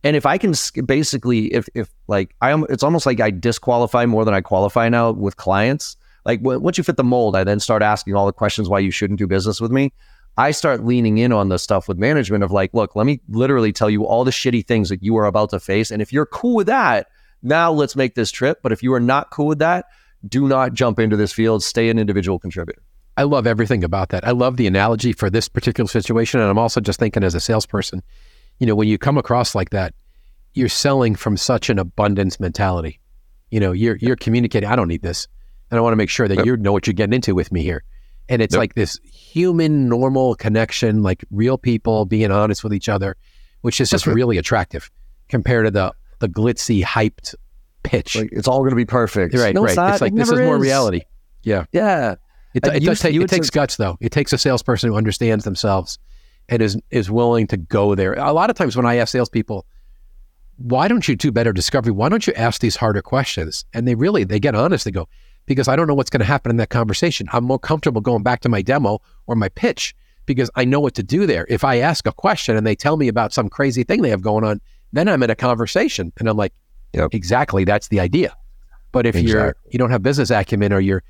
And 0.04 0.16
if 0.16 0.26
I 0.26 0.38
can 0.38 0.54
basically, 0.86 1.54
if 1.54 1.68
if 1.74 1.90
like 2.08 2.36
I 2.42 2.52
am, 2.52 2.66
it's 2.70 2.84
almost 2.84 3.06
like 3.06 3.20
I 3.20 3.32
disqualify 3.32 4.06
more 4.06 4.24
than 4.24 4.34
I 4.34 4.42
qualify 4.42 4.88
now 4.88 5.12
with 5.12 5.36
clients. 5.38 5.98
Like 6.26 6.42
once 6.44 6.78
you 6.78 6.84
fit 6.84 6.98
the 6.98 7.04
mold, 7.04 7.36
I 7.36 7.44
then 7.44 7.60
start 7.60 7.82
asking 7.82 8.14
all 8.14 8.28
the 8.28 8.34
questions 8.34 8.70
why 8.70 8.80
you 8.80 8.92
shouldn't 8.92 9.18
do 9.18 9.26
business 9.26 9.60
with 9.60 9.72
me. 9.72 9.94
I 10.40 10.52
start 10.52 10.86
leaning 10.86 11.18
in 11.18 11.34
on 11.34 11.50
the 11.50 11.60
stuff 11.60 11.90
with 11.90 11.98
management 11.98 12.46
of 12.46 12.52
like, 12.52 12.74
look, 12.74 12.96
let 12.96 13.06
me 13.06 13.20
literally 13.28 13.74
tell 13.74 13.90
you 13.90 14.06
all 14.06 14.24
the 14.24 14.32
shitty 14.32 14.66
things 14.66 14.88
that 14.88 15.04
you 15.04 15.18
are 15.18 15.26
about 15.26 15.50
to 15.50 15.60
face. 15.60 15.92
And 15.92 16.02
if 16.02 16.14
you're 16.14 16.26
cool 16.26 16.56
with 16.56 16.68
that, 16.68 17.08
now 17.44 17.74
let's 17.74 17.94
make 17.94 18.16
this 18.16 18.32
trip. 18.32 18.60
But 18.64 18.72
if 18.72 18.82
you 18.82 18.94
are 18.94 19.02
not 19.02 19.32
cool 19.32 19.48
with 19.48 19.60
that, 19.60 19.88
do 20.26 20.48
not 20.48 20.74
jump 20.74 20.98
into 20.98 21.18
this 21.18 21.34
field. 21.34 21.62
Stay 21.62 21.90
an 21.90 22.00
individual 22.00 22.40
contributor. 22.40 22.82
I 23.18 23.24
love 23.24 23.46
everything 23.48 23.84
about 23.84 24.10
that. 24.10 24.26
I 24.26 24.32
love 24.32 24.56
the 24.56 24.66
analogy 24.66 25.12
for 25.12 25.30
this 25.30 25.50
particular 25.50 25.90
situation. 25.90 26.40
And 26.40 26.50
I'm 26.50 26.58
also 26.58 26.80
just 26.80 27.00
thinking 27.00 27.26
as 27.26 27.36
a 27.36 27.42
salesperson, 27.42 28.02
you 28.60 28.66
know, 28.66 28.76
when 28.76 28.88
you 28.88 28.98
come 28.98 29.18
across 29.18 29.56
like 29.56 29.72
that, 29.72 29.94
you're 30.54 30.70
selling 30.70 31.16
from 31.16 31.36
such 31.36 31.70
an 31.70 31.78
abundance 31.78 32.40
mentality. 32.40 33.02
You 33.52 33.60
know, 33.60 33.74
you're 33.74 33.98
you're 33.98 34.16
communicating, 34.16 34.70
I 34.70 34.78
don't 34.78 34.88
need 34.88 35.02
this. 35.02 35.28
And 35.70 35.78
I 35.78 35.82
want 35.82 35.92
to 35.92 35.98
make 35.98 36.10
sure 36.10 36.30
that 36.30 36.46
you 36.46 36.56
know 36.56 36.72
what 36.72 36.88
you're 36.88 36.94
getting 36.94 37.14
into 37.14 37.36
with 37.36 37.52
me 37.52 37.62
here. 37.62 37.84
And 38.30 38.42
it's 38.42 38.54
yep. 38.54 38.60
like 38.60 38.76
this 38.76 39.00
human, 39.04 39.90
normal 39.90 40.36
connection, 40.36 41.02
like 41.02 41.26
real 41.32 41.58
people 41.58 42.06
being 42.06 42.32
honest 42.32 42.64
with 42.64 42.74
each 42.74 42.88
other, 42.88 43.18
which 43.62 43.82
is 43.82 43.90
just 43.90 44.08
okay. 44.08 44.14
really 44.14 44.38
attractive 44.38 44.90
compared 45.28 45.66
to 45.66 45.72
the 45.72 45.94
the 46.20 46.30
glitzy, 46.30 46.84
hyped 46.84 47.34
pitch. 47.84 48.16
Like, 48.16 48.30
it's 48.32 48.48
all 48.48 48.60
going 48.60 48.72
to 48.72 48.76
be 48.76 48.86
perfect. 48.86 49.34
Right, 49.34 49.56
no, 49.56 49.64
right. 49.64 49.72
It's, 49.72 49.80
it's 49.80 50.02
like 50.02 50.14
it 50.14 50.16
this 50.16 50.28
is, 50.28 50.40
is, 50.40 50.46
more 50.46 50.58
reality. 50.58 51.02
Yeah, 51.44 51.66
yeah. 51.72 52.16
It, 52.54 52.66
it, 52.66 52.84
does 52.84 53.00
take, 53.00 53.16
it 53.16 53.30
takes 53.30 53.50
guts, 53.50 53.78
though. 53.78 53.98
It 54.02 54.12
takes 54.12 54.34
a 54.34 54.38
salesperson 54.38 54.90
who 54.90 54.96
understands 54.96 55.46
themselves 55.46 56.00
and 56.50 56.62
is 56.62 56.78
is 56.90 57.10
willing 57.10 57.48
to 57.48 57.58
go 57.58 57.96
there. 57.96 58.14
A 58.14 58.34
lot 58.34 58.50
of 58.50 58.56
times 58.56 58.76
when 58.76 58.86
I 58.86 58.96
ask 58.96 59.12
salespeople, 59.12 59.66
"Why 60.58 60.88
don't 60.88 61.08
you 61.08 61.16
do 61.16 61.32
better 61.32 61.54
discovery? 61.54 61.92
Why 61.92 62.10
don't 62.10 62.26
you 62.26 62.34
ask 62.34 62.60
these 62.60 62.76
harder 62.76 63.02
questions?" 63.02 63.66
and 63.74 63.88
they 63.88 63.96
really 63.96 64.24
they 64.24 64.40
get 64.40 64.56
honest. 64.56 64.86
They 64.86 64.92
go, 64.92 65.08
because 65.50 65.68
I 65.68 65.76
don't 65.76 65.88
know 65.88 65.96
what's 65.96 66.12
going 66.12 66.20
to 66.20 66.28
happen 66.28 66.52
in 66.52 66.58
that 66.58 66.70
conversation. 66.70 67.28
I'm 67.34 67.44
more 67.44 67.58
comfortable 67.58 68.02
going 68.02 68.22
back 68.22 68.42
to 68.42 68.50
my 68.50 68.62
demo 68.62 69.02
or 69.26 69.36
my 69.36 69.50
pitch 69.50 69.96
because 70.28 70.48
I 70.56 70.64
know 70.64 70.80
what 70.80 70.94
to 70.94 71.04
do 71.04 71.26
there. 71.26 71.48
If 71.50 71.64
I 71.64 71.80
ask 71.80 72.06
a 72.06 72.12
question 72.12 72.56
and 72.56 72.68
they 72.68 72.76
tell 72.76 72.98
me 72.98 73.08
about 73.08 73.34
some 73.34 73.50
crazy 73.50 73.84
thing 73.84 74.04
they 74.04 74.12
have 74.12 74.22
going 74.22 74.44
on, 74.44 74.62
then 74.94 75.10
I'm 75.10 75.24
in 75.24 75.32
a 75.32 75.36
conversation 75.36 76.14
and 76.20 76.30
I'm 76.30 76.38
like, 76.38 76.54
yep. 76.94 77.10
exactly, 77.14 77.64
that's 77.64 77.88
the 77.88 78.00
idea. 78.00 78.38
But 78.92 79.08
if 79.08 79.16
exactly. 79.16 79.32
you're 79.32 79.56
you 79.72 79.80
don't 79.80 79.90
have 79.90 80.04
business 80.04 80.30
acumen 80.30 80.72
or 80.72 80.80
you're 80.80 81.02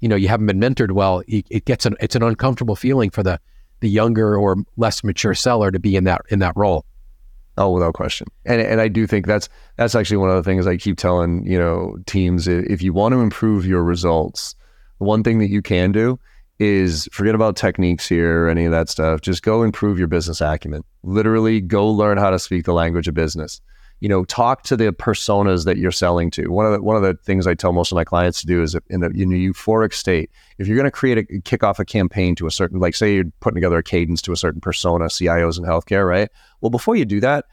you 0.00 0.08
know 0.08 0.16
you 0.16 0.28
haven't 0.28 0.46
been 0.46 0.58
mentored 0.58 0.92
well, 0.92 1.22
it, 1.28 1.46
it 1.50 1.66
gets 1.66 1.84
an 1.84 1.94
it's 2.00 2.16
an 2.16 2.22
uncomfortable 2.22 2.76
feeling 2.76 3.10
for 3.10 3.22
the 3.22 3.38
the 3.80 3.90
younger 3.90 4.36
or 4.38 4.56
less 4.78 5.04
mature 5.04 5.34
seller 5.34 5.70
to 5.70 5.78
be 5.78 5.96
in 5.96 6.04
that 6.04 6.22
in 6.30 6.38
that 6.38 6.56
role. 6.56 6.86
Oh, 7.62 7.70
without 7.70 7.94
question. 7.94 8.26
And 8.44 8.60
and 8.60 8.80
I 8.80 8.88
do 8.88 9.06
think 9.06 9.26
that's 9.26 9.48
that's 9.76 9.94
actually 9.94 10.16
one 10.16 10.30
of 10.30 10.34
the 10.34 10.42
things 10.42 10.66
I 10.66 10.76
keep 10.76 10.98
telling, 10.98 11.46
you 11.46 11.56
know, 11.56 11.96
teams 12.06 12.48
if 12.48 12.82
you 12.82 12.92
want 12.92 13.12
to 13.12 13.20
improve 13.20 13.64
your 13.64 13.84
results, 13.84 14.56
one 14.98 15.22
thing 15.22 15.38
that 15.38 15.48
you 15.48 15.62
can 15.62 15.92
do 15.92 16.18
is 16.58 17.08
forget 17.12 17.36
about 17.36 17.54
techniques 17.54 18.08
here 18.08 18.46
or 18.46 18.48
any 18.48 18.64
of 18.64 18.72
that 18.72 18.88
stuff. 18.88 19.20
Just 19.20 19.44
go 19.44 19.62
improve 19.62 19.96
your 19.96 20.08
business 20.08 20.40
acumen. 20.40 20.82
Literally 21.04 21.60
go 21.60 21.88
learn 21.88 22.18
how 22.18 22.30
to 22.30 22.38
speak 22.40 22.64
the 22.64 22.72
language 22.72 23.06
of 23.06 23.14
business 23.14 23.60
you 24.02 24.08
know, 24.08 24.24
talk 24.24 24.64
to 24.64 24.76
the 24.76 24.92
personas 24.92 25.64
that 25.64 25.76
you're 25.76 25.92
selling 25.92 26.28
to. 26.32 26.48
One 26.48 26.66
of 26.66 26.72
the 26.72 26.82
one 26.82 26.96
of 26.96 27.02
the 27.02 27.14
things 27.22 27.46
I 27.46 27.54
tell 27.54 27.72
most 27.72 27.92
of 27.92 27.96
my 27.96 28.02
clients 28.02 28.40
to 28.40 28.48
do 28.48 28.60
is 28.60 28.76
in 28.90 28.98
the 28.98 29.10
in 29.10 29.30
a 29.30 29.36
euphoric 29.36 29.94
state, 29.94 30.28
if 30.58 30.66
you're 30.66 30.76
going 30.76 30.86
to 30.86 30.90
create 30.90 31.18
a 31.18 31.40
kick 31.42 31.62
off 31.62 31.78
a 31.78 31.84
campaign 31.84 32.34
to 32.34 32.48
a 32.48 32.50
certain, 32.50 32.80
like 32.80 32.96
say 32.96 33.14
you're 33.14 33.30
putting 33.38 33.54
together 33.54 33.78
a 33.78 33.82
cadence 33.84 34.20
to 34.22 34.32
a 34.32 34.36
certain 34.36 34.60
persona, 34.60 35.04
CIOs 35.04 35.56
in 35.56 35.62
healthcare, 35.62 36.08
right? 36.08 36.28
Well, 36.60 36.70
before 36.70 36.96
you 36.96 37.04
do 37.04 37.20
that, 37.20 37.44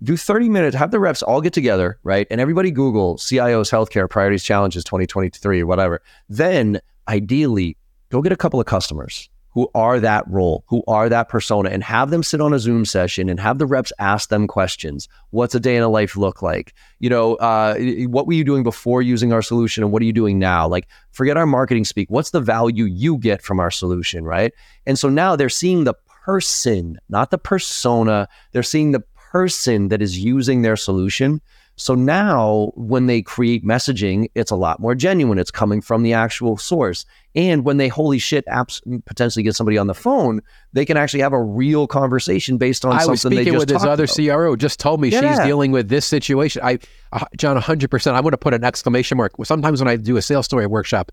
do 0.00 0.16
30 0.16 0.48
minutes, 0.48 0.76
have 0.76 0.92
the 0.92 1.00
reps 1.00 1.24
all 1.24 1.40
get 1.40 1.52
together, 1.52 1.98
right? 2.04 2.28
And 2.30 2.40
everybody 2.40 2.70
Google 2.70 3.16
CIOs 3.16 3.72
healthcare 3.72 4.08
priorities 4.08 4.44
challenges 4.44 4.84
2023 4.84 5.60
or 5.60 5.66
whatever. 5.66 6.02
Then 6.28 6.78
ideally, 7.08 7.76
go 8.10 8.22
get 8.22 8.30
a 8.30 8.36
couple 8.36 8.60
of 8.60 8.66
customers 8.66 9.28
who 9.56 9.70
are 9.74 9.98
that 9.98 10.22
role, 10.28 10.64
who 10.66 10.84
are 10.86 11.08
that 11.08 11.30
persona, 11.30 11.70
and 11.70 11.82
have 11.82 12.10
them 12.10 12.22
sit 12.22 12.42
on 12.42 12.52
a 12.52 12.58
Zoom 12.58 12.84
session 12.84 13.30
and 13.30 13.40
have 13.40 13.56
the 13.56 13.64
reps 13.64 13.90
ask 13.98 14.28
them 14.28 14.46
questions. 14.46 15.08
What's 15.30 15.54
a 15.54 15.60
day 15.60 15.76
in 15.76 15.82
a 15.82 15.88
life 15.88 16.14
look 16.14 16.42
like? 16.42 16.74
You 16.98 17.08
know, 17.08 17.36
uh, 17.36 17.78
what 18.06 18.26
were 18.26 18.34
you 18.34 18.44
doing 18.44 18.62
before 18.62 19.00
using 19.00 19.32
our 19.32 19.40
solution, 19.40 19.82
and 19.82 19.90
what 19.90 20.02
are 20.02 20.04
you 20.04 20.12
doing 20.12 20.38
now? 20.38 20.68
Like, 20.68 20.88
forget 21.10 21.38
our 21.38 21.46
marketing 21.46 21.86
speak. 21.86 22.10
What's 22.10 22.32
the 22.32 22.40
value 22.42 22.84
you 22.84 23.16
get 23.16 23.40
from 23.40 23.58
our 23.58 23.70
solution, 23.70 24.24
right? 24.24 24.52
And 24.84 24.98
so 24.98 25.08
now 25.08 25.36
they're 25.36 25.48
seeing 25.48 25.84
the 25.84 25.94
person, 26.26 26.98
not 27.08 27.30
the 27.30 27.38
persona. 27.38 28.28
They're 28.52 28.62
seeing 28.62 28.92
the 28.92 29.04
person 29.16 29.88
that 29.88 30.02
is 30.02 30.18
using 30.18 30.60
their 30.60 30.76
solution. 30.76 31.40
So 31.78 31.94
now 31.94 32.72
when 32.74 33.06
they 33.06 33.20
create 33.20 33.64
messaging, 33.64 34.30
it's 34.34 34.50
a 34.50 34.56
lot 34.56 34.80
more 34.80 34.94
genuine. 34.94 35.38
It's 35.38 35.50
coming 35.50 35.82
from 35.82 36.02
the 36.02 36.14
actual 36.14 36.56
source. 36.56 37.04
And 37.34 37.66
when 37.66 37.76
they 37.76 37.88
holy 37.88 38.18
shit 38.18 38.46
apps 38.46 38.80
potentially 39.04 39.42
get 39.42 39.54
somebody 39.54 39.76
on 39.76 39.86
the 39.86 39.94
phone, 39.94 40.40
they 40.72 40.86
can 40.86 40.96
actually 40.96 41.20
have 41.20 41.34
a 41.34 41.42
real 41.42 41.86
conversation 41.86 42.56
based 42.56 42.86
on 42.86 42.92
I 42.92 43.00
something 43.00 43.10
was 43.10 43.22
they 43.22 43.28
speaking 43.30 43.52
just 43.52 43.60
with 43.60 43.68
this 43.68 43.84
other 43.84 44.04
about. 44.04 44.16
CRO, 44.16 44.56
just 44.56 44.80
told 44.80 45.02
me 45.02 45.10
she's 45.10 45.38
dealing 45.40 45.70
with 45.70 45.90
this 45.90 46.06
situation. 46.06 46.62
I, 46.64 46.78
uh, 47.12 47.26
John, 47.36 47.60
100%. 47.60 48.14
I'm 48.14 48.22
going 48.22 48.30
to 48.30 48.38
put 48.38 48.54
an 48.54 48.64
exclamation 48.64 49.18
mark. 49.18 49.32
Sometimes 49.44 49.80
when 49.80 49.88
I 49.88 49.96
do 49.96 50.16
a 50.16 50.22
sales 50.22 50.46
story 50.46 50.66
workshop, 50.66 51.12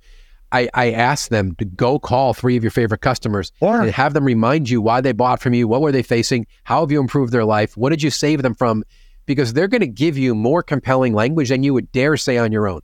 I, 0.53 0.70
I 0.74 0.91
ask 0.91 1.30
them 1.30 1.55
to 1.55 1.66
go 1.66 1.97
call 1.99 2.34
three 2.34 2.55
of 2.55 2.64
your 2.64 2.72
favorite 2.72 3.01
customers 3.01 3.51
Yeah. 3.59 3.82
and 3.82 3.91
have 3.91 4.14
them 4.14 4.24
remind 4.24 4.70
you 4.70 4.82
why 4.82 5.01
they 5.01 5.11
bought 5.11 5.41
from 5.41 5.53
you, 5.55 5.68
what 5.68 5.82
were 5.82 5.91
they 5.91 6.03
facing, 6.03 6.45
how 6.64 6.82
have 6.82 6.91
you 6.91 7.01
improved 7.01 7.34
their 7.34 7.43
life, 7.43 7.76
what 7.76 7.89
did 7.89 8.03
you 8.03 8.11
save 8.11 8.43
them 8.43 8.53
from, 8.53 8.84
because 9.26 9.54
they're 9.54 9.68
going 9.68 9.82
to 9.82 9.88
give 9.88 10.18
you 10.18 10.36
more 10.36 10.64
compelling 10.64 11.14
language 11.14 11.50
than 11.50 11.64
you 11.64 11.74
would 11.74 11.92
dare 11.92 12.18
say 12.18 12.38
on 12.38 12.52
your 12.52 12.68
own. 12.68 12.82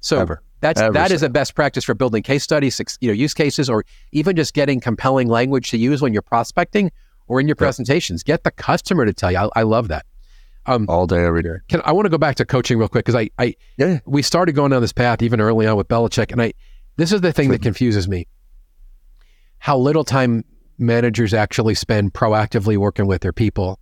So 0.00 0.20
Ever. 0.20 0.42
that's 0.60 0.80
Ever 0.80 0.92
that 0.92 1.10
is 1.10 1.20
say. 1.20 1.26
a 1.26 1.30
best 1.30 1.54
practice 1.54 1.84
for 1.84 1.94
building 1.94 2.22
case 2.22 2.42
studies, 2.44 2.80
you 3.00 3.08
know, 3.08 3.14
use 3.14 3.34
cases, 3.34 3.68
or 3.70 3.84
even 4.12 4.36
just 4.36 4.54
getting 4.54 4.80
compelling 4.80 5.28
language 5.28 5.70
to 5.70 5.78
use 5.78 6.00
when 6.02 6.12
you're 6.12 6.22
prospecting 6.22 6.90
or 7.26 7.40
in 7.40 7.46
your 7.48 7.56
presentations. 7.56 8.22
Get 8.22 8.44
the 8.44 8.50
customer 8.50 9.04
to 9.04 9.12
tell 9.12 9.30
you. 9.32 9.38
I, 9.38 9.48
I 9.56 9.62
love 9.62 9.88
that. 9.88 10.06
Um, 10.66 10.84
all 10.88 11.06
day, 11.06 11.24
every 11.24 11.42
day. 11.42 11.56
Can 11.68 11.80
I 11.84 11.92
want 11.92 12.06
to 12.06 12.10
go 12.10 12.18
back 12.18 12.36
to 12.36 12.44
coaching 12.44 12.78
real 12.78 12.88
quick 12.88 13.04
because 13.06 13.14
I, 13.14 13.30
I 13.38 13.54
Yeah. 13.78 14.00
we 14.04 14.20
started 14.22 14.52
going 14.54 14.70
down 14.70 14.82
this 14.82 14.92
path 14.92 15.22
even 15.22 15.40
early 15.40 15.66
on 15.66 15.76
with 15.76 15.88
Belichick, 15.88 16.30
and 16.30 16.42
I 16.42 16.52
this 16.96 17.10
is 17.12 17.22
the 17.22 17.32
thing 17.32 17.50
that 17.50 17.62
confuses 17.62 18.06
me: 18.08 18.26
how 19.58 19.78
little 19.78 20.04
time 20.04 20.44
managers 20.78 21.32
actually 21.34 21.74
spend 21.74 22.12
proactively 22.12 22.76
working 22.76 23.06
with 23.06 23.22
their 23.22 23.32
people. 23.32 23.78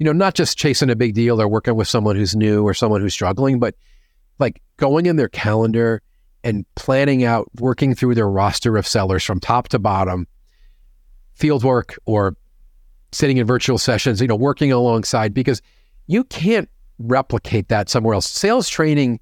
You 0.00 0.06
know, 0.06 0.12
not 0.12 0.34
just 0.34 0.58
chasing 0.58 0.90
a 0.90 0.96
big 0.96 1.14
deal 1.14 1.40
or 1.40 1.46
working 1.46 1.76
with 1.76 1.86
someone 1.86 2.16
who's 2.16 2.34
new 2.34 2.66
or 2.66 2.74
someone 2.74 3.00
who's 3.00 3.12
struggling, 3.12 3.60
but 3.60 3.76
like 4.38 4.60
going 4.78 5.06
in 5.06 5.16
their 5.16 5.28
calendar 5.28 6.02
and 6.42 6.64
planning 6.74 7.22
out, 7.22 7.48
working 7.60 7.94
through 7.94 8.14
their 8.14 8.28
roster 8.28 8.76
of 8.76 8.86
sellers 8.86 9.22
from 9.22 9.38
top 9.38 9.68
to 9.68 9.78
bottom, 9.78 10.26
field 11.34 11.62
work 11.62 11.98
or 12.06 12.34
sitting 13.12 13.36
in 13.36 13.46
virtual 13.46 13.78
sessions, 13.78 14.20
you 14.20 14.26
know, 14.26 14.36
working 14.36 14.72
alongside 14.72 15.34
because 15.34 15.60
you 16.06 16.24
can't 16.24 16.68
replicate 16.98 17.68
that 17.68 17.88
somewhere 17.88 18.14
else. 18.14 18.28
Sales 18.28 18.68
training, 18.68 19.20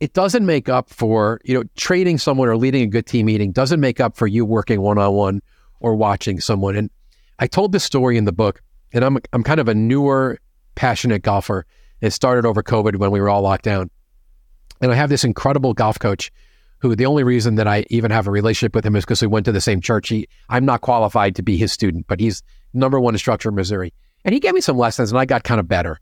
it 0.00 0.12
doesn't 0.12 0.44
make 0.44 0.68
up 0.68 0.90
for, 0.90 1.40
you 1.44 1.54
know, 1.54 1.64
training 1.76 2.18
someone 2.18 2.48
or 2.48 2.56
leading 2.56 2.82
a 2.82 2.86
good 2.86 3.06
team 3.06 3.26
meeting 3.26 3.50
doesn't 3.50 3.80
make 3.80 3.98
up 3.98 4.16
for 4.16 4.26
you 4.26 4.44
working 4.44 4.82
one 4.82 4.98
on 4.98 5.14
one 5.14 5.42
or 5.80 5.94
watching 5.94 6.38
someone. 6.38 6.76
And 6.76 6.90
I 7.38 7.46
told 7.46 7.72
this 7.72 7.84
story 7.84 8.18
in 8.18 8.24
the 8.24 8.32
book, 8.32 8.62
and 8.92 9.04
I'm 9.04 9.18
I'm 9.32 9.42
kind 9.42 9.60
of 9.60 9.68
a 9.68 9.74
newer, 9.74 10.38
passionate 10.74 11.22
golfer. 11.22 11.66
It 12.00 12.10
started 12.10 12.44
over 12.46 12.62
COVID 12.62 12.96
when 12.96 13.10
we 13.10 13.20
were 13.20 13.28
all 13.28 13.42
locked 13.42 13.64
down. 13.64 13.90
And 14.80 14.92
I 14.92 14.94
have 14.94 15.08
this 15.08 15.24
incredible 15.24 15.72
golf 15.72 15.98
coach 15.98 16.30
who 16.78 16.94
the 16.94 17.06
only 17.06 17.24
reason 17.24 17.54
that 17.54 17.66
I 17.66 17.86
even 17.88 18.10
have 18.10 18.26
a 18.26 18.30
relationship 18.30 18.74
with 18.74 18.84
him 18.84 18.94
is 18.96 19.04
because 19.04 19.22
we 19.22 19.28
went 19.28 19.46
to 19.46 19.52
the 19.52 19.60
same 19.60 19.80
church. 19.80 20.08
He, 20.08 20.28
I'm 20.50 20.66
not 20.66 20.82
qualified 20.82 21.34
to 21.36 21.42
be 21.42 21.56
his 21.56 21.72
student, 21.72 22.06
but 22.06 22.20
he's 22.20 22.42
number 22.74 23.00
one 23.00 23.14
instructor 23.14 23.48
in 23.48 23.54
Missouri. 23.54 23.94
And 24.24 24.34
he 24.34 24.40
gave 24.40 24.54
me 24.54 24.60
some 24.60 24.76
lessons 24.76 25.10
and 25.10 25.18
I 25.18 25.24
got 25.24 25.44
kind 25.44 25.58
of 25.58 25.68
better. 25.68 25.98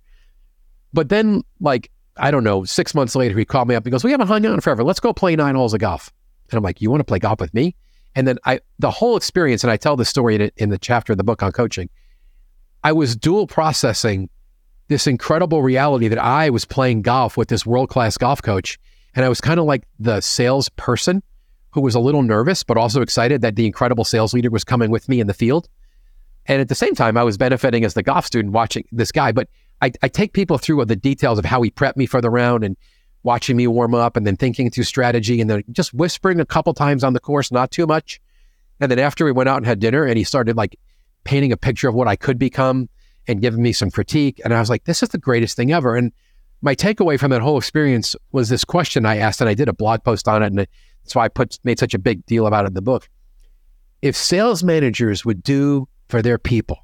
But 0.93 1.09
then, 1.09 1.43
like, 1.61 1.91
I 2.17 2.31
don't 2.31 2.45
know, 2.45 2.65
six 2.65 2.95
months 2.95 3.15
later, 3.15 3.39
he 3.39 3.45
called 3.45 3.69
me 3.69 3.75
up. 3.75 3.85
He 3.85 3.91
goes, 3.91 4.05
We 4.05 4.11
haven't 4.11 4.29
hung 4.29 4.45
out 4.47 4.55
in 4.55 4.61
forever. 4.61 4.85
Let's 4.85 5.01
go 5.01 5.13
play 5.13 5.37
nine 5.37 5.55
holes 5.55 5.75
of 5.75 5.81
golf. 5.81 6.13
And 6.51 6.57
I'm 6.57 6.63
like, 6.63 6.81
You 6.81 6.91
want 6.91 7.01
to 7.01 7.05
play 7.05 7.19
golf 7.19 7.41
with 7.41 7.53
me? 7.55 7.75
And 8.15 8.29
then 8.29 8.39
I, 8.45 8.61
the 8.79 8.91
whole 8.91 9.17
experience, 9.17 9.65
and 9.65 9.71
I 9.71 9.77
tell 9.77 9.97
the 9.97 10.05
story 10.05 10.37
in, 10.37 10.51
in 10.57 10.71
the 10.71 10.79
chapter 10.79 11.13
of 11.13 11.19
the 11.19 11.25
book 11.25 11.43
on 11.43 11.51
coaching, 11.51 11.89
I 12.85 12.93
was 12.93 13.17
dual 13.17 13.47
processing 13.47 14.29
this 14.89 15.07
incredible 15.07 15.63
reality 15.63 16.09
that 16.09 16.19
I 16.19 16.51
was 16.51 16.67
playing 16.67 17.01
golf 17.01 17.37
with 17.37 17.49
this 17.49 17.65
world 17.65 17.89
class 17.89 18.19
golf 18.19 18.43
coach. 18.43 18.79
And 19.15 19.25
I 19.25 19.31
was 19.31 19.41
kind 19.41 19.59
of 19.59 19.65
like 19.65 19.85
the 19.99 20.21
salesperson 20.21 21.23
who 21.71 21.81
was 21.81 21.95
a 21.95 22.01
little 22.01 22.23
nervous, 22.23 22.63
but 22.63 22.77
also 22.77 23.01
excited 23.01 23.41
that 23.41 23.57
the 23.57 23.65
incredible 23.65 24.05
sales 24.05 24.35
leader 24.35 24.51
was 24.51 24.65
coming 24.65 24.91
with 24.91 25.09
me 25.09 25.19
in 25.19 25.27
the 25.27 25.35
field. 25.35 25.69
And 26.47 26.61
at 26.61 26.69
the 26.69 26.75
same 26.75 26.95
time, 26.95 27.17
I 27.17 27.25
was 27.25 27.39
benefiting 27.39 27.85
as 27.85 27.95
the 27.95 28.03
golf 28.03 28.27
student 28.27 28.53
watching 28.53 28.85
this 28.93 29.11
guy. 29.11 29.33
But 29.33 29.49
I, 29.81 29.91
I 30.03 30.09
take 30.09 30.35
people 30.35 30.59
through 30.59 30.85
the 30.85 30.95
details 30.95 31.39
of 31.39 31.47
how 31.47 31.63
he 31.63 31.71
prepped 31.71 31.97
me 31.97 32.05
for 32.05 32.21
the 32.21 32.29
round 32.29 32.65
and 32.65 32.77
watching 33.23 33.57
me 33.57 33.67
warm 33.67 33.95
up 33.95 34.17
and 34.17 34.27
then 34.27 34.37
thinking 34.37 34.71
through 34.71 34.85
strategy 34.85 35.41
and 35.41 35.49
then 35.49 35.65
just 35.73 35.95
whispering 35.95 36.39
a 36.39 36.45
couple 36.45 36.75
times 36.75 37.03
on 37.03 37.15
the 37.15 37.21
course, 37.21 37.51
not 37.51 37.71
too 37.71 37.87
much. 37.87 38.21
And 38.79 38.91
then 38.91 38.99
after 38.99 39.25
we 39.25 39.33
went 39.33 39.49
out 39.49 39.57
and 39.57 39.65
had 39.65 39.81
dinner 39.81 40.05
and 40.05 40.19
he 40.19 40.25
started 40.25 40.57
like 40.57 40.79
painting 41.25 41.53
a 41.53 41.57
picture 41.57 41.89
of 41.89 41.95
what 41.95 42.09
I 42.09 42.17
could 42.17 42.39
become 42.39 42.89
and 43.27 43.41
giving 43.41 43.63
me 43.63 43.73
some 43.73 43.91
critique. 43.91 44.41
And 44.45 44.53
I 44.53 44.61
was 44.61 44.71
like, 44.71 44.85
this 44.85 45.03
is 45.03 45.09
the 45.11 45.19
greatest 45.19 45.57
thing 45.57 45.73
ever. 45.73 45.97
And 45.97 46.13
my 46.63 46.75
takeaway 46.75 47.19
from 47.19 47.31
that 47.31 47.43
whole 47.43 47.59
experience 47.59 48.15
was 48.33 48.49
this 48.49 48.65
question 48.65 49.07
I 49.07 49.19
asked, 49.19 49.41
and 49.41 49.51
I 49.51 49.55
did 49.55 49.69
a 49.69 49.73
blog 49.73 50.05
post 50.05 50.29
on 50.29 50.43
it. 50.43 50.47
And 50.47 50.59
that's 50.59 51.15
why 51.15 51.25
I 51.25 51.29
put 51.29 51.59
made 51.65 51.79
such 51.79 51.95
a 51.95 51.99
big 51.99 52.25
deal 52.27 52.47
about 52.47 52.65
it 52.65 52.69
in 52.69 52.75
the 52.75 52.83
book. 52.83 53.09
If 54.03 54.17
sales 54.17 54.63
managers 54.63 55.25
would 55.25 55.43
do 55.43 55.89
for 56.09 56.23
their 56.23 56.39
people 56.39 56.79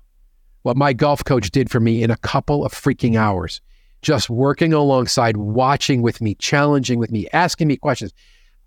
what 0.62 0.76
my 0.76 0.92
golf 0.92 1.24
coach 1.24 1.50
did 1.50 1.70
for 1.70 1.80
me 1.80 2.02
in 2.02 2.10
a 2.10 2.16
couple 2.18 2.64
of 2.64 2.72
freaking 2.72 3.16
hours, 3.16 3.60
just 4.02 4.30
working 4.30 4.72
alongside, 4.72 5.36
watching 5.36 6.02
with 6.02 6.20
me, 6.20 6.34
challenging 6.34 6.98
with 6.98 7.10
me, 7.10 7.26
asking 7.32 7.68
me 7.68 7.76
questions. 7.76 8.12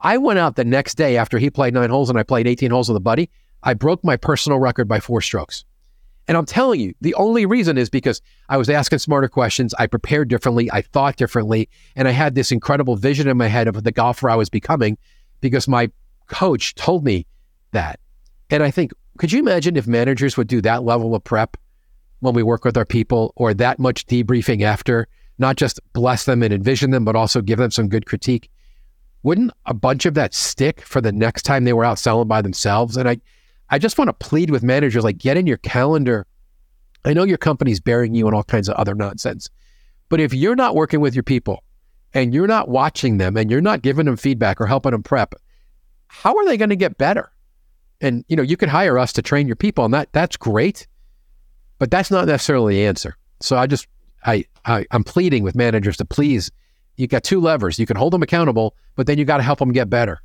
I 0.01 0.17
went 0.17 0.39
out 0.39 0.55
the 0.55 0.65
next 0.65 0.95
day 0.95 1.17
after 1.17 1.37
he 1.37 1.49
played 1.49 1.73
nine 1.73 1.89
holes 1.89 2.09
and 2.09 2.19
I 2.19 2.23
played 2.23 2.47
18 2.47 2.71
holes 2.71 2.89
with 2.89 2.97
a 2.97 3.01
buddy. 3.01 3.29
I 3.63 3.73
broke 3.73 4.03
my 4.03 4.17
personal 4.17 4.59
record 4.59 4.87
by 4.87 4.99
four 4.99 5.21
strokes. 5.21 5.65
And 6.27 6.37
I'm 6.37 6.45
telling 6.45 6.79
you, 6.79 6.93
the 7.01 7.15
only 7.15 7.45
reason 7.45 7.77
is 7.77 7.89
because 7.89 8.21
I 8.47 8.57
was 8.57 8.69
asking 8.69 8.99
smarter 8.99 9.27
questions. 9.27 9.73
I 9.77 9.87
prepared 9.87 10.29
differently. 10.29 10.71
I 10.71 10.81
thought 10.81 11.17
differently. 11.17 11.69
And 11.95 12.07
I 12.07 12.11
had 12.11 12.35
this 12.35 12.51
incredible 12.51 12.95
vision 12.95 13.27
in 13.27 13.37
my 13.37 13.47
head 13.47 13.67
of 13.67 13.83
the 13.83 13.91
golfer 13.91 14.29
I 14.29 14.35
was 14.35 14.49
becoming 14.49 14.97
because 15.41 15.67
my 15.67 15.89
coach 16.27 16.75
told 16.75 17.03
me 17.03 17.25
that. 17.71 17.99
And 18.49 18.63
I 18.63 18.71
think, 18.71 18.91
could 19.17 19.31
you 19.31 19.39
imagine 19.39 19.75
if 19.75 19.87
managers 19.87 20.37
would 20.37 20.47
do 20.47 20.61
that 20.61 20.83
level 20.83 21.13
of 21.13 21.23
prep 21.23 21.57
when 22.19 22.33
we 22.33 22.43
work 22.43 22.63
with 22.63 22.77
our 22.77 22.85
people 22.85 23.33
or 23.35 23.53
that 23.53 23.79
much 23.79 24.05
debriefing 24.05 24.61
after, 24.61 25.07
not 25.39 25.57
just 25.57 25.79
bless 25.91 26.23
them 26.25 26.41
and 26.41 26.53
envision 26.53 26.91
them, 26.91 27.03
but 27.03 27.15
also 27.15 27.41
give 27.41 27.59
them 27.59 27.71
some 27.71 27.89
good 27.89 28.05
critique? 28.05 28.49
Wouldn't 29.23 29.51
a 29.65 29.73
bunch 29.73 30.05
of 30.05 30.13
that 30.13 30.33
stick 30.33 30.81
for 30.81 31.01
the 31.01 31.11
next 31.11 31.43
time 31.43 31.63
they 31.63 31.73
were 31.73 31.85
out 31.85 31.99
selling 31.99 32.27
by 32.27 32.41
themselves? 32.41 32.95
And 32.95 33.09
I, 33.09 33.17
I 33.73 33.79
just 33.79 33.97
want 33.97 34.09
to 34.09 34.13
plead 34.13 34.51
with 34.51 34.61
managers 34.61 35.03
like 35.03 35.17
get 35.17 35.35
in 35.35 35.47
your 35.47 35.57
calendar. 35.57 36.27
I 37.05 37.13
know 37.13 37.23
your 37.23 37.39
company's 37.39 37.79
burying 37.79 38.13
you 38.13 38.27
and 38.27 38.35
all 38.35 38.43
kinds 38.43 38.69
of 38.69 38.75
other 38.75 38.93
nonsense, 38.93 39.49
but 40.09 40.19
if 40.19 40.31
you're 40.31 40.55
not 40.55 40.75
working 40.75 40.99
with 40.99 41.15
your 41.15 41.23
people 41.23 41.63
and 42.13 42.35
you're 42.35 42.45
not 42.45 42.69
watching 42.69 43.17
them 43.17 43.35
and 43.35 43.49
you're 43.49 43.61
not 43.61 43.81
giving 43.81 44.05
them 44.05 44.15
feedback 44.15 44.61
or 44.61 44.67
helping 44.67 44.91
them 44.91 45.01
prep, 45.01 45.33
how 46.05 46.37
are 46.37 46.45
they 46.45 46.55
going 46.55 46.69
to 46.69 46.75
get 46.75 46.99
better? 46.99 47.31
And 47.99 48.23
you 48.27 48.35
know, 48.35 48.43
you 48.43 48.57
could 48.57 48.69
hire 48.69 48.99
us 48.99 49.11
to 49.13 49.23
train 49.23 49.47
your 49.47 49.55
people, 49.55 49.85
and 49.85 49.93
that 49.95 50.13
that's 50.13 50.37
great, 50.37 50.85
but 51.79 51.89
that's 51.89 52.11
not 52.11 52.27
necessarily 52.27 52.75
the 52.75 52.85
answer. 52.85 53.17
So 53.39 53.57
I 53.57 53.65
just 53.65 53.87
I, 54.23 54.45
I 54.65 54.85
I'm 54.91 55.03
pleading 55.03 55.41
with 55.41 55.55
managers 55.55 55.97
to 55.97 56.05
please. 56.05 56.51
You 56.97 57.07
got 57.07 57.23
two 57.23 57.41
levers. 57.41 57.79
You 57.79 57.87
can 57.87 57.97
hold 57.97 58.13
them 58.13 58.21
accountable, 58.21 58.75
but 58.95 59.07
then 59.07 59.17
you 59.17 59.25
got 59.25 59.37
to 59.37 59.43
help 59.43 59.57
them 59.57 59.71
get 59.71 59.89
better. 59.89 60.21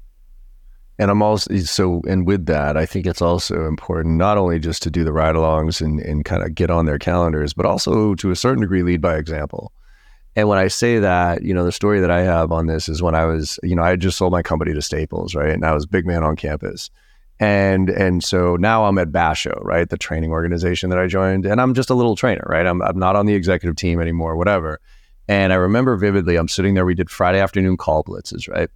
And 0.99 1.11
I'm 1.11 1.23
also 1.23 1.55
so, 1.59 2.03
and 2.09 2.27
with 2.27 2.47
that, 2.47 2.77
I 2.77 2.85
think 2.85 3.07
it's 3.07 3.23
also 3.23 3.67
important 3.67 4.17
not 4.17 4.37
only 4.37 4.59
just 4.59 4.83
to 4.83 4.91
do 4.91 5.05
the 5.05 5.13
ride 5.13 5.37
alongs 5.37 5.81
and, 5.81 6.01
and 6.01 6.25
kind 6.25 6.43
of 6.43 6.55
get 6.57 6.71
on 6.71 6.87
their 6.87 6.99
calendars, 6.99 7.53
but 7.53 7.67
also 7.67 8.17
to 8.17 8.31
a 8.33 8.37
certain 8.37 8.63
degree 8.63 8.83
lead 8.83 9.01
by 9.01 9.17
example. 9.17 9.73
And 10.35 10.49
when 10.49 10.59
I 10.59 10.69
say 10.69 10.99
that, 10.99 11.43
you 11.43 11.55
know, 11.55 11.65
the 11.65 11.73
story 11.73 12.01
that 12.01 12.11
I 12.11 12.23
have 12.23 12.53
on 12.53 12.67
this 12.67 12.89
is 12.89 13.01
when 13.01 13.15
I 13.15 13.25
was, 13.27 13.59
you 13.63 13.77
know, 13.77 13.83
I 13.83 13.97
just 13.97 14.19
sold 14.19 14.33
my 14.33 14.43
company 14.43 14.75
to 14.75 14.83
Staples, 14.83 15.35
right? 15.35 15.51
And 15.51 15.65
I 15.65 15.73
was 15.73 15.87
big 15.87 16.07
man 16.07 16.25
on 16.25 16.37
campus. 16.37 16.91
And 17.41 17.89
and 17.89 18.23
so 18.23 18.57
now 18.57 18.85
I'm 18.85 18.99
at 18.99 19.13
Basho, 19.13 19.57
right? 19.65 19.89
The 19.89 19.97
training 19.97 20.33
organization 20.33 20.91
that 20.91 20.99
I 20.99 21.07
joined. 21.07 21.47
And 21.47 21.61
I'm 21.61 21.75
just 21.75 21.91
a 21.91 21.95
little 21.95 22.17
trainer, 22.17 22.45
right? 22.49 22.67
I'm 22.67 22.83
I'm 22.83 22.99
not 22.99 23.15
on 23.15 23.27
the 23.27 23.35
executive 23.35 23.77
team 23.77 24.01
anymore, 24.01 24.37
whatever. 24.37 24.81
And 25.29 25.53
I 25.53 25.57
remember 25.57 25.97
vividly, 25.97 26.37
I'm 26.37 26.49
sitting 26.49 26.75
there, 26.75 26.87
we 26.87 26.95
did 26.95 27.11
Friday 27.11 27.39
afternoon 27.39 27.77
call 27.77 28.03
blitzes, 28.03 28.49
right? 28.49 28.71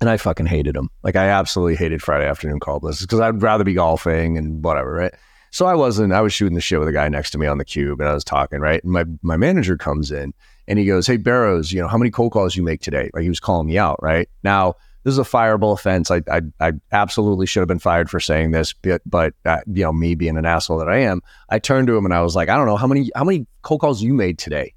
And 0.00 0.10
I 0.10 0.16
fucking 0.16 0.46
hated 0.46 0.74
them. 0.74 0.90
Like 1.02 1.16
I 1.16 1.28
absolutely 1.28 1.76
hated 1.76 2.02
Friday 2.02 2.26
afternoon 2.26 2.60
call 2.60 2.80
blitzes 2.80 3.02
because 3.02 3.20
I'd 3.20 3.42
rather 3.42 3.64
be 3.64 3.74
golfing 3.74 4.36
and 4.36 4.62
whatever, 4.62 4.92
right? 4.92 5.14
So 5.50 5.64
I 5.66 5.74
wasn't, 5.74 6.12
I 6.12 6.20
was 6.20 6.34
shooting 6.34 6.54
the 6.54 6.60
shit 6.60 6.78
with 6.78 6.88
a 6.88 6.92
guy 6.92 7.08
next 7.08 7.30
to 7.30 7.38
me 7.38 7.46
on 7.46 7.56
the 7.56 7.64
cube 7.64 8.00
and 8.00 8.08
I 8.08 8.12
was 8.12 8.24
talking, 8.24 8.60
right? 8.60 8.82
And 8.84 8.92
my, 8.92 9.04
my 9.22 9.38
manager 9.38 9.76
comes 9.76 10.10
in 10.10 10.34
and 10.68 10.78
he 10.78 10.84
goes, 10.84 11.06
Hey, 11.06 11.16
Barrows, 11.16 11.72
you 11.72 11.80
know, 11.80 11.88
how 11.88 11.96
many 11.96 12.10
cold 12.10 12.32
calls 12.32 12.56
you 12.56 12.62
make 12.62 12.82
today? 12.82 13.10
Like 13.14 13.22
he 13.22 13.30
was 13.30 13.40
calling 13.40 13.66
me 13.66 13.78
out, 13.78 13.98
right? 14.02 14.28
Now, 14.42 14.74
this 15.04 15.12
is 15.12 15.18
a 15.18 15.22
fireable 15.22 15.72
offense. 15.72 16.10
I, 16.10 16.20
I, 16.30 16.42
I 16.60 16.72
absolutely 16.92 17.46
should 17.46 17.60
have 17.60 17.68
been 17.68 17.78
fired 17.78 18.10
for 18.10 18.20
saying 18.20 18.50
this, 18.50 18.72
but, 18.74 19.00
but 19.06 19.34
uh, 19.44 19.60
you 19.66 19.84
know, 19.84 19.92
me 19.92 20.14
being 20.14 20.36
an 20.36 20.44
asshole 20.44 20.78
that 20.78 20.88
I 20.88 20.98
am, 20.98 21.22
I 21.48 21.58
turned 21.58 21.86
to 21.86 21.96
him 21.96 22.04
and 22.04 22.12
I 22.12 22.20
was 22.20 22.34
like, 22.36 22.48
I 22.48 22.56
don't 22.56 22.66
know 22.66 22.76
how 22.76 22.88
many, 22.88 23.10
how 23.14 23.24
many 23.24 23.46
cold 23.62 23.80
calls 23.80 24.02
you 24.02 24.12
made 24.12 24.38
today. 24.38 24.74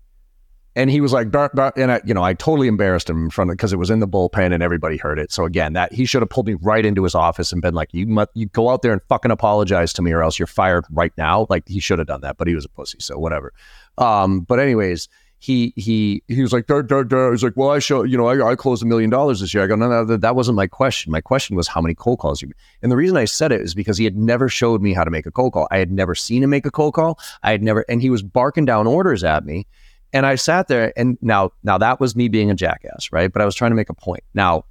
And 0.80 0.90
he 0.90 1.02
was 1.02 1.12
like, 1.12 1.30
"Dar- 1.30 1.52
dar-" 1.54 1.74
and 1.76 1.92
I, 1.92 2.02
you 2.06 2.14
know, 2.14 2.24
I 2.24 2.34
totally 2.34 2.70
embarrassed 2.70 3.10
him 3.10 3.26
in 3.26 3.30
front 3.30 3.52
of 3.52 3.58
because 3.58 3.74
it 3.74 3.76
was 3.76 3.90
in 3.90 4.00
the 4.00 4.08
bullpen 4.08 4.54
and 4.54 4.64
everybody 4.64 4.96
heard 4.96 5.20
it. 5.20 5.30
So 5.30 5.44
again, 5.44 5.74
that 5.74 5.92
he 5.92 6.06
should 6.06 6.22
have 6.22 6.30
pulled 6.30 6.48
me 6.48 6.54
right 6.54 6.86
into 6.86 7.04
his 7.04 7.16
office 7.16 7.52
and 7.52 7.62
been 7.62 7.74
like, 7.74 7.90
"You 7.92 8.08
must, 8.08 8.30
you 8.34 8.46
go 8.46 8.70
out 8.70 8.82
there 8.82 8.94
and 8.94 9.02
fucking 9.10 9.30
apologize 9.30 9.92
to 9.94 10.02
me, 10.02 10.14
or 10.14 10.24
else 10.24 10.40
you're 10.40 10.48
fired 10.48 10.86
right 10.90 11.12
now." 11.18 11.48
Like 11.50 11.68
he 11.68 11.82
should 11.82 12.00
have 12.00 12.08
done 12.08 12.22
that, 12.22 12.38
but 12.38 12.48
he 12.48 12.56
was 12.56 12.64
a 12.64 12.70
pussy, 12.70 12.98
so 13.02 13.20
whatever. 13.20 13.52
Um, 13.98 14.40
but 14.40 14.60
anyways, 14.60 15.10
he 15.38 15.74
he 15.76 16.24
he 16.30 16.42
was 16.42 16.54
like, 16.54 16.68
"Dar, 16.68 16.82
dar, 16.82 17.04
dar." 17.04 17.32
He's 17.32 17.44
like, 17.44 17.58
"Well, 17.58 17.72
I 17.72 17.80
show, 17.80 18.04
you 18.04 18.18
know, 18.18 18.28
I, 18.28 18.52
I 18.52 18.56
closed 18.56 18.82
a 18.82 18.86
million 18.86 19.10
dollars 19.10 19.42
this 19.42 19.54
year." 19.54 19.66
I 19.66 19.68
go, 19.68 19.76
"No, 19.76 19.90
no, 19.90 20.06
that, 20.06 20.22
that 20.22 20.38
wasn't 20.38 20.56
my 20.56 20.68
question. 20.68 21.12
My 21.12 21.20
question 21.20 21.58
was 21.58 21.68
how 21.68 21.82
many 21.82 21.94
cold 21.94 22.20
calls 22.20 22.42
you." 22.42 22.54
And 22.82 22.90
the 22.90 22.96
reason 22.96 23.18
I 23.18 23.26
said 23.26 23.52
it 23.52 23.60
is 23.60 23.76
because 23.76 23.98
he 23.98 24.06
had 24.06 24.16
never 24.16 24.48
showed 24.48 24.82
me 24.82 24.94
how 24.94 25.04
to 25.04 25.12
make 25.12 25.26
a 25.26 25.32
cold 25.32 25.52
call. 25.52 25.68
I 25.72 25.80
had 25.80 25.92
never 25.92 26.16
seen 26.16 26.42
him 26.42 26.52
make 26.52 26.66
a 26.66 26.72
cold 26.72 26.94
call. 26.94 27.20
I 27.44 27.52
had 27.52 27.64
never, 27.64 27.84
and 27.90 28.02
he 28.02 28.10
was 28.10 28.24
barking 28.24 28.64
down 28.64 28.88
orders 28.88 29.26
at 29.26 29.46
me. 29.46 29.68
And 30.12 30.26
I 30.26 30.36
sat 30.36 30.68
there, 30.68 30.92
and 30.98 31.18
now, 31.22 31.52
now 31.64 31.78
that 31.78 32.00
was 32.00 32.16
me 32.16 32.30
being 32.30 32.50
a 32.50 32.56
jackass, 32.56 33.12
right? 33.12 33.32
But 33.32 33.42
I 33.42 33.46
was 33.46 33.56
trying 33.56 33.72
to 33.72 33.76
make 33.76 33.90
a 33.90 33.94
point. 33.94 34.24
Now, 34.34 34.66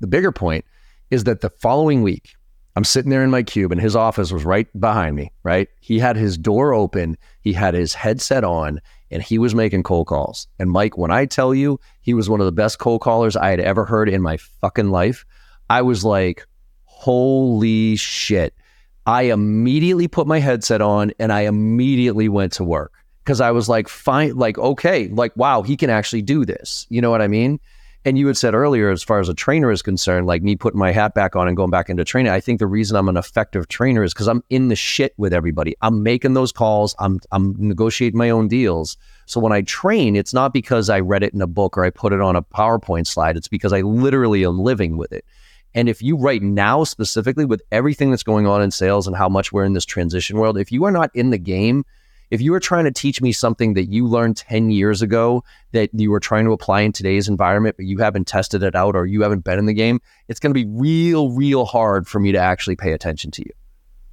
the 0.00 0.06
bigger 0.06 0.32
point 0.32 0.64
is 1.10 1.24
that 1.24 1.40
the 1.40 1.50
following 1.50 2.02
week, 2.02 2.34
I'm 2.76 2.84
sitting 2.84 3.10
there 3.10 3.22
in 3.22 3.30
my 3.30 3.42
cube, 3.42 3.70
and 3.70 3.80
his 3.80 3.94
office 3.94 4.32
was 4.32 4.44
right 4.44 4.66
behind 4.80 5.14
me, 5.14 5.30
right? 5.42 5.68
He 5.80 5.98
had 5.98 6.16
his 6.16 6.38
door 6.38 6.72
open, 6.72 7.18
he 7.40 7.52
had 7.52 7.74
his 7.74 7.94
headset 7.94 8.44
on, 8.44 8.80
and 9.10 9.22
he 9.22 9.38
was 9.38 9.54
making 9.54 9.82
cold 9.82 10.06
calls. 10.06 10.48
And 10.58 10.70
Mike, 10.70 10.98
when 10.98 11.10
I 11.10 11.26
tell 11.26 11.54
you 11.54 11.78
he 12.00 12.14
was 12.14 12.28
one 12.28 12.40
of 12.40 12.46
the 12.46 12.52
best 12.52 12.78
cold 12.78 13.00
callers 13.02 13.36
I 13.36 13.50
had 13.50 13.60
ever 13.60 13.84
heard 13.84 14.08
in 14.08 14.22
my 14.22 14.38
fucking 14.38 14.90
life, 14.90 15.24
I 15.70 15.82
was 15.82 16.04
like, 16.04 16.46
holy 16.84 17.94
shit. 17.96 18.54
I 19.06 19.24
immediately 19.24 20.08
put 20.08 20.26
my 20.26 20.40
headset 20.40 20.80
on 20.80 21.12
and 21.18 21.32
I 21.32 21.42
immediately 21.42 22.28
went 22.28 22.54
to 22.54 22.64
work 22.64 23.03
because 23.24 23.40
I 23.40 23.50
was 23.52 23.68
like, 23.68 23.88
fine, 23.88 24.36
like, 24.36 24.58
okay, 24.58 25.08
like, 25.08 25.34
wow, 25.34 25.62
he 25.62 25.76
can 25.76 25.88
actually 25.88 26.22
do 26.22 26.44
this. 26.44 26.86
You 26.90 27.00
know 27.00 27.10
what 27.10 27.22
I 27.22 27.28
mean? 27.28 27.58
And 28.06 28.18
you 28.18 28.26
had 28.26 28.36
said 28.36 28.52
earlier, 28.52 28.90
as 28.90 29.02
far 29.02 29.18
as 29.18 29.30
a 29.30 29.34
trainer 29.34 29.70
is 29.70 29.80
concerned, 29.80 30.26
like 30.26 30.42
me 30.42 30.56
putting 30.56 30.78
my 30.78 30.92
hat 30.92 31.14
back 31.14 31.34
on 31.34 31.48
and 31.48 31.56
going 31.56 31.70
back 31.70 31.88
into 31.88 32.04
training, 32.04 32.30
I 32.30 32.38
think 32.38 32.58
the 32.58 32.66
reason 32.66 32.98
I'm 32.98 33.08
an 33.08 33.16
effective 33.16 33.66
trainer 33.68 34.02
is 34.02 34.12
because 34.12 34.28
I'm 34.28 34.44
in 34.50 34.68
the 34.68 34.76
shit 34.76 35.14
with 35.16 35.32
everybody. 35.32 35.74
I'm 35.80 36.02
making 36.02 36.34
those 36.34 36.52
calls. 36.52 36.94
I'm 36.98 37.18
I'm 37.32 37.54
negotiating 37.56 38.18
my 38.18 38.28
own 38.28 38.46
deals. 38.46 38.98
So 39.24 39.40
when 39.40 39.52
I 39.52 39.62
train, 39.62 40.16
it's 40.16 40.34
not 40.34 40.52
because 40.52 40.90
I 40.90 41.00
read 41.00 41.22
it 41.22 41.32
in 41.32 41.40
a 41.40 41.46
book 41.46 41.78
or 41.78 41.84
I 41.86 41.88
put 41.88 42.12
it 42.12 42.20
on 42.20 42.36
a 42.36 42.42
PowerPoint 42.42 43.06
slide. 43.06 43.38
It's 43.38 43.48
because 43.48 43.72
I 43.72 43.80
literally 43.80 44.44
am 44.44 44.58
living 44.58 44.98
with 44.98 45.10
it. 45.10 45.24
And 45.74 45.88
if 45.88 46.02
you 46.02 46.18
right 46.18 46.42
now 46.42 46.84
specifically 46.84 47.46
with 47.46 47.62
everything 47.72 48.10
that's 48.10 48.22
going 48.22 48.46
on 48.46 48.60
in 48.60 48.70
sales 48.70 49.06
and 49.06 49.16
how 49.16 49.30
much 49.30 49.50
we're 49.50 49.64
in 49.64 49.72
this 49.72 49.86
transition 49.86 50.36
world, 50.36 50.58
if 50.58 50.70
you 50.70 50.84
are 50.84 50.92
not 50.92 51.10
in 51.14 51.30
the 51.30 51.38
game, 51.38 51.86
if 52.34 52.40
you 52.40 52.52
are 52.52 52.60
trying 52.60 52.84
to 52.84 52.90
teach 52.90 53.22
me 53.22 53.30
something 53.30 53.74
that 53.74 53.84
you 53.84 54.08
learned 54.08 54.36
10 54.36 54.70
years 54.70 55.02
ago 55.02 55.44
that 55.70 55.88
you 55.92 56.10
were 56.10 56.18
trying 56.18 56.44
to 56.44 56.50
apply 56.50 56.80
in 56.80 56.90
today's 56.90 57.28
environment, 57.28 57.76
but 57.76 57.86
you 57.86 57.98
haven't 57.98 58.26
tested 58.26 58.64
it 58.64 58.74
out 58.74 58.96
or 58.96 59.06
you 59.06 59.22
haven't 59.22 59.44
been 59.44 59.58
in 59.58 59.66
the 59.66 59.72
game, 59.72 60.00
it's 60.26 60.40
going 60.40 60.52
to 60.52 60.54
be 60.54 60.66
real, 60.68 61.30
real 61.30 61.64
hard 61.64 62.08
for 62.08 62.18
me 62.18 62.32
to 62.32 62.38
actually 62.38 62.74
pay 62.74 62.92
attention 62.92 63.30
to 63.30 63.42
you. 63.42 63.52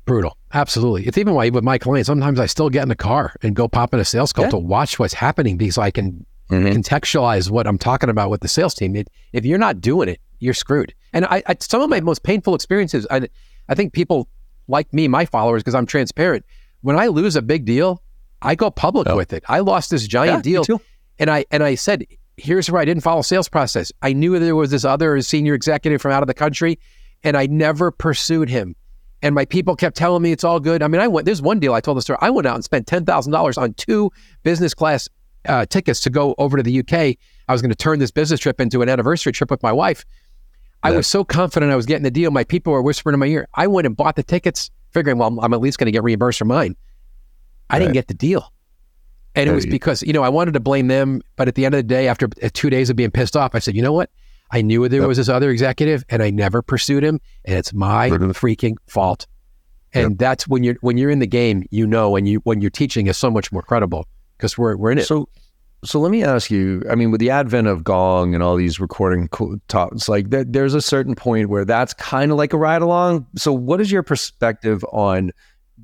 Brutal. 0.05 0.37
Absolutely. 0.53 1.07
It's 1.07 1.17
even 1.17 1.33
why 1.33 1.49
with 1.49 1.63
my 1.63 1.79
clients, 1.79 2.07
sometimes 2.07 2.39
I 2.39 2.45
still 2.45 2.69
get 2.69 2.83
in 2.83 2.89
the 2.89 2.95
car 2.95 3.33
and 3.41 3.55
go 3.55 3.67
pop 3.67 3.93
in 3.93 3.99
a 3.99 4.05
sales 4.05 4.31
call 4.31 4.45
Yeah. 4.45 4.51
to 4.51 4.57
watch 4.59 4.99
what's 4.99 5.15
happening 5.15 5.57
because 5.57 5.79
I 5.79 5.89
can 5.89 6.23
mm-hmm. 6.49 6.67
contextualize 6.67 7.49
what 7.49 7.65
I'm 7.65 7.79
talking 7.79 8.09
about 8.09 8.29
with 8.29 8.41
the 8.41 8.47
sales 8.47 8.75
team. 8.75 8.95
It, 8.95 9.09
if 9.33 9.45
you're 9.45 9.57
not 9.57 9.81
doing 9.81 10.09
it, 10.09 10.19
you're 10.39 10.53
screwed. 10.53 10.93
And 11.13 11.25
I, 11.25 11.41
I 11.47 11.55
some 11.59 11.81
of 11.81 11.89
my 11.89 12.01
most 12.01 12.23
painful 12.23 12.53
experiences, 12.53 13.07
I, 13.09 13.29
I 13.69 13.75
think 13.75 13.93
people 13.93 14.27
like 14.67 14.93
me, 14.93 15.07
my 15.07 15.25
followers, 15.25 15.63
because 15.63 15.75
I'm 15.75 15.85
transparent. 15.85 16.45
When 16.81 16.97
I 16.97 17.07
lose 17.07 17.35
a 17.35 17.41
big 17.41 17.65
deal, 17.65 18.01
I 18.41 18.55
go 18.55 18.71
public 18.71 19.07
Oh. 19.07 19.15
with 19.15 19.33
it. 19.33 19.43
I 19.47 19.59
lost 19.59 19.91
this 19.91 20.07
giant 20.07 20.37
Yeah, 20.39 20.41
deal, 20.53 20.63
too. 20.65 20.81
and 21.19 21.29
I 21.29 21.45
and 21.51 21.63
I 21.63 21.75
said, 21.75 22.05
here's 22.37 22.69
where 22.71 22.81
I 22.81 22.85
didn't 22.85 23.03
follow 23.03 23.21
sales 23.21 23.47
process. 23.49 23.91
I 24.01 24.13
knew 24.13 24.39
there 24.39 24.55
was 24.55 24.71
this 24.71 24.83
other 24.85 25.21
senior 25.21 25.53
executive 25.53 26.01
from 26.01 26.11
out 26.11 26.23
of 26.23 26.27
the 26.27 26.33
country, 26.33 26.79
and 27.23 27.37
I 27.37 27.45
never 27.47 27.91
pursued 27.91 28.49
him. 28.49 28.75
And 29.23 29.35
my 29.35 29.45
people 29.45 29.75
kept 29.75 29.95
telling 29.95 30.23
me 30.23 30.31
it's 30.31 30.43
all 30.43 30.59
good. 30.59 30.81
I 30.81 30.87
mean, 30.87 30.99
I 30.99 31.07
went. 31.07 31.25
There's 31.25 31.41
one 31.43 31.59
deal 31.59 31.73
I 31.75 31.81
told 31.81 31.97
the 31.97 32.01
story. 32.01 32.17
I 32.21 32.31
went 32.31 32.47
out 32.47 32.55
and 32.55 32.63
spent 32.63 32.87
ten 32.87 33.05
thousand 33.05 33.31
dollars 33.31 33.57
on 33.57 33.73
two 33.75 34.11
business 34.43 34.73
class 34.73 35.07
uh, 35.47 35.65
tickets 35.67 36.01
to 36.01 36.09
go 36.09 36.33
over 36.39 36.57
to 36.57 36.63
the 36.63 36.79
UK. 36.79 36.93
I 37.47 37.53
was 37.53 37.61
going 37.61 37.69
to 37.69 37.75
turn 37.75 37.99
this 37.99 38.09
business 38.11 38.39
trip 38.39 38.59
into 38.59 38.81
an 38.81 38.89
anniversary 38.89 39.31
trip 39.31 39.51
with 39.51 39.61
my 39.61 39.71
wife. 39.71 40.05
I 40.83 40.91
was 40.91 41.05
so 41.05 41.23
confident 41.23 41.71
I 41.71 41.75
was 41.75 41.85
getting 41.85 42.01
the 42.03 42.09
deal. 42.09 42.31
My 42.31 42.43
people 42.43 42.73
were 42.73 42.81
whispering 42.81 43.13
in 43.13 43.19
my 43.19 43.27
ear. 43.27 43.47
I 43.53 43.67
went 43.67 43.85
and 43.85 43.95
bought 43.95 44.15
the 44.15 44.23
tickets, 44.23 44.71
figuring, 44.89 45.19
well, 45.19 45.37
I'm 45.41 45.53
at 45.53 45.61
least 45.61 45.77
going 45.77 45.85
to 45.85 45.91
get 45.91 46.01
reimbursed 46.01 46.39
for 46.39 46.45
mine. 46.45 46.75
I 47.71 47.79
didn't 47.79 47.93
get 47.93 48.07
the 48.07 48.13
deal. 48.13 48.51
And 49.33 49.49
it 49.49 49.53
was 49.53 49.65
because, 49.65 50.01
you 50.03 50.11
know, 50.13 50.23
I 50.23 50.29
wanted 50.29 50.53
to 50.55 50.59
blame 50.59 50.87
them. 50.87 51.21
But 51.37 51.47
at 51.47 51.55
the 51.55 51.65
end 51.65 51.73
of 51.73 51.79
the 51.79 51.83
day, 51.83 52.07
after 52.07 52.27
uh, 52.43 52.49
two 52.53 52.69
days 52.69 52.89
of 52.89 52.95
being 52.97 53.11
pissed 53.11 53.37
off, 53.37 53.55
I 53.55 53.59
said, 53.59 53.75
you 53.75 53.81
know 53.81 53.93
what? 53.93 54.09
I 54.51 54.61
knew 54.61 54.87
there 54.89 54.99
Yep. 54.99 55.07
was 55.07 55.17
this 55.17 55.29
other 55.29 55.49
executive 55.49 56.03
and 56.09 56.21
I 56.21 56.29
never 56.29 56.61
pursued 56.61 57.03
him. 57.03 57.21
And 57.45 57.57
it's 57.57 57.73
my 57.73 58.09
freaking 58.09 58.75
fault. 58.87 59.25
And 59.93 60.17
that's 60.17 60.47
when 60.47 60.63
you're 60.63 60.75
when 60.81 60.97
you're 60.97 61.09
in 61.09 61.19
the 61.19 61.27
game, 61.27 61.65
you 61.69 61.85
know, 61.85 62.15
and 62.15 62.27
you 62.27 62.39
when 62.43 62.61
you're 62.61 62.69
teaching 62.69 63.07
is 63.07 63.17
so 63.17 63.29
much 63.29 63.51
more 63.51 63.61
credible 63.61 64.05
because 64.37 64.57
we're 64.57 64.75
we're 64.77 64.91
in 64.91 64.99
it. 64.99 65.05
So, 65.05 65.27
so 65.83 65.99
let 65.99 66.11
me 66.11 66.23
ask 66.23 66.49
you. 66.49 66.81
I 66.89 66.95
mean, 66.95 67.11
with 67.11 67.19
the 67.19 67.29
advent 67.29 67.67
of 67.67 67.83
Gong 67.83 68.33
and 68.33 68.41
all 68.41 68.55
these 68.55 68.79
recording 68.79 69.27
co- 69.29 69.57
tops, 69.67 70.07
like 70.07 70.29
there, 70.29 70.45
there's 70.45 70.73
a 70.75 70.81
certain 70.81 71.13
point 71.15 71.49
where 71.49 71.65
that's 71.65 71.93
kind 71.93 72.31
of 72.31 72.37
like 72.37 72.53
a 72.53 72.57
ride 72.57 72.81
along. 72.81 73.27
So, 73.35 73.51
what 73.51 73.81
is 73.81 73.91
your 73.91 74.03
perspective 74.03 74.83
on 74.93 75.31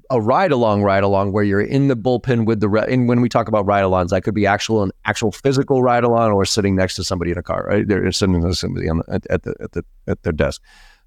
a 0.10 0.22
ride 0.22 0.52
along, 0.52 0.84
ride 0.84 1.04
along, 1.04 1.32
where 1.32 1.44
you're 1.44 1.62
in 1.62 1.88
the 1.88 1.96
bullpen 1.96 2.46
with 2.46 2.60
the? 2.60 2.70
Re- 2.70 2.86
and 2.88 3.08
when 3.08 3.22
we 3.22 3.30
talk 3.30 3.48
about 3.48 3.66
ride 3.66 3.84
alongs, 3.84 4.10
that 4.10 4.24
could 4.24 4.36
be 4.36 4.46
actual 4.46 4.84
an 4.84 4.92
actual 5.06 5.32
physical 5.32 5.84
ride 5.84 6.04
along, 6.04 6.32
or 6.32 6.46
sitting 6.46 6.76
next 6.76 6.96
to 6.96 7.04
somebody 7.04 7.32
in 7.32 7.38
a 7.38 7.44
car, 7.44 7.66
right? 7.68 7.88
They're 7.88 8.12
sitting 8.12 8.42
next 8.42 8.56
to 8.56 8.68
somebody 8.68 8.90
on 8.90 8.98
the, 8.98 9.04
at, 9.14 9.28
at 9.30 9.44
the 9.44 9.56
at 9.62 9.72
the 9.72 9.86
at 10.08 10.24
their 10.24 10.34
desk. 10.34 10.62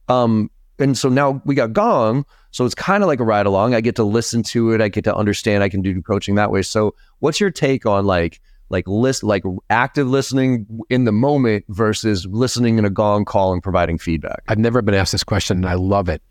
Um, 0.08 0.50
and 0.78 0.96
so 0.96 1.08
now 1.08 1.42
we 1.44 1.54
got 1.54 1.72
Gong, 1.72 2.24
so 2.50 2.64
it's 2.64 2.74
kind 2.74 3.02
of 3.02 3.06
like 3.06 3.20
a 3.20 3.24
ride 3.24 3.46
along. 3.46 3.74
I 3.74 3.80
get 3.80 3.96
to 3.96 4.04
listen 4.04 4.42
to 4.44 4.72
it. 4.72 4.80
I 4.80 4.88
get 4.88 5.04
to 5.04 5.14
understand. 5.14 5.62
I 5.62 5.68
can 5.68 5.82
do 5.82 6.00
coaching 6.02 6.34
that 6.36 6.50
way. 6.50 6.62
So, 6.62 6.94
what's 7.18 7.40
your 7.40 7.50
take 7.50 7.86
on 7.86 8.06
like 8.06 8.40
like 8.70 8.86
list 8.86 9.22
like 9.22 9.42
active 9.68 10.08
listening 10.08 10.66
in 10.88 11.04
the 11.04 11.12
moment 11.12 11.64
versus 11.68 12.26
listening 12.26 12.78
in 12.78 12.84
a 12.84 12.90
Gong 12.90 13.24
call 13.24 13.52
and 13.52 13.62
providing 13.62 13.98
feedback? 13.98 14.42
I've 14.48 14.58
never 14.58 14.80
been 14.82 14.94
asked 14.94 15.12
this 15.12 15.24
question 15.24 15.58
and 15.58 15.66
I 15.66 15.74
love 15.74 16.08
it. 16.08 16.22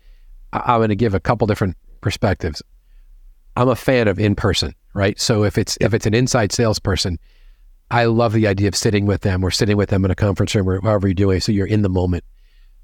I- 0.52 0.74
I'm 0.74 0.80
going 0.80 0.88
to 0.88 0.96
give 0.96 1.14
a 1.14 1.20
couple 1.20 1.46
different 1.46 1.76
perspectives. 2.00 2.62
I'm 3.56 3.68
a 3.68 3.76
fan 3.76 4.08
of 4.08 4.18
in 4.18 4.34
person, 4.34 4.74
right? 4.94 5.18
So 5.20 5.44
if 5.44 5.58
it's 5.58 5.76
if 5.80 5.92
it's 5.94 6.06
an 6.06 6.14
inside 6.14 6.52
salesperson, 6.52 7.18
I 7.90 8.04
love 8.04 8.32
the 8.32 8.46
idea 8.46 8.68
of 8.68 8.76
sitting 8.76 9.06
with 9.06 9.22
them 9.22 9.44
or 9.44 9.50
sitting 9.50 9.76
with 9.76 9.90
them 9.90 10.04
in 10.04 10.10
a 10.10 10.14
conference 10.14 10.54
room 10.54 10.68
or 10.68 10.80
however 10.80 11.08
you're 11.08 11.14
doing, 11.14 11.40
so 11.40 11.52
you're 11.52 11.66
in 11.66 11.82
the 11.82 11.88
moment. 11.88 12.24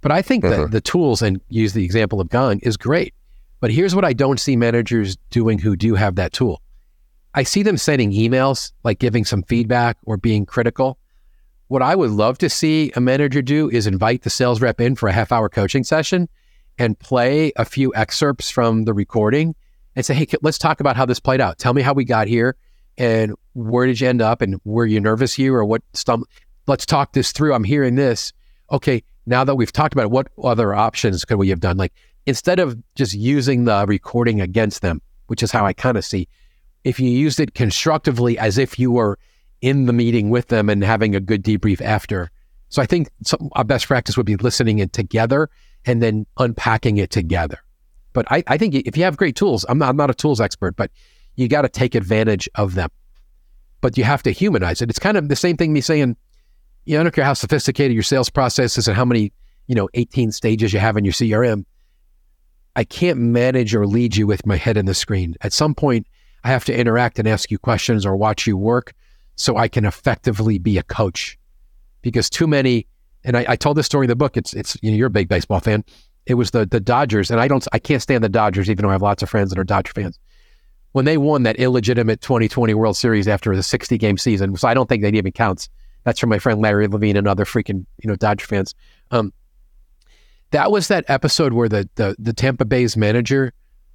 But 0.00 0.12
I 0.12 0.22
think 0.22 0.42
that 0.44 0.58
Mhm. 0.58 0.70
the 0.72 0.80
tools 0.80 1.22
and 1.22 1.40
use 1.48 1.72
the 1.72 1.84
example 1.84 2.20
of 2.20 2.28
Gong 2.28 2.58
is 2.62 2.76
great. 2.76 3.14
But 3.60 3.70
here's 3.70 3.94
what 3.94 4.04
I 4.04 4.12
don't 4.12 4.38
see 4.38 4.56
managers 4.56 5.16
doing 5.30 5.58
who 5.58 5.76
do 5.76 5.94
have 5.94 6.16
that 6.16 6.32
tool. 6.32 6.60
I 7.34 7.42
see 7.42 7.62
them 7.62 7.76
sending 7.76 8.12
emails, 8.12 8.72
like 8.84 8.98
giving 8.98 9.24
some 9.24 9.42
feedback 9.42 9.96
or 10.04 10.16
being 10.16 10.44
critical. 10.46 10.98
What 11.68 11.82
I 11.82 11.94
would 11.94 12.10
love 12.10 12.38
to 12.38 12.48
see 12.48 12.92
a 12.94 13.00
manager 13.00 13.42
do 13.42 13.68
is 13.70 13.86
invite 13.86 14.22
the 14.22 14.30
sales 14.30 14.60
rep 14.60 14.80
in 14.80 14.94
for 14.94 15.08
a 15.08 15.12
half 15.12 15.32
hour 15.32 15.48
coaching 15.48 15.84
session 15.84 16.28
and 16.78 16.98
play 16.98 17.52
a 17.56 17.64
few 17.64 17.94
excerpts 17.94 18.50
from 18.50 18.84
the 18.84 18.94
recording 18.94 19.54
and 19.94 20.04
say, 20.04 20.14
hey, 20.14 20.26
let's 20.42 20.58
talk 20.58 20.80
about 20.80 20.96
how 20.96 21.06
this 21.06 21.20
played 21.20 21.40
out. 21.40 21.58
Tell 21.58 21.74
me 21.74 21.82
how 21.82 21.94
we 21.94 22.04
got 22.04 22.28
here 22.28 22.56
and 22.98 23.34
where 23.54 23.86
did 23.86 24.00
you 24.00 24.08
end 24.08 24.22
up 24.22 24.42
and 24.42 24.60
were 24.64 24.86
you 24.86 25.00
nervous 25.00 25.34
here 25.34 25.54
or 25.54 25.64
what 25.64 25.82
stum- 25.92 26.24
let's 26.66 26.86
talk 26.86 27.12
this 27.12 27.32
through. 27.32 27.54
I'm 27.54 27.64
hearing 27.64 27.94
this. 27.94 28.32
Okay, 28.70 29.02
now 29.26 29.44
that 29.44 29.54
we've 29.54 29.72
talked 29.72 29.94
about 29.94 30.04
it, 30.04 30.10
what 30.10 30.28
other 30.42 30.74
options 30.74 31.24
could 31.24 31.38
we 31.38 31.48
have 31.48 31.60
done? 31.60 31.76
Like 31.76 31.92
instead 32.26 32.58
of 32.58 32.76
just 32.94 33.14
using 33.14 33.64
the 33.64 33.84
recording 33.86 34.40
against 34.40 34.82
them, 34.82 35.00
which 35.28 35.42
is 35.42 35.50
how 35.50 35.64
I 35.64 35.72
kind 35.72 35.96
of 35.96 36.04
see, 36.04 36.28
if 36.84 37.00
you 37.00 37.10
used 37.10 37.40
it 37.40 37.54
constructively 37.54 38.38
as 38.38 38.58
if 38.58 38.78
you 38.78 38.92
were 38.92 39.18
in 39.60 39.86
the 39.86 39.92
meeting 39.92 40.30
with 40.30 40.48
them 40.48 40.68
and 40.68 40.84
having 40.84 41.16
a 41.16 41.20
good 41.20 41.42
debrief 41.42 41.80
after. 41.80 42.30
So 42.68 42.82
I 42.82 42.86
think 42.86 43.08
some, 43.22 43.48
our 43.52 43.64
best 43.64 43.86
practice 43.86 44.16
would 44.16 44.26
be 44.26 44.36
listening 44.36 44.78
it 44.78 44.92
together 44.92 45.48
and 45.86 46.02
then 46.02 46.26
unpacking 46.38 46.98
it 46.98 47.10
together. 47.10 47.58
But 48.12 48.30
I, 48.30 48.42
I 48.46 48.58
think 48.58 48.74
if 48.74 48.96
you 48.96 49.04
have 49.04 49.16
great 49.16 49.36
tools, 49.36 49.64
I'm 49.68 49.78
not, 49.78 49.88
I'm 49.88 49.96
not 49.96 50.10
a 50.10 50.14
tools 50.14 50.40
expert, 50.40 50.76
but 50.76 50.90
you 51.36 51.48
got 51.48 51.62
to 51.62 51.68
take 51.68 51.94
advantage 51.94 52.48
of 52.54 52.74
them. 52.74 52.90
But 53.80 53.96
you 53.96 54.04
have 54.04 54.22
to 54.24 54.30
humanize 54.30 54.82
it. 54.82 54.90
It's 54.90 54.98
kind 54.98 55.16
of 55.16 55.28
the 55.28 55.36
same 55.36 55.56
thing 55.56 55.72
me 55.72 55.80
saying, 55.80 56.16
you 56.86 56.94
know, 56.94 57.00
I 57.00 57.02
don't 57.04 57.14
care 57.14 57.24
how 57.24 57.34
sophisticated 57.34 57.94
your 57.94 58.02
sales 58.02 58.30
process 58.30 58.78
is 58.78 58.88
and 58.88 58.96
how 58.96 59.04
many, 59.04 59.32
you 59.66 59.74
know, 59.74 59.88
18 59.94 60.32
stages 60.32 60.72
you 60.72 60.78
have 60.78 60.96
in 60.96 61.04
your 61.04 61.12
CRM. 61.12 61.64
I 62.74 62.84
can't 62.84 63.18
manage 63.18 63.74
or 63.74 63.86
lead 63.86 64.16
you 64.16 64.26
with 64.26 64.46
my 64.46 64.56
head 64.56 64.76
in 64.76 64.86
the 64.86 64.94
screen. 64.94 65.34
At 65.42 65.52
some 65.52 65.74
point, 65.74 66.06
I 66.44 66.48
have 66.48 66.64
to 66.66 66.78
interact 66.78 67.18
and 67.18 67.26
ask 67.26 67.50
you 67.50 67.58
questions 67.58 68.06
or 68.06 68.16
watch 68.16 68.46
you 68.46 68.56
work 68.56 68.94
so 69.34 69.56
I 69.56 69.68
can 69.68 69.84
effectively 69.84 70.58
be 70.58 70.78
a 70.78 70.82
coach. 70.82 71.38
Because 72.02 72.30
too 72.30 72.46
many, 72.46 72.86
and 73.26 73.36
I, 73.36 73.44
I 73.48 73.56
told 73.56 73.76
this 73.76 73.86
story 73.86 74.04
in 74.04 74.08
the 74.08 74.16
book. 74.16 74.36
It's 74.36 74.54
it's 74.54 74.78
you 74.80 74.90
know 74.90 74.96
you're 74.96 75.08
a 75.08 75.10
big 75.10 75.28
baseball 75.28 75.60
fan. 75.60 75.84
It 76.24 76.34
was 76.34 76.52
the 76.52 76.64
the 76.64 76.80
Dodgers, 76.80 77.30
and 77.30 77.40
I 77.40 77.48
don't 77.48 77.66
I 77.72 77.78
can't 77.78 78.00
stand 78.00 78.24
the 78.24 78.28
Dodgers, 78.28 78.70
even 78.70 78.84
though 78.84 78.88
I 78.88 78.92
have 78.92 79.02
lots 79.02 79.22
of 79.22 79.28
friends 79.28 79.50
that 79.50 79.58
are 79.58 79.64
Dodger 79.64 79.92
fans. 79.92 80.18
when 80.92 81.04
they 81.04 81.18
won 81.18 81.42
that 81.42 81.56
illegitimate 81.56 82.22
2020 82.22 82.72
World 82.72 82.96
Series 82.96 83.28
after 83.28 83.54
the 83.54 83.62
60 83.62 83.98
game 83.98 84.16
season. 84.16 84.56
So 84.56 84.66
I 84.66 84.72
don't 84.72 84.88
think 84.88 85.02
that 85.02 85.14
even 85.14 85.32
counts. 85.32 85.68
That's 86.04 86.18
from 86.18 86.30
my 86.30 86.38
friend 86.38 86.62
Larry 86.62 86.86
Levine 86.86 87.16
and 87.16 87.28
other 87.28 87.44
freaking 87.44 87.84
you 88.02 88.08
know 88.08 88.16
Dodger 88.16 88.46
fans. 88.46 88.74
Um, 89.10 89.32
that 90.52 90.70
was 90.70 90.88
that 90.88 91.04
episode 91.08 91.52
where 91.52 91.68
the 91.68 91.88
the, 91.96 92.14
the 92.18 92.32
Tampa 92.32 92.64
Bay's 92.64 92.96
manager 92.96 93.52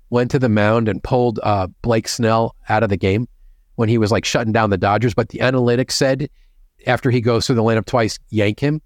went 0.09 0.29
to 0.31 0.39
the 0.39 0.49
mound 0.49 0.89
and 0.89 1.01
pulled 1.01 1.39
uh, 1.41 1.67
Blake 1.81 2.09
Snell 2.09 2.55
out 2.67 2.83
of 2.83 2.89
the 2.89 2.97
game 2.97 3.29
when 3.75 3.87
he 3.87 3.97
was 3.97 4.11
like 4.11 4.25
shutting 4.25 4.51
down 4.51 4.69
the 4.69 4.77
Dodgers. 4.77 5.13
But 5.13 5.29
the 5.29 5.39
analytics 5.39 5.91
said 5.91 6.29
after 6.85 7.09
he 7.09 7.21
goes 7.21 7.47
through 7.47 7.55
the 7.55 7.63
lineup 7.63 7.85
twice, 7.85 8.19
yank 8.29 8.59
him. 8.59 8.81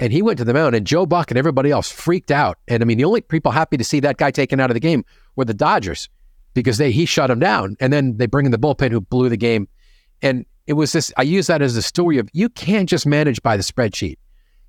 And 0.00 0.14
he 0.14 0.22
went 0.22 0.38
to 0.38 0.44
the 0.44 0.54
mound, 0.54 0.74
and 0.74 0.86
Joe 0.86 1.04
Buck 1.04 1.30
and 1.30 1.36
everybody 1.36 1.70
else 1.70 1.92
freaked 1.92 2.30
out. 2.30 2.58
And 2.66 2.82
I 2.82 2.86
mean, 2.86 2.96
the 2.96 3.04
only 3.04 3.20
people 3.20 3.52
happy 3.52 3.76
to 3.76 3.84
see 3.84 4.00
that 4.00 4.16
guy 4.16 4.30
taken 4.30 4.58
out 4.58 4.70
of 4.70 4.74
the 4.74 4.80
game 4.80 5.04
were 5.36 5.44
the 5.44 5.54
Dodgers 5.54 6.08
because 6.54 6.78
they 6.78 6.90
he 6.90 7.04
shut 7.04 7.30
him 7.30 7.38
down. 7.38 7.76
And 7.80 7.92
then 7.92 8.16
they 8.16 8.26
bring 8.26 8.46
in 8.46 8.52
the 8.52 8.58
bullpen 8.58 8.90
who 8.90 9.02
blew 9.02 9.28
the 9.28 9.36
game. 9.36 9.68
And 10.22 10.46
it 10.66 10.72
was 10.72 10.92
this. 10.92 11.12
I 11.18 11.22
use 11.22 11.48
that 11.48 11.60
as 11.60 11.76
a 11.76 11.82
story 11.82 12.16
of 12.16 12.30
you 12.32 12.48
can't 12.48 12.88
just 12.88 13.06
manage 13.06 13.42
by 13.42 13.58
the 13.58 13.62
spreadsheet. 13.62 14.16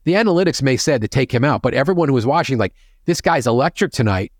The 0.03 0.13
analytics 0.13 0.61
may 0.61 0.75
said 0.75 1.01
to 1.01 1.07
take 1.07 1.31
him 1.31 1.45
out, 1.45 1.61
but 1.61 1.73
everyone 1.73 2.09
who 2.09 2.13
was 2.13 2.25
watching, 2.25 2.57
like 2.57 2.73
this 3.05 3.21
guy's 3.21 3.47
electric 3.47 3.93
tonight, 3.93 4.33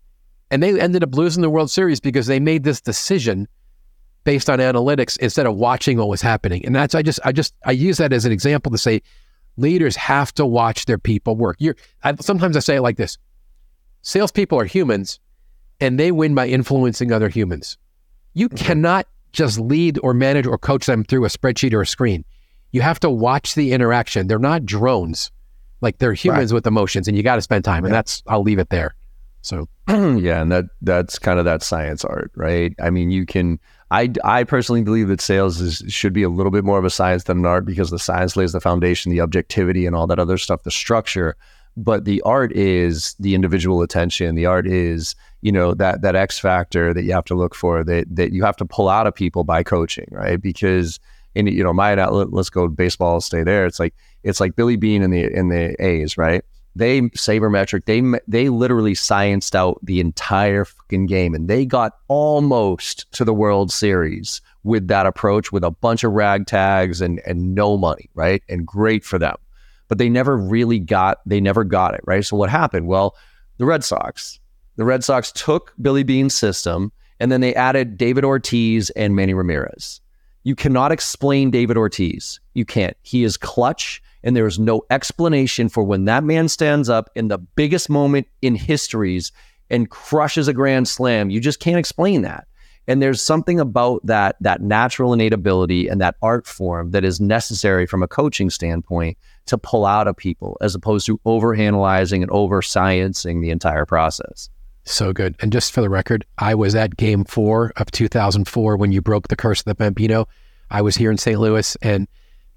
and 0.50 0.62
they 0.62 0.78
ended 0.78 1.02
up 1.02 1.14
losing 1.14 1.40
the 1.40 1.48
World 1.48 1.70
Series 1.70 2.00
because 2.00 2.26
they 2.26 2.38
made 2.38 2.64
this 2.64 2.80
decision 2.80 3.48
based 4.24 4.50
on 4.50 4.58
analytics 4.58 5.18
instead 5.18 5.46
of 5.46 5.56
watching 5.56 5.96
what 5.96 6.08
was 6.08 6.20
happening. 6.20 6.64
And 6.66 6.74
that's 6.74 6.94
I 6.94 7.00
just 7.00 7.20
I 7.24 7.32
just 7.32 7.54
I 7.64 7.72
use 7.72 7.96
that 7.96 8.12
as 8.12 8.26
an 8.26 8.32
example 8.32 8.70
to 8.72 8.78
say 8.78 9.00
leaders 9.56 9.96
have 9.96 10.32
to 10.34 10.46
watch 10.46 10.86
their 10.86 10.98
people 10.98 11.36
work. 11.36 11.56
You're 11.58 11.76
I, 12.02 12.14
sometimes 12.16 12.56
I 12.56 12.60
say 12.60 12.76
it 12.76 12.82
like 12.82 12.96
this: 12.96 13.18
salespeople 14.02 14.58
are 14.58 14.64
humans, 14.64 15.20
and 15.80 15.98
they 15.98 16.12
win 16.12 16.34
by 16.34 16.48
influencing 16.48 17.12
other 17.12 17.28
humans. 17.28 17.78
You 18.34 18.48
mm-hmm. 18.48 18.64
cannot 18.64 19.06
just 19.32 19.58
lead 19.58 19.98
or 20.02 20.14
manage 20.14 20.46
or 20.46 20.58
coach 20.58 20.86
them 20.86 21.04
through 21.04 21.24
a 21.24 21.28
spreadsheet 21.28 21.72
or 21.72 21.82
a 21.82 21.86
screen. 21.86 22.24
You 22.70 22.80
have 22.82 23.00
to 23.00 23.10
watch 23.10 23.54
the 23.54 23.72
interaction. 23.72 24.26
They're 24.26 24.38
not 24.38 24.64
drones. 24.64 25.30
Like 25.80 25.98
they're 25.98 26.14
humans 26.14 26.52
right. 26.52 26.56
with 26.56 26.66
emotions 26.66 27.08
and 27.08 27.16
you 27.16 27.22
got 27.22 27.36
to 27.36 27.42
spend 27.42 27.64
time. 27.64 27.84
And 27.84 27.92
that's, 27.92 28.22
I'll 28.26 28.42
leave 28.42 28.58
it 28.58 28.70
there. 28.70 28.94
So, 29.40 29.68
yeah. 29.88 30.40
And 30.40 30.52
that, 30.52 30.66
that's 30.80 31.18
kind 31.18 31.38
of 31.38 31.44
that 31.44 31.62
science 31.62 32.04
art, 32.04 32.30
right? 32.36 32.74
I 32.80 32.90
mean, 32.90 33.10
you 33.10 33.26
can, 33.26 33.58
I, 33.92 34.10
I 34.24 34.44
personally 34.44 34.82
believe 34.82 35.08
that 35.08 35.20
sales 35.20 35.60
is, 35.60 35.82
should 35.86 36.14
be 36.14 36.22
a 36.22 36.30
little 36.30 36.50
bit 36.50 36.64
more 36.64 36.78
of 36.78 36.84
a 36.86 36.90
science 36.90 37.24
than 37.24 37.40
an 37.40 37.46
art 37.46 37.66
because 37.66 37.90
the 37.90 37.98
science 37.98 38.36
lays 38.36 38.52
the 38.52 38.60
foundation, 38.60 39.12
the 39.12 39.20
objectivity 39.20 39.84
and 39.84 39.94
all 39.94 40.06
that 40.06 40.18
other 40.18 40.38
stuff, 40.38 40.62
the 40.62 40.70
structure. 40.70 41.36
But 41.76 42.06
the 42.06 42.22
art 42.22 42.52
is 42.52 43.14
the 43.20 43.34
individual 43.34 43.82
attention. 43.82 44.34
The 44.34 44.46
art 44.46 44.66
is, 44.66 45.14
you 45.42 45.52
know, 45.52 45.74
that 45.74 46.00
that 46.00 46.16
X 46.16 46.38
factor 46.38 46.94
that 46.94 47.02
you 47.02 47.12
have 47.12 47.26
to 47.26 47.34
look 47.34 47.54
for 47.54 47.84
that 47.84 48.06
that 48.16 48.32
you 48.32 48.44
have 48.44 48.56
to 48.56 48.64
pull 48.64 48.88
out 48.88 49.06
of 49.06 49.14
people 49.14 49.44
by 49.44 49.62
coaching, 49.62 50.08
right? 50.10 50.40
Because 50.40 50.98
in 51.34 51.46
you 51.46 51.62
know, 51.62 51.74
my 51.74 51.94
let's 51.94 52.50
go 52.50 52.68
baseball, 52.68 53.20
stay 53.20 53.42
there. 53.42 53.66
It's 53.66 53.78
like 53.78 53.94
it's 54.22 54.40
like 54.40 54.56
Billy 54.56 54.76
Beane 54.76 55.02
in 55.02 55.10
the 55.10 55.30
in 55.34 55.48
the 55.48 55.76
A's, 55.84 56.16
right? 56.16 56.42
They 56.74 57.02
sabermetric. 57.02 57.84
They 57.84 58.02
they 58.26 58.48
literally 58.48 58.94
scienced 58.94 59.54
out 59.54 59.78
the 59.82 60.00
entire 60.00 60.64
fucking 60.64 61.06
game, 61.06 61.34
and 61.34 61.48
they 61.48 61.66
got 61.66 61.98
almost 62.08 63.10
to 63.12 63.24
the 63.24 63.34
World 63.34 63.70
Series 63.70 64.40
with 64.64 64.88
that 64.88 65.06
approach, 65.06 65.52
with 65.52 65.64
a 65.64 65.70
bunch 65.70 66.02
of 66.02 66.12
ragtags 66.12 67.02
and 67.02 67.20
and 67.26 67.54
no 67.54 67.76
money, 67.76 68.08
right? 68.14 68.42
And 68.48 68.66
great 68.66 69.04
for 69.04 69.18
them, 69.18 69.36
but 69.88 69.98
they 69.98 70.08
never 70.08 70.36
really 70.36 70.78
got 70.78 71.18
they 71.26 71.40
never 71.40 71.62
got 71.62 71.94
it 71.94 72.00
right. 72.06 72.24
So 72.24 72.36
what 72.36 72.48
happened? 72.48 72.86
Well, 72.86 73.16
the 73.58 73.66
Red 73.66 73.84
Sox, 73.84 74.40
the 74.76 74.84
Red 74.84 75.04
Sox 75.04 75.30
took 75.30 75.74
Billy 75.82 76.04
Beane's 76.04 76.34
system, 76.34 76.90
and 77.20 77.30
then 77.30 77.42
they 77.42 77.54
added 77.54 77.98
David 77.98 78.24
Ortiz 78.24 78.88
and 78.90 79.14
Manny 79.14 79.34
Ramirez. 79.34 80.00
You 80.44 80.54
cannot 80.54 80.90
explain 80.90 81.50
David 81.50 81.76
Ortiz. 81.76 82.40
You 82.54 82.64
can't. 82.64 82.96
He 83.02 83.24
is 83.24 83.36
clutch 83.36 84.01
and 84.24 84.36
there 84.36 84.46
is 84.46 84.58
no 84.58 84.82
explanation 84.90 85.68
for 85.68 85.82
when 85.82 86.04
that 86.04 86.24
man 86.24 86.48
stands 86.48 86.88
up 86.88 87.10
in 87.14 87.28
the 87.28 87.38
biggest 87.38 87.90
moment 87.90 88.26
in 88.40 88.54
histories 88.54 89.32
and 89.70 89.90
crushes 89.90 90.48
a 90.48 90.52
grand 90.52 90.88
slam. 90.88 91.30
You 91.30 91.40
just 91.40 91.60
can't 91.60 91.78
explain 91.78 92.22
that. 92.22 92.46
And 92.88 93.00
there's 93.00 93.22
something 93.22 93.60
about 93.60 94.04
that 94.06 94.36
that 94.40 94.60
natural 94.60 95.12
innate 95.12 95.32
ability 95.32 95.86
and 95.86 96.00
that 96.00 96.16
art 96.20 96.46
form 96.46 96.90
that 96.90 97.04
is 97.04 97.20
necessary 97.20 97.86
from 97.86 98.02
a 98.02 98.08
coaching 98.08 98.50
standpoint 98.50 99.16
to 99.46 99.56
pull 99.56 99.86
out 99.86 100.08
of 100.08 100.16
people 100.16 100.56
as 100.60 100.74
opposed 100.74 101.06
to 101.06 101.18
overanalyzing 101.18 102.22
and 102.22 102.30
over 102.30 102.60
sciencing 102.60 103.40
the 103.40 103.50
entire 103.50 103.86
process. 103.86 104.50
So 104.84 105.12
good. 105.12 105.36
And 105.40 105.52
just 105.52 105.72
for 105.72 105.80
the 105.80 105.90
record, 105.90 106.26
I 106.38 106.56
was 106.56 106.74
at 106.74 106.96
game 106.96 107.24
four 107.24 107.72
of 107.76 107.90
2004 107.92 108.76
when 108.76 108.90
you 108.90 109.00
broke 109.00 109.28
the 109.28 109.36
curse 109.36 109.60
of 109.60 109.66
the 109.66 109.76
Bambino. 109.76 110.26
I 110.70 110.82
was 110.82 110.96
here 110.96 111.10
in 111.10 111.18
St. 111.18 111.38
Louis 111.38 111.76
and 111.82 112.08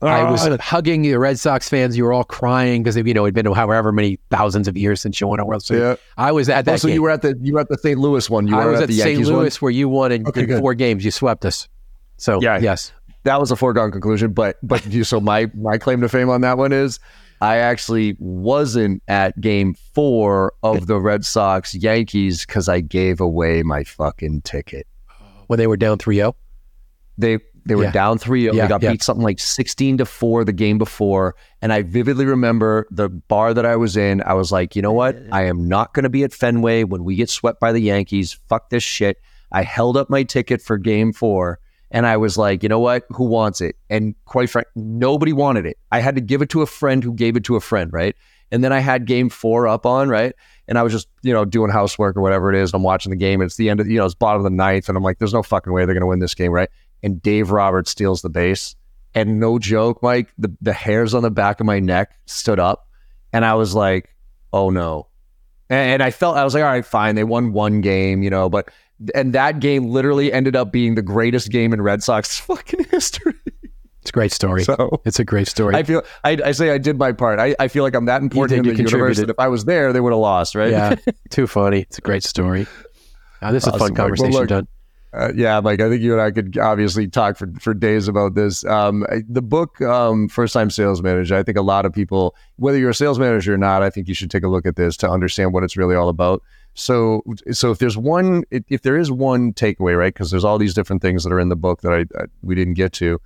I 0.02 0.30
was 0.30 0.46
uh, 0.46 0.58
hugging 0.60 1.02
the 1.04 1.16
Red 1.16 1.40
Sox 1.40 1.70
fans. 1.70 1.98
You 1.98 2.04
were 2.04 2.14
all 2.14 2.24
crying 2.24 2.84
because 2.84 2.98
you 2.98 3.14
know 3.14 3.26
it'd 3.26 3.34
been 3.34 3.46
however 3.46 3.92
many 3.92 4.20
thousands 4.30 4.68
of 4.68 4.78
years 4.78 5.02
since 5.02 5.20
you 5.20 5.28
won 5.28 5.40
a 5.40 5.46
World 5.46 5.64
Series. 5.64 5.82
Yeah. 5.82 5.96
I 6.18 6.32
was 6.32 6.50
at 6.50 6.66
that. 6.66 6.80
so 6.82 6.88
game. 6.88 6.96
you 6.96 7.02
were 7.02 7.10
at 7.10 7.22
the 7.22 7.38
you 7.42 7.54
were 7.54 7.62
at 7.62 7.70
the 7.70 7.78
St. 7.78 7.98
Louis 7.98 8.30
one. 8.30 8.48
You 8.48 8.58
I 8.58 8.66
was 8.66 8.82
at, 8.82 8.90
at 8.90 8.96
St. 8.96 9.20
Louis 9.26 9.62
one? 9.62 9.66
where 9.66 9.72
you 9.72 9.90
won 9.90 10.12
in, 10.12 10.28
okay, 10.28 10.44
in 10.44 10.60
four 10.60 10.74
games. 10.74 11.06
You 11.06 11.12
swept 11.12 11.46
us. 11.46 11.68
So 12.18 12.42
yeah, 12.42 12.60
yes, 12.60 12.92
that 13.24 13.40
was 13.40 13.52
a 13.52 13.56
foregone 13.56 13.92
conclusion. 13.92 14.34
But 14.34 14.58
but 14.62 14.86
you, 14.86 15.04
so 15.04 15.20
my 15.20 15.50
my 15.56 15.78
claim 15.78 16.02
to 16.02 16.10
fame 16.10 16.30
on 16.30 16.42
that 16.42 16.58
one 16.58 16.74
is 16.74 17.00
I 17.42 17.58
actually 17.58 18.16
wasn't 18.20 19.04
at 19.08 19.40
game 19.40 19.76
four 19.94 20.54
of 20.64 20.88
the 20.88 21.00
Red 21.00 21.26
Sox 21.26 21.76
Yankees 21.76 22.46
because 22.46 22.70
I 22.70 22.82
gave 22.82 23.20
away 23.20 23.64
my 23.64 23.84
fucking 23.84 24.42
ticket 24.42 24.88
when 25.48 25.60
they 25.60 25.68
were 25.68 25.78
down 25.78 25.98
3-0. 25.98 26.34
They 27.18 27.40
they 27.66 27.76
were 27.76 27.86
yeah. 27.86 27.92
down 27.92 28.18
3 28.18 28.46
yeah, 28.46 28.52
They 28.52 28.68
got 28.68 28.82
yeah. 28.84 28.92
beat 28.92 29.04
something 29.04 29.24
like 29.24 29.40
16 29.40 29.98
to 29.98 30.06
4 30.06 30.46
the 30.46 30.54
game 30.54 30.78
before. 30.78 31.36
And 31.62 31.74
I 31.74 31.82
vividly 31.82 32.26
remember 32.26 32.88
the 32.92 33.10
bar 33.10 33.54
that 33.54 33.66
I 33.66 33.76
was 33.76 33.98
in. 33.98 34.22
I 34.22 34.34
was 34.34 34.52
like, 34.52 34.76
you 34.76 34.82
know 34.82 34.92
what? 34.92 35.18
I 35.32 35.46
am 35.46 35.68
not 35.68 35.94
going 35.94 36.04
to 36.04 36.10
be 36.10 36.24
at 36.24 36.32
Fenway 36.32 36.84
when 36.84 37.04
we 37.04 37.16
get 37.16 37.30
swept 37.30 37.60
by 37.60 37.72
the 37.72 37.80
Yankees. 37.80 38.34
Fuck 38.48 38.70
this 38.70 38.84
shit. 38.84 39.20
I 39.52 39.64
held 39.64 39.98
up 39.98 40.10
my 40.10 40.24
ticket 40.24 40.62
for 40.62 40.78
game 40.78 41.12
four. 41.12 41.60
And 41.92 42.06
I 42.06 42.18
was 42.18 42.38
like, 42.38 42.62
you 42.62 42.70
know 42.70 42.80
what? 42.80 43.06
Who 43.10 43.24
wants 43.26 43.62
it? 43.62 43.78
And 43.90 44.16
quite 44.26 44.50
frankly, 44.50 44.72
nobody 44.76 45.34
wanted 45.34 45.66
it. 45.66 45.78
I 45.92 46.00
had 46.00 46.16
to 46.16 46.22
give 46.22 46.42
it 46.42 46.50
to 46.50 46.62
a 46.62 46.66
friend 46.66 47.04
who 47.04 47.14
gave 47.14 47.36
it 47.36 47.44
to 47.46 47.56
a 47.56 47.62
friend, 47.62 47.92
right? 47.94 48.16
And 48.52 48.64
then 48.64 48.74
I 48.74 48.80
had 48.80 49.06
game 49.06 49.30
four 49.30 49.68
up 49.68 49.86
on, 49.86 50.10
right? 50.10 50.34
And 50.68 50.78
I 50.78 50.84
was 50.84 50.92
just, 50.92 51.08
you 51.22 51.32
know, 51.32 51.46
doing 51.46 51.72
housework 51.72 52.18
or 52.18 52.22
whatever 52.22 52.54
it 52.54 52.60
is. 52.60 52.72
And 52.72 52.80
I'm 52.80 52.84
watching 52.84 53.12
the 53.12 53.16
game. 53.16 53.40
And 53.40 53.48
it's 53.48 53.56
the 53.56 53.70
end 53.70 53.80
of, 53.80 53.88
you 53.88 53.98
know, 53.98 54.06
it's 54.06 54.16
bottom 54.16 54.40
of 54.40 54.44
the 54.44 54.56
ninth. 54.56 54.90
And 54.90 54.98
I'm 54.98 55.04
like, 55.04 55.20
there's 55.20 55.34
no 55.34 55.44
fucking 55.44 55.72
way 55.72 55.86
they're 55.86 55.94
going 55.94 56.02
to 56.02 56.08
win 56.08 56.20
this 56.20 56.36
game, 56.36 56.52
right? 56.52 56.70
And 57.06 57.22
Dave 57.22 57.52
Roberts 57.52 57.92
steals 57.92 58.24
the 58.24 58.30
base. 58.30 58.76
And 59.14 59.40
no 59.40 59.60
joke, 59.60 60.02
Mike, 60.02 60.34
the, 60.38 60.54
the 60.60 60.74
hairs 60.74 61.14
on 61.14 61.24
the 61.24 61.32
back 61.32 61.62
of 61.62 61.66
my 61.66 61.80
neck 61.80 62.18
stood 62.26 62.60
up. 62.60 62.90
And 63.32 63.46
I 63.46 63.54
was 63.54 63.74
like, 63.76 64.14
oh 64.52 64.72
no. 64.72 65.08
And, 65.70 65.92
and 65.92 66.04
I 66.04 66.12
felt, 66.12 66.36
I 66.36 66.44
was 66.44 66.54
like, 66.54 66.64
all 66.64 66.70
right, 66.70 66.86
fine. 66.86 67.16
They 67.16 67.24
won 67.24 67.54
one 67.54 67.80
game, 67.80 68.24
you 68.24 68.30
know, 68.30 68.50
but, 68.50 68.70
and 69.14 69.34
that 69.34 69.60
game 69.60 69.86
literally 69.86 70.34
ended 70.34 70.56
up 70.56 70.72
being 70.72 70.96
the 70.96 71.02
greatest 71.02 71.52
game 71.52 71.72
in 71.72 71.82
Red 71.82 72.04
Sox 72.04 72.40
fucking 72.40 72.86
history. 72.86 73.36
It's 74.02 74.10
a 74.10 74.14
great 74.14 74.32
story. 74.32 74.64
So 74.64 75.02
it's 75.06 75.20
a 75.20 75.24
great 75.24 75.48
story. 75.48 75.76
I 75.76 75.84
feel 75.84 76.04
I, 76.24 76.38
I 76.46 76.52
say 76.52 76.72
I 76.72 76.78
did 76.78 76.98
my 76.98 77.12
part. 77.12 77.40
I, 77.40 77.56
I 77.60 77.68
feel 77.68 77.84
like 77.84 77.96
I'm 77.96 78.06
that 78.06 78.22
important 78.22 78.68
in 78.68 78.76
the 78.76 78.84
universe 78.84 79.18
that 79.18 79.32
if 79.32 79.40
I 79.40 79.48
was 79.48 79.66
there, 79.66 79.94
they 79.94 80.00
would 80.00 80.12
have 80.12 80.20
lost, 80.20 80.54
right? 80.54 80.70
Yeah, 80.70 80.96
too 81.32 81.48
funny. 81.48 81.82
It's 81.82 81.98
a 81.98 82.02
great 82.02 82.24
story. 82.24 82.68
Now, 83.42 83.52
this 83.52 83.64
awesome. 83.64 83.76
is 83.76 83.82
a 83.82 83.86
fun 83.86 83.96
conversation, 83.96 84.32
well, 84.32 84.46
look. 84.46 84.68
Uh, 85.16 85.32
yeah, 85.34 85.62
Mike, 85.62 85.80
I 85.80 85.90
think 85.90 86.02
you 86.02 86.12
and 86.12 86.22
I 86.22 86.30
could 86.32 86.58
obviously 86.58 87.08
talk 87.08 87.38
for, 87.38 87.50
for 87.60 87.74
days 87.74 88.10
about 88.10 88.36
this. 88.36 88.66
Um, 88.66 89.06
the 89.30 89.42
book, 89.42 89.80
um, 89.82 90.28
First 90.28 90.54
Time 90.54 90.70
Sales 90.70 91.02
Manager, 91.02 91.36
I 91.36 91.44
think 91.44 91.58
a 91.58 91.62
lot 91.62 91.86
of 91.86 91.94
people, 91.94 92.36
whether 92.58 92.78
you're 92.78 92.90
a 92.90 92.96
sales 92.96 93.18
manager 93.18 93.54
or 93.54 93.58
not, 93.58 93.82
I 93.82 93.90
think 93.90 94.10
you 94.10 94.14
should 94.14 94.30
take 94.30 94.44
a 94.44 94.50
look 94.50 94.66
at 94.66 94.76
this 94.76 94.98
to 94.98 95.10
understand 95.10 95.54
what 95.54 95.64
it's 95.64 95.78
really 95.78 95.96
all 95.96 96.10
about. 96.10 96.44
So, 96.74 97.24
so 97.52 97.72
if 97.72 97.80
there's 97.80 97.98
one, 97.98 98.44
if 98.52 98.82
there 98.82 98.98
is 98.98 99.10
one 99.10 99.54
takeaway, 99.54 99.98
right? 99.98 100.14
Because 100.14 100.32
there's 100.32 100.44
all 100.44 100.58
these 100.58 100.74
different 100.74 101.02
things 101.02 101.24
that 101.24 101.32
are 101.32 101.40
in 101.40 101.48
the 101.48 101.56
book 101.56 101.82
that 101.82 101.94
I, 101.94 102.22
I 102.22 102.26
we 102.42 102.54
didn't 102.54 102.74
get 102.74 102.92
to. 102.94 103.22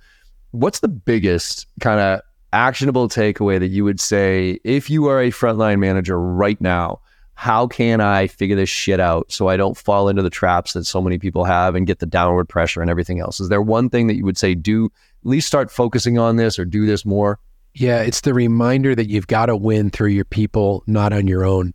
What's 0.52 0.78
the 0.78 0.88
biggest 0.88 1.66
kind 1.80 1.98
of 1.98 2.20
actionable 2.52 3.08
takeaway 3.08 3.58
that 3.58 3.68
you 3.68 3.84
would 3.84 4.00
say 4.00 4.60
if 4.62 4.88
you 4.88 5.06
are 5.06 5.20
a 5.20 5.30
frontline 5.30 5.80
manager 5.80 6.20
right 6.20 6.60
now? 6.60 7.00
How 7.40 7.66
can 7.66 8.02
I 8.02 8.26
figure 8.26 8.54
this 8.54 8.68
shit 8.68 9.00
out 9.00 9.32
so 9.32 9.48
I 9.48 9.56
don't 9.56 9.74
fall 9.74 10.10
into 10.10 10.20
the 10.20 10.28
traps 10.28 10.74
that 10.74 10.84
so 10.84 11.00
many 11.00 11.18
people 11.18 11.44
have 11.44 11.74
and 11.74 11.86
get 11.86 11.98
the 11.98 12.04
downward 12.04 12.50
pressure 12.50 12.82
and 12.82 12.90
everything 12.90 13.18
else? 13.18 13.40
Is 13.40 13.48
there 13.48 13.62
one 13.62 13.88
thing 13.88 14.08
that 14.08 14.16
you 14.16 14.26
would 14.26 14.36
say, 14.36 14.54
do 14.54 14.92
at 15.24 15.26
least 15.26 15.46
start 15.46 15.70
focusing 15.70 16.18
on 16.18 16.36
this 16.36 16.58
or 16.58 16.66
do 16.66 16.84
this 16.84 17.06
more? 17.06 17.38
Yeah, 17.72 18.02
it's 18.02 18.20
the 18.20 18.34
reminder 18.34 18.94
that 18.94 19.08
you've 19.08 19.26
got 19.26 19.46
to 19.46 19.56
win 19.56 19.88
through 19.88 20.10
your 20.10 20.26
people, 20.26 20.84
not 20.86 21.14
on 21.14 21.26
your 21.26 21.46
own. 21.46 21.72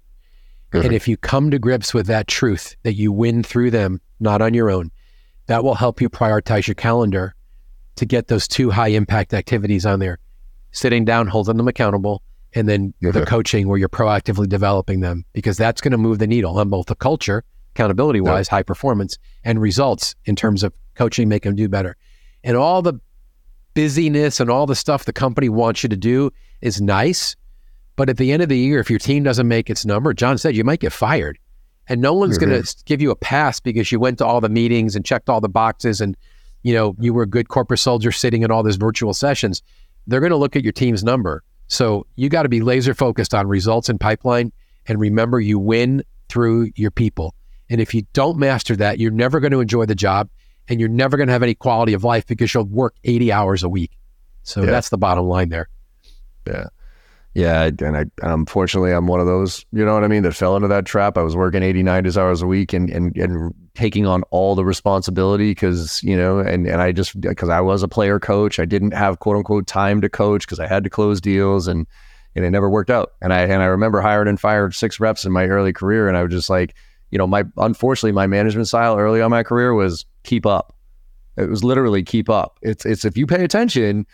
And 0.71 0.83
mm-hmm. 0.83 0.93
if 0.93 1.07
you 1.07 1.17
come 1.17 1.49
to 1.49 1.57
grips 1.57 1.95
with 1.95 2.05
that 2.05 2.27
truth 2.27 2.75
that 2.83 2.93
you 2.93 3.11
win 3.11 3.41
through 3.41 3.71
them, 3.71 3.99
not 4.19 4.43
on 4.43 4.53
your 4.53 4.69
own, 4.69 4.91
that 5.47 5.63
will 5.63 5.73
help 5.73 5.99
you 5.99 6.11
prioritize 6.11 6.67
your 6.67 6.75
calendar 6.75 7.33
to 7.95 8.05
get 8.05 8.27
those 8.27 8.47
two 8.47 8.69
high 8.69 8.89
impact 8.89 9.33
activities 9.33 9.83
on 9.83 9.97
there. 9.97 10.19
Sitting 10.69 11.05
down, 11.05 11.25
holding 11.25 11.57
them 11.57 11.67
accountable, 11.67 12.21
and 12.55 12.67
then 12.67 12.93
the 13.01 13.25
coaching 13.25 13.67
where 13.67 13.77
you're 13.77 13.89
proactively 13.89 14.47
developing 14.49 15.01
them 15.01 15.25
because 15.33 15.57
that's 15.57 15.81
going 15.81 15.91
to 15.91 15.97
move 15.97 16.17
the 16.19 16.27
needle 16.27 16.57
on 16.57 16.69
both 16.69 16.87
the 16.87 16.95
culture 16.95 17.43
accountability 17.75 18.21
wise, 18.21 18.47
high 18.47 18.63
performance, 18.63 19.17
and 19.43 19.59
results 19.61 20.15
in 20.23 20.33
terms 20.33 20.63
of 20.63 20.73
coaching, 20.95 21.27
make 21.27 21.43
them 21.43 21.55
do 21.55 21.67
better. 21.67 21.97
And 22.41 22.55
all 22.55 22.81
the 22.81 22.93
busyness 23.73 24.39
and 24.39 24.49
all 24.49 24.65
the 24.65 24.75
stuff 24.75 25.05
the 25.05 25.13
company 25.13 25.49
wants 25.49 25.83
you 25.83 25.89
to 25.89 25.97
do 25.97 26.31
is 26.61 26.79
nice. 26.81 27.35
But 27.97 28.09
at 28.09 28.17
the 28.17 28.31
end 28.31 28.41
of 28.41 28.49
the 28.49 28.57
year, 28.57 28.79
if 28.79 28.89
your 28.89 28.99
team 28.99 29.23
doesn't 29.23 29.47
make 29.47 29.69
its 29.69 29.85
number, 29.85 30.13
John 30.13 30.37
said 30.37 30.55
you 30.55 30.63
might 30.63 30.79
get 30.79 30.93
fired. 30.93 31.37
And 31.87 32.01
no 32.01 32.13
one's 32.13 32.37
Mhm. 32.37 32.47
going 32.47 32.63
to 32.63 32.75
give 32.85 33.01
you 33.01 33.11
a 33.11 33.15
pass 33.15 33.59
because 33.59 33.91
you 33.91 33.99
went 33.99 34.17
to 34.19 34.25
all 34.25 34.41
the 34.41 34.49
meetings 34.49 34.95
and 34.95 35.05
checked 35.05 35.29
all 35.29 35.41
the 35.41 35.49
boxes 35.49 36.01
and 36.01 36.15
you 36.63 36.73
know 36.73 36.95
you 36.99 37.13
were 37.13 37.23
a 37.23 37.27
good 37.27 37.47
corporate 37.49 37.79
soldier 37.79 38.11
sitting 38.11 38.41
in 38.41 38.51
all 38.51 38.63
these 38.63 38.77
virtual 38.77 39.13
sessions. 39.13 39.61
They're 40.07 40.19
going 40.21 40.31
to 40.31 40.37
look 40.37 40.55
at 40.55 40.63
your 40.63 40.71
team's 40.71 41.03
number. 41.03 41.43
So 41.67 42.05
you 42.15 42.29
got 42.29 42.43
to 42.43 42.49
be 42.49 42.61
laser 42.61 42.93
focused 42.93 43.33
on 43.33 43.47
results 43.47 43.89
and 43.89 43.99
pipeline 43.99 44.51
and 44.87 44.99
remember 44.99 45.39
you 45.39 45.57
win 45.59 46.03
through 46.29 46.71
your 46.75 46.91
people. 46.91 47.33
And 47.69 47.81
if 47.81 47.93
you 47.93 48.03
don't 48.13 48.37
master 48.37 48.75
that, 48.75 48.99
you're 48.99 49.11
never 49.11 49.39
going 49.39 49.51
to 49.51 49.59
enjoy 49.59 49.85
the 49.85 49.95
job 49.95 50.29
and 50.67 50.79
you're 50.79 50.89
never 50.89 51.17
going 51.17 51.27
to 51.27 51.33
have 51.33 51.43
any 51.43 51.55
quality 51.55 51.93
of 51.93 52.03
life 52.03 52.25
because 52.27 52.53
you'll 52.53 52.65
work 52.65 52.95
80 53.03 53.31
hours 53.31 53.63
a 53.63 53.69
week. 53.69 53.91
So 54.43 54.61
Yeah. 54.61 54.71
that's 54.71 54.89
the 54.89 54.97
bottom 54.97 55.25
line 55.25 55.49
there. 55.49 55.69
Yeah, 56.47 56.67
Yeah. 57.33 57.71
and 57.79 57.97
I 57.97 58.05
unfortunately 58.21 58.91
I'm 58.91 59.07
one 59.07 59.19
of 59.19 59.25
those, 59.25 59.65
you 59.71 59.83
know 59.83 59.95
what 59.95 60.03
I 60.03 60.07
mean, 60.07 60.21
that 60.23 60.33
fell 60.33 60.55
into 60.55 60.67
that 60.67 60.85
trap. 60.85 61.17
I 61.17 61.23
was 61.23 61.35
working 61.35 61.63
80, 61.63 61.81
90 61.81 62.19
hours 62.19 62.41
a 62.43 62.47
week 62.47 62.73
and 62.73 62.89
and 62.91 63.15
and 63.17 63.53
taking 63.75 64.05
on 64.05 64.23
all 64.31 64.55
the 64.55 64.65
responsibility 64.65 65.51
because, 65.51 66.01
you 66.03 66.17
know, 66.17 66.39
and 66.39 66.67
and 66.67 66.81
I 66.81 66.91
just 66.91 67.19
because 67.19 67.49
I 67.49 67.61
was 67.61 67.83
a 67.83 67.87
player 67.87 68.19
coach, 68.19 68.59
I 68.59 68.65
didn't 68.65 68.91
have 68.91 69.19
quote 69.19 69.37
unquote 69.37 69.67
time 69.67 70.01
to 70.01 70.09
coach 70.09 70.45
because 70.45 70.59
I 70.59 70.67
had 70.67 70.83
to 70.83 70.89
close 70.89 71.21
deals 71.21 71.67
and 71.67 71.85
and 72.35 72.43
it 72.43 72.51
never 72.51 72.69
worked 72.69 72.89
out. 72.89 73.13
And 73.21 73.33
I 73.33 73.41
and 73.41 73.61
I 73.61 73.65
remember 73.65 74.01
hired 74.01 74.27
and 74.27 74.39
fired 74.39 74.73
six 74.73 74.99
reps 74.99 75.25
in 75.25 75.31
my 75.31 75.45
early 75.45 75.73
career 75.73 76.07
and 76.07 76.17
I 76.17 76.23
was 76.23 76.31
just 76.31 76.49
like, 76.49 76.75
you 77.11 77.17
know, 77.17 77.27
my 77.27 77.43
unfortunately 77.57 78.13
my 78.13 78.27
management 78.27 78.67
style 78.67 78.97
early 78.97 79.21
on 79.21 79.29
my 79.29 79.43
career 79.43 79.73
was 79.73 80.05
keep 80.23 80.45
up. 80.45 80.75
It 81.37 81.49
was 81.49 81.63
literally 81.63 82.03
keep 82.03 82.29
up. 82.29 82.57
It's 82.61 82.85
it's 82.85 83.05
if 83.05 83.17
you 83.17 83.27
pay 83.27 83.43
attention, 83.43 84.07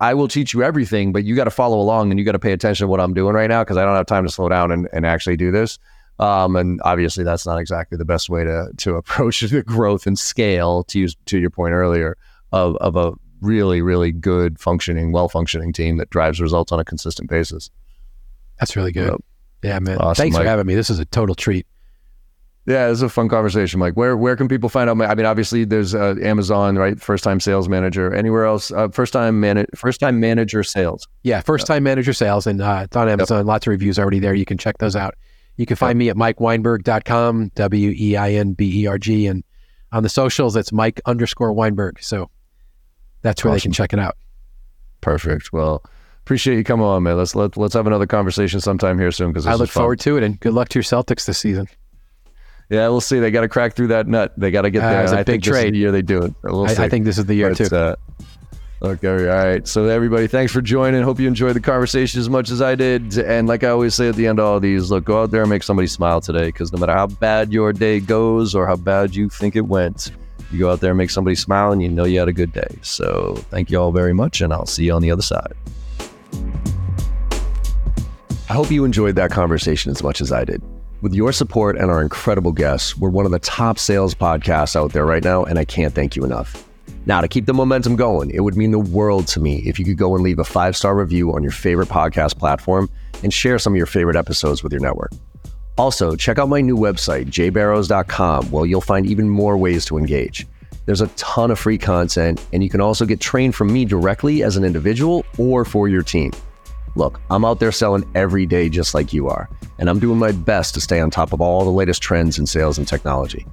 I 0.00 0.14
will 0.14 0.28
teach 0.28 0.52
you 0.52 0.62
everything, 0.62 1.12
but 1.12 1.24
you 1.24 1.36
got 1.36 1.44
to 1.44 1.50
follow 1.50 1.78
along 1.78 2.10
and 2.10 2.18
you 2.18 2.24
got 2.24 2.32
to 2.32 2.38
pay 2.38 2.52
attention 2.52 2.84
to 2.84 2.88
what 2.88 3.00
I'm 3.00 3.14
doing 3.14 3.34
right 3.34 3.48
now 3.48 3.62
because 3.62 3.76
I 3.76 3.84
don't 3.84 3.94
have 3.94 4.06
time 4.06 4.26
to 4.26 4.32
slow 4.32 4.48
down 4.48 4.70
and, 4.72 4.88
and 4.92 5.06
actually 5.06 5.36
do 5.36 5.50
this. 5.50 5.78
Um, 6.18 6.56
and 6.56 6.80
obviously, 6.84 7.24
that's 7.24 7.46
not 7.46 7.58
exactly 7.58 7.98
the 7.98 8.04
best 8.04 8.28
way 8.28 8.44
to 8.44 8.70
to 8.78 8.96
approach 8.96 9.40
the 9.40 9.62
growth 9.62 10.06
and 10.06 10.18
scale. 10.18 10.84
To 10.84 10.98
use 10.98 11.16
to 11.26 11.38
your 11.38 11.50
point 11.50 11.72
earlier 11.72 12.16
of 12.52 12.76
of 12.76 12.96
a 12.96 13.12
really 13.40 13.82
really 13.82 14.12
good 14.12 14.58
functioning, 14.58 15.12
well 15.12 15.28
functioning 15.28 15.72
team 15.72 15.98
that 15.98 16.10
drives 16.10 16.40
results 16.40 16.72
on 16.72 16.80
a 16.80 16.84
consistent 16.84 17.28
basis. 17.28 17.70
That's 18.58 18.76
really 18.76 18.92
good. 18.92 19.10
Yep. 19.10 19.20
Yeah, 19.62 19.78
man. 19.80 19.98
Awesome, 19.98 20.22
Thanks 20.22 20.34
Mike. 20.34 20.44
for 20.44 20.48
having 20.48 20.66
me. 20.66 20.74
This 20.74 20.90
is 20.90 20.98
a 20.98 21.04
total 21.04 21.34
treat. 21.34 21.66
Yeah, 22.66 22.90
it's 22.90 23.00
a 23.00 23.08
fun 23.08 23.28
conversation, 23.28 23.78
Mike. 23.78 23.94
Where 23.94 24.16
where 24.16 24.34
can 24.34 24.48
people 24.48 24.68
find 24.68 24.90
out? 24.90 25.00
I 25.00 25.14
mean, 25.14 25.24
obviously, 25.24 25.64
there's 25.64 25.94
uh, 25.94 26.16
Amazon, 26.20 26.76
right? 26.76 27.00
First 27.00 27.22
time 27.22 27.38
sales 27.38 27.68
manager. 27.68 28.12
Anywhere 28.12 28.44
else? 28.44 28.72
Uh, 28.72 28.88
first 28.88 29.12
time 29.12 29.38
man, 29.38 29.66
first 29.76 30.00
time 30.00 30.18
manager 30.18 30.64
sales. 30.64 31.06
Yeah, 31.22 31.42
first 31.42 31.66
time 31.66 31.84
manager 31.84 32.12
sales, 32.12 32.44
and 32.46 32.60
uh, 32.60 32.82
it's 32.84 32.96
on 32.96 33.08
Amazon. 33.08 33.46
Lots 33.46 33.68
of 33.68 33.70
reviews 33.70 34.00
already 34.00 34.18
there. 34.18 34.34
You 34.34 34.44
can 34.44 34.58
check 34.58 34.78
those 34.78 34.96
out. 34.96 35.14
You 35.56 35.66
can 35.66 35.76
find 35.76 35.98
me 35.98 36.08
at 36.10 36.16
mikeweinberg.com, 36.16 37.52
W 37.54 37.94
E 37.96 38.16
I 38.16 38.32
N 38.32 38.52
B 38.52 38.82
E 38.82 38.86
R 38.86 38.98
G. 38.98 39.26
And 39.26 39.42
on 39.92 40.02
the 40.02 40.08
socials, 40.08 40.56
it's 40.56 40.72
Mike 40.72 41.00
underscore 41.06 41.52
Weinberg. 41.52 42.02
So 42.02 42.30
that's 43.22 43.42
where 43.44 43.54
they 43.54 43.60
can 43.60 43.72
check 43.72 43.92
it 43.92 43.98
out. 43.98 44.16
Perfect. 45.00 45.52
Well, 45.52 45.82
appreciate 46.22 46.56
you 46.56 46.64
coming 46.64 46.84
on, 46.84 47.02
man. 47.04 47.16
Let's 47.16 47.34
let 47.34 47.56
let's 47.56 47.74
have 47.74 47.86
another 47.86 48.06
conversation 48.06 48.60
sometime 48.60 48.98
here 48.98 49.10
soon 49.10 49.30
because 49.32 49.46
I 49.46 49.54
look 49.54 49.70
forward 49.70 50.00
to 50.00 50.16
it, 50.16 50.22
and 50.22 50.38
good 50.40 50.52
luck 50.52 50.68
to 50.70 50.78
your 50.78 50.84
Celtics 50.84 51.24
this 51.24 51.38
season. 51.38 51.68
Yeah, 52.68 52.88
we'll 52.88 53.00
see. 53.00 53.20
They 53.20 53.30
got 53.30 53.42
to 53.42 53.48
crack 53.48 53.74
through 53.74 53.86
that 53.88 54.08
nut. 54.08 54.32
They 54.36 54.50
got 54.50 54.62
to 54.62 54.70
get 54.70 54.82
Uh, 54.82 54.90
there. 54.90 55.02
it's 55.04 55.12
a 55.12 55.18
I 55.18 55.22
big 55.22 55.26
think 55.26 55.44
this 55.44 55.54
is 55.56 55.62
trade. 55.62 55.74
the 55.74 55.78
year 55.78 55.92
they 55.92 56.02
do 56.02 56.22
it. 56.22 56.34
We'll 56.42 56.66
I. 56.66 56.72
I 56.72 56.88
think 56.88 57.04
this 57.04 57.16
is 57.16 57.26
the 57.26 57.34
year, 57.34 57.50
But, 57.54 57.68
too. 57.68 57.76
uh, 57.76 57.94
okay, 58.82 59.08
all 59.08 59.44
right. 59.44 59.66
So 59.66 59.86
everybody, 59.86 60.26
thanks 60.26 60.52
for 60.52 60.60
joining. 60.60 61.02
Hope 61.02 61.18
you 61.20 61.28
enjoyed 61.28 61.56
the 61.56 61.60
conversation 61.60 62.20
as 62.20 62.28
much 62.28 62.50
as 62.50 62.60
I 62.62 62.74
did. 62.74 63.18
And 63.18 63.48
like 63.48 63.64
I 63.64 63.68
always 63.68 63.94
say 63.94 64.08
at 64.08 64.16
the 64.16 64.26
end 64.26 64.38
of 64.38 64.44
all 64.44 64.60
these, 64.60 64.90
look, 64.90 65.04
go 65.04 65.22
out 65.22 65.30
there 65.30 65.42
and 65.42 65.50
make 65.50 65.62
somebody 65.62 65.88
smile 65.88 66.20
today. 66.20 66.46
Because 66.46 66.72
no 66.72 66.78
matter 66.78 66.92
how 66.92 67.06
bad 67.06 67.52
your 67.52 67.72
day 67.72 68.00
goes 68.00 68.54
or 68.54 68.66
how 68.66 68.76
bad 68.76 69.14
you 69.14 69.28
think 69.28 69.56
it 69.56 69.66
went, 69.66 70.12
you 70.52 70.58
go 70.58 70.70
out 70.70 70.80
there 70.80 70.92
and 70.92 70.98
make 70.98 71.10
somebody 71.10 71.34
smile, 71.34 71.72
and 71.72 71.82
you 71.82 71.88
know 71.88 72.04
you 72.04 72.18
had 72.18 72.28
a 72.28 72.32
good 72.32 72.52
day. 72.52 72.78
So 72.82 73.34
thank 73.50 73.70
you 73.70 73.80
all 73.80 73.92
very 73.92 74.12
much, 74.12 74.40
and 74.40 74.52
I'll 74.52 74.66
see 74.66 74.84
you 74.84 74.92
on 74.92 75.02
the 75.02 75.10
other 75.10 75.22
side. 75.22 75.54
I 78.48 78.52
hope 78.52 78.70
you 78.70 78.84
enjoyed 78.84 79.16
that 79.16 79.32
conversation 79.32 79.90
as 79.90 80.02
much 80.02 80.20
as 80.20 80.30
I 80.30 80.44
did. 80.44 80.62
With 81.02 81.14
your 81.14 81.32
support 81.32 81.76
and 81.76 81.90
our 81.90 82.00
incredible 82.00 82.52
guests, 82.52 82.96
we're 82.96 83.10
one 83.10 83.26
of 83.26 83.32
the 83.32 83.40
top 83.40 83.78
sales 83.78 84.14
podcasts 84.14 84.76
out 84.76 84.92
there 84.92 85.04
right 85.04 85.24
now, 85.24 85.44
and 85.44 85.58
I 85.58 85.64
can't 85.64 85.94
thank 85.94 86.14
you 86.14 86.24
enough. 86.24 86.65
Now, 87.06 87.20
to 87.20 87.28
keep 87.28 87.46
the 87.46 87.54
momentum 87.54 87.94
going, 87.94 88.30
it 88.30 88.40
would 88.40 88.56
mean 88.56 88.72
the 88.72 88.80
world 88.80 89.28
to 89.28 89.40
me 89.40 89.62
if 89.64 89.78
you 89.78 89.84
could 89.84 89.96
go 89.96 90.16
and 90.16 90.24
leave 90.24 90.40
a 90.40 90.44
five 90.44 90.76
star 90.76 90.96
review 90.96 91.32
on 91.32 91.42
your 91.42 91.52
favorite 91.52 91.88
podcast 91.88 92.36
platform 92.36 92.90
and 93.22 93.32
share 93.32 93.60
some 93.60 93.72
of 93.72 93.76
your 93.76 93.86
favorite 93.86 94.16
episodes 94.16 94.64
with 94.64 94.72
your 94.72 94.80
network. 94.82 95.12
Also, 95.78 96.16
check 96.16 96.38
out 96.38 96.48
my 96.48 96.60
new 96.60 96.76
website, 96.76 97.26
jbarrows.com, 97.26 98.50
where 98.50 98.66
you'll 98.66 98.80
find 98.80 99.06
even 99.06 99.28
more 99.28 99.56
ways 99.56 99.84
to 99.84 99.98
engage. 99.98 100.46
There's 100.86 101.00
a 101.00 101.06
ton 101.08 101.50
of 101.50 101.58
free 101.58 101.78
content, 101.78 102.44
and 102.52 102.62
you 102.62 102.70
can 102.70 102.80
also 102.80 103.06
get 103.06 103.20
trained 103.20 103.54
from 103.54 103.72
me 103.72 103.84
directly 103.84 104.42
as 104.42 104.56
an 104.56 104.64
individual 104.64 105.24
or 105.38 105.64
for 105.64 105.88
your 105.88 106.02
team. 106.02 106.32
Look, 106.96 107.20
I'm 107.30 107.44
out 107.44 107.60
there 107.60 107.72
selling 107.72 108.10
every 108.14 108.46
day 108.46 108.68
just 108.68 108.94
like 108.94 109.12
you 109.12 109.28
are, 109.28 109.48
and 109.78 109.88
I'm 109.88 109.98
doing 109.98 110.18
my 110.18 110.32
best 110.32 110.74
to 110.74 110.80
stay 110.80 111.00
on 111.00 111.10
top 111.10 111.32
of 111.32 111.40
all 111.40 111.64
the 111.64 111.70
latest 111.70 112.02
trends 112.02 112.38
in 112.38 112.46
sales 112.46 112.78
and 112.78 112.88
technology. 112.88 113.46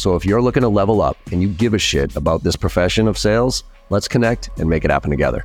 So 0.00 0.16
if 0.16 0.24
you're 0.24 0.40
looking 0.40 0.62
to 0.62 0.68
level 0.70 1.02
up 1.02 1.18
and 1.30 1.42
you 1.42 1.48
give 1.48 1.74
a 1.74 1.78
shit 1.78 2.16
about 2.16 2.42
this 2.42 2.56
profession 2.56 3.06
of 3.06 3.18
sales, 3.18 3.64
let's 3.90 4.08
connect 4.08 4.48
and 4.56 4.66
make 4.66 4.82
it 4.86 4.90
happen 4.90 5.10
together. 5.10 5.44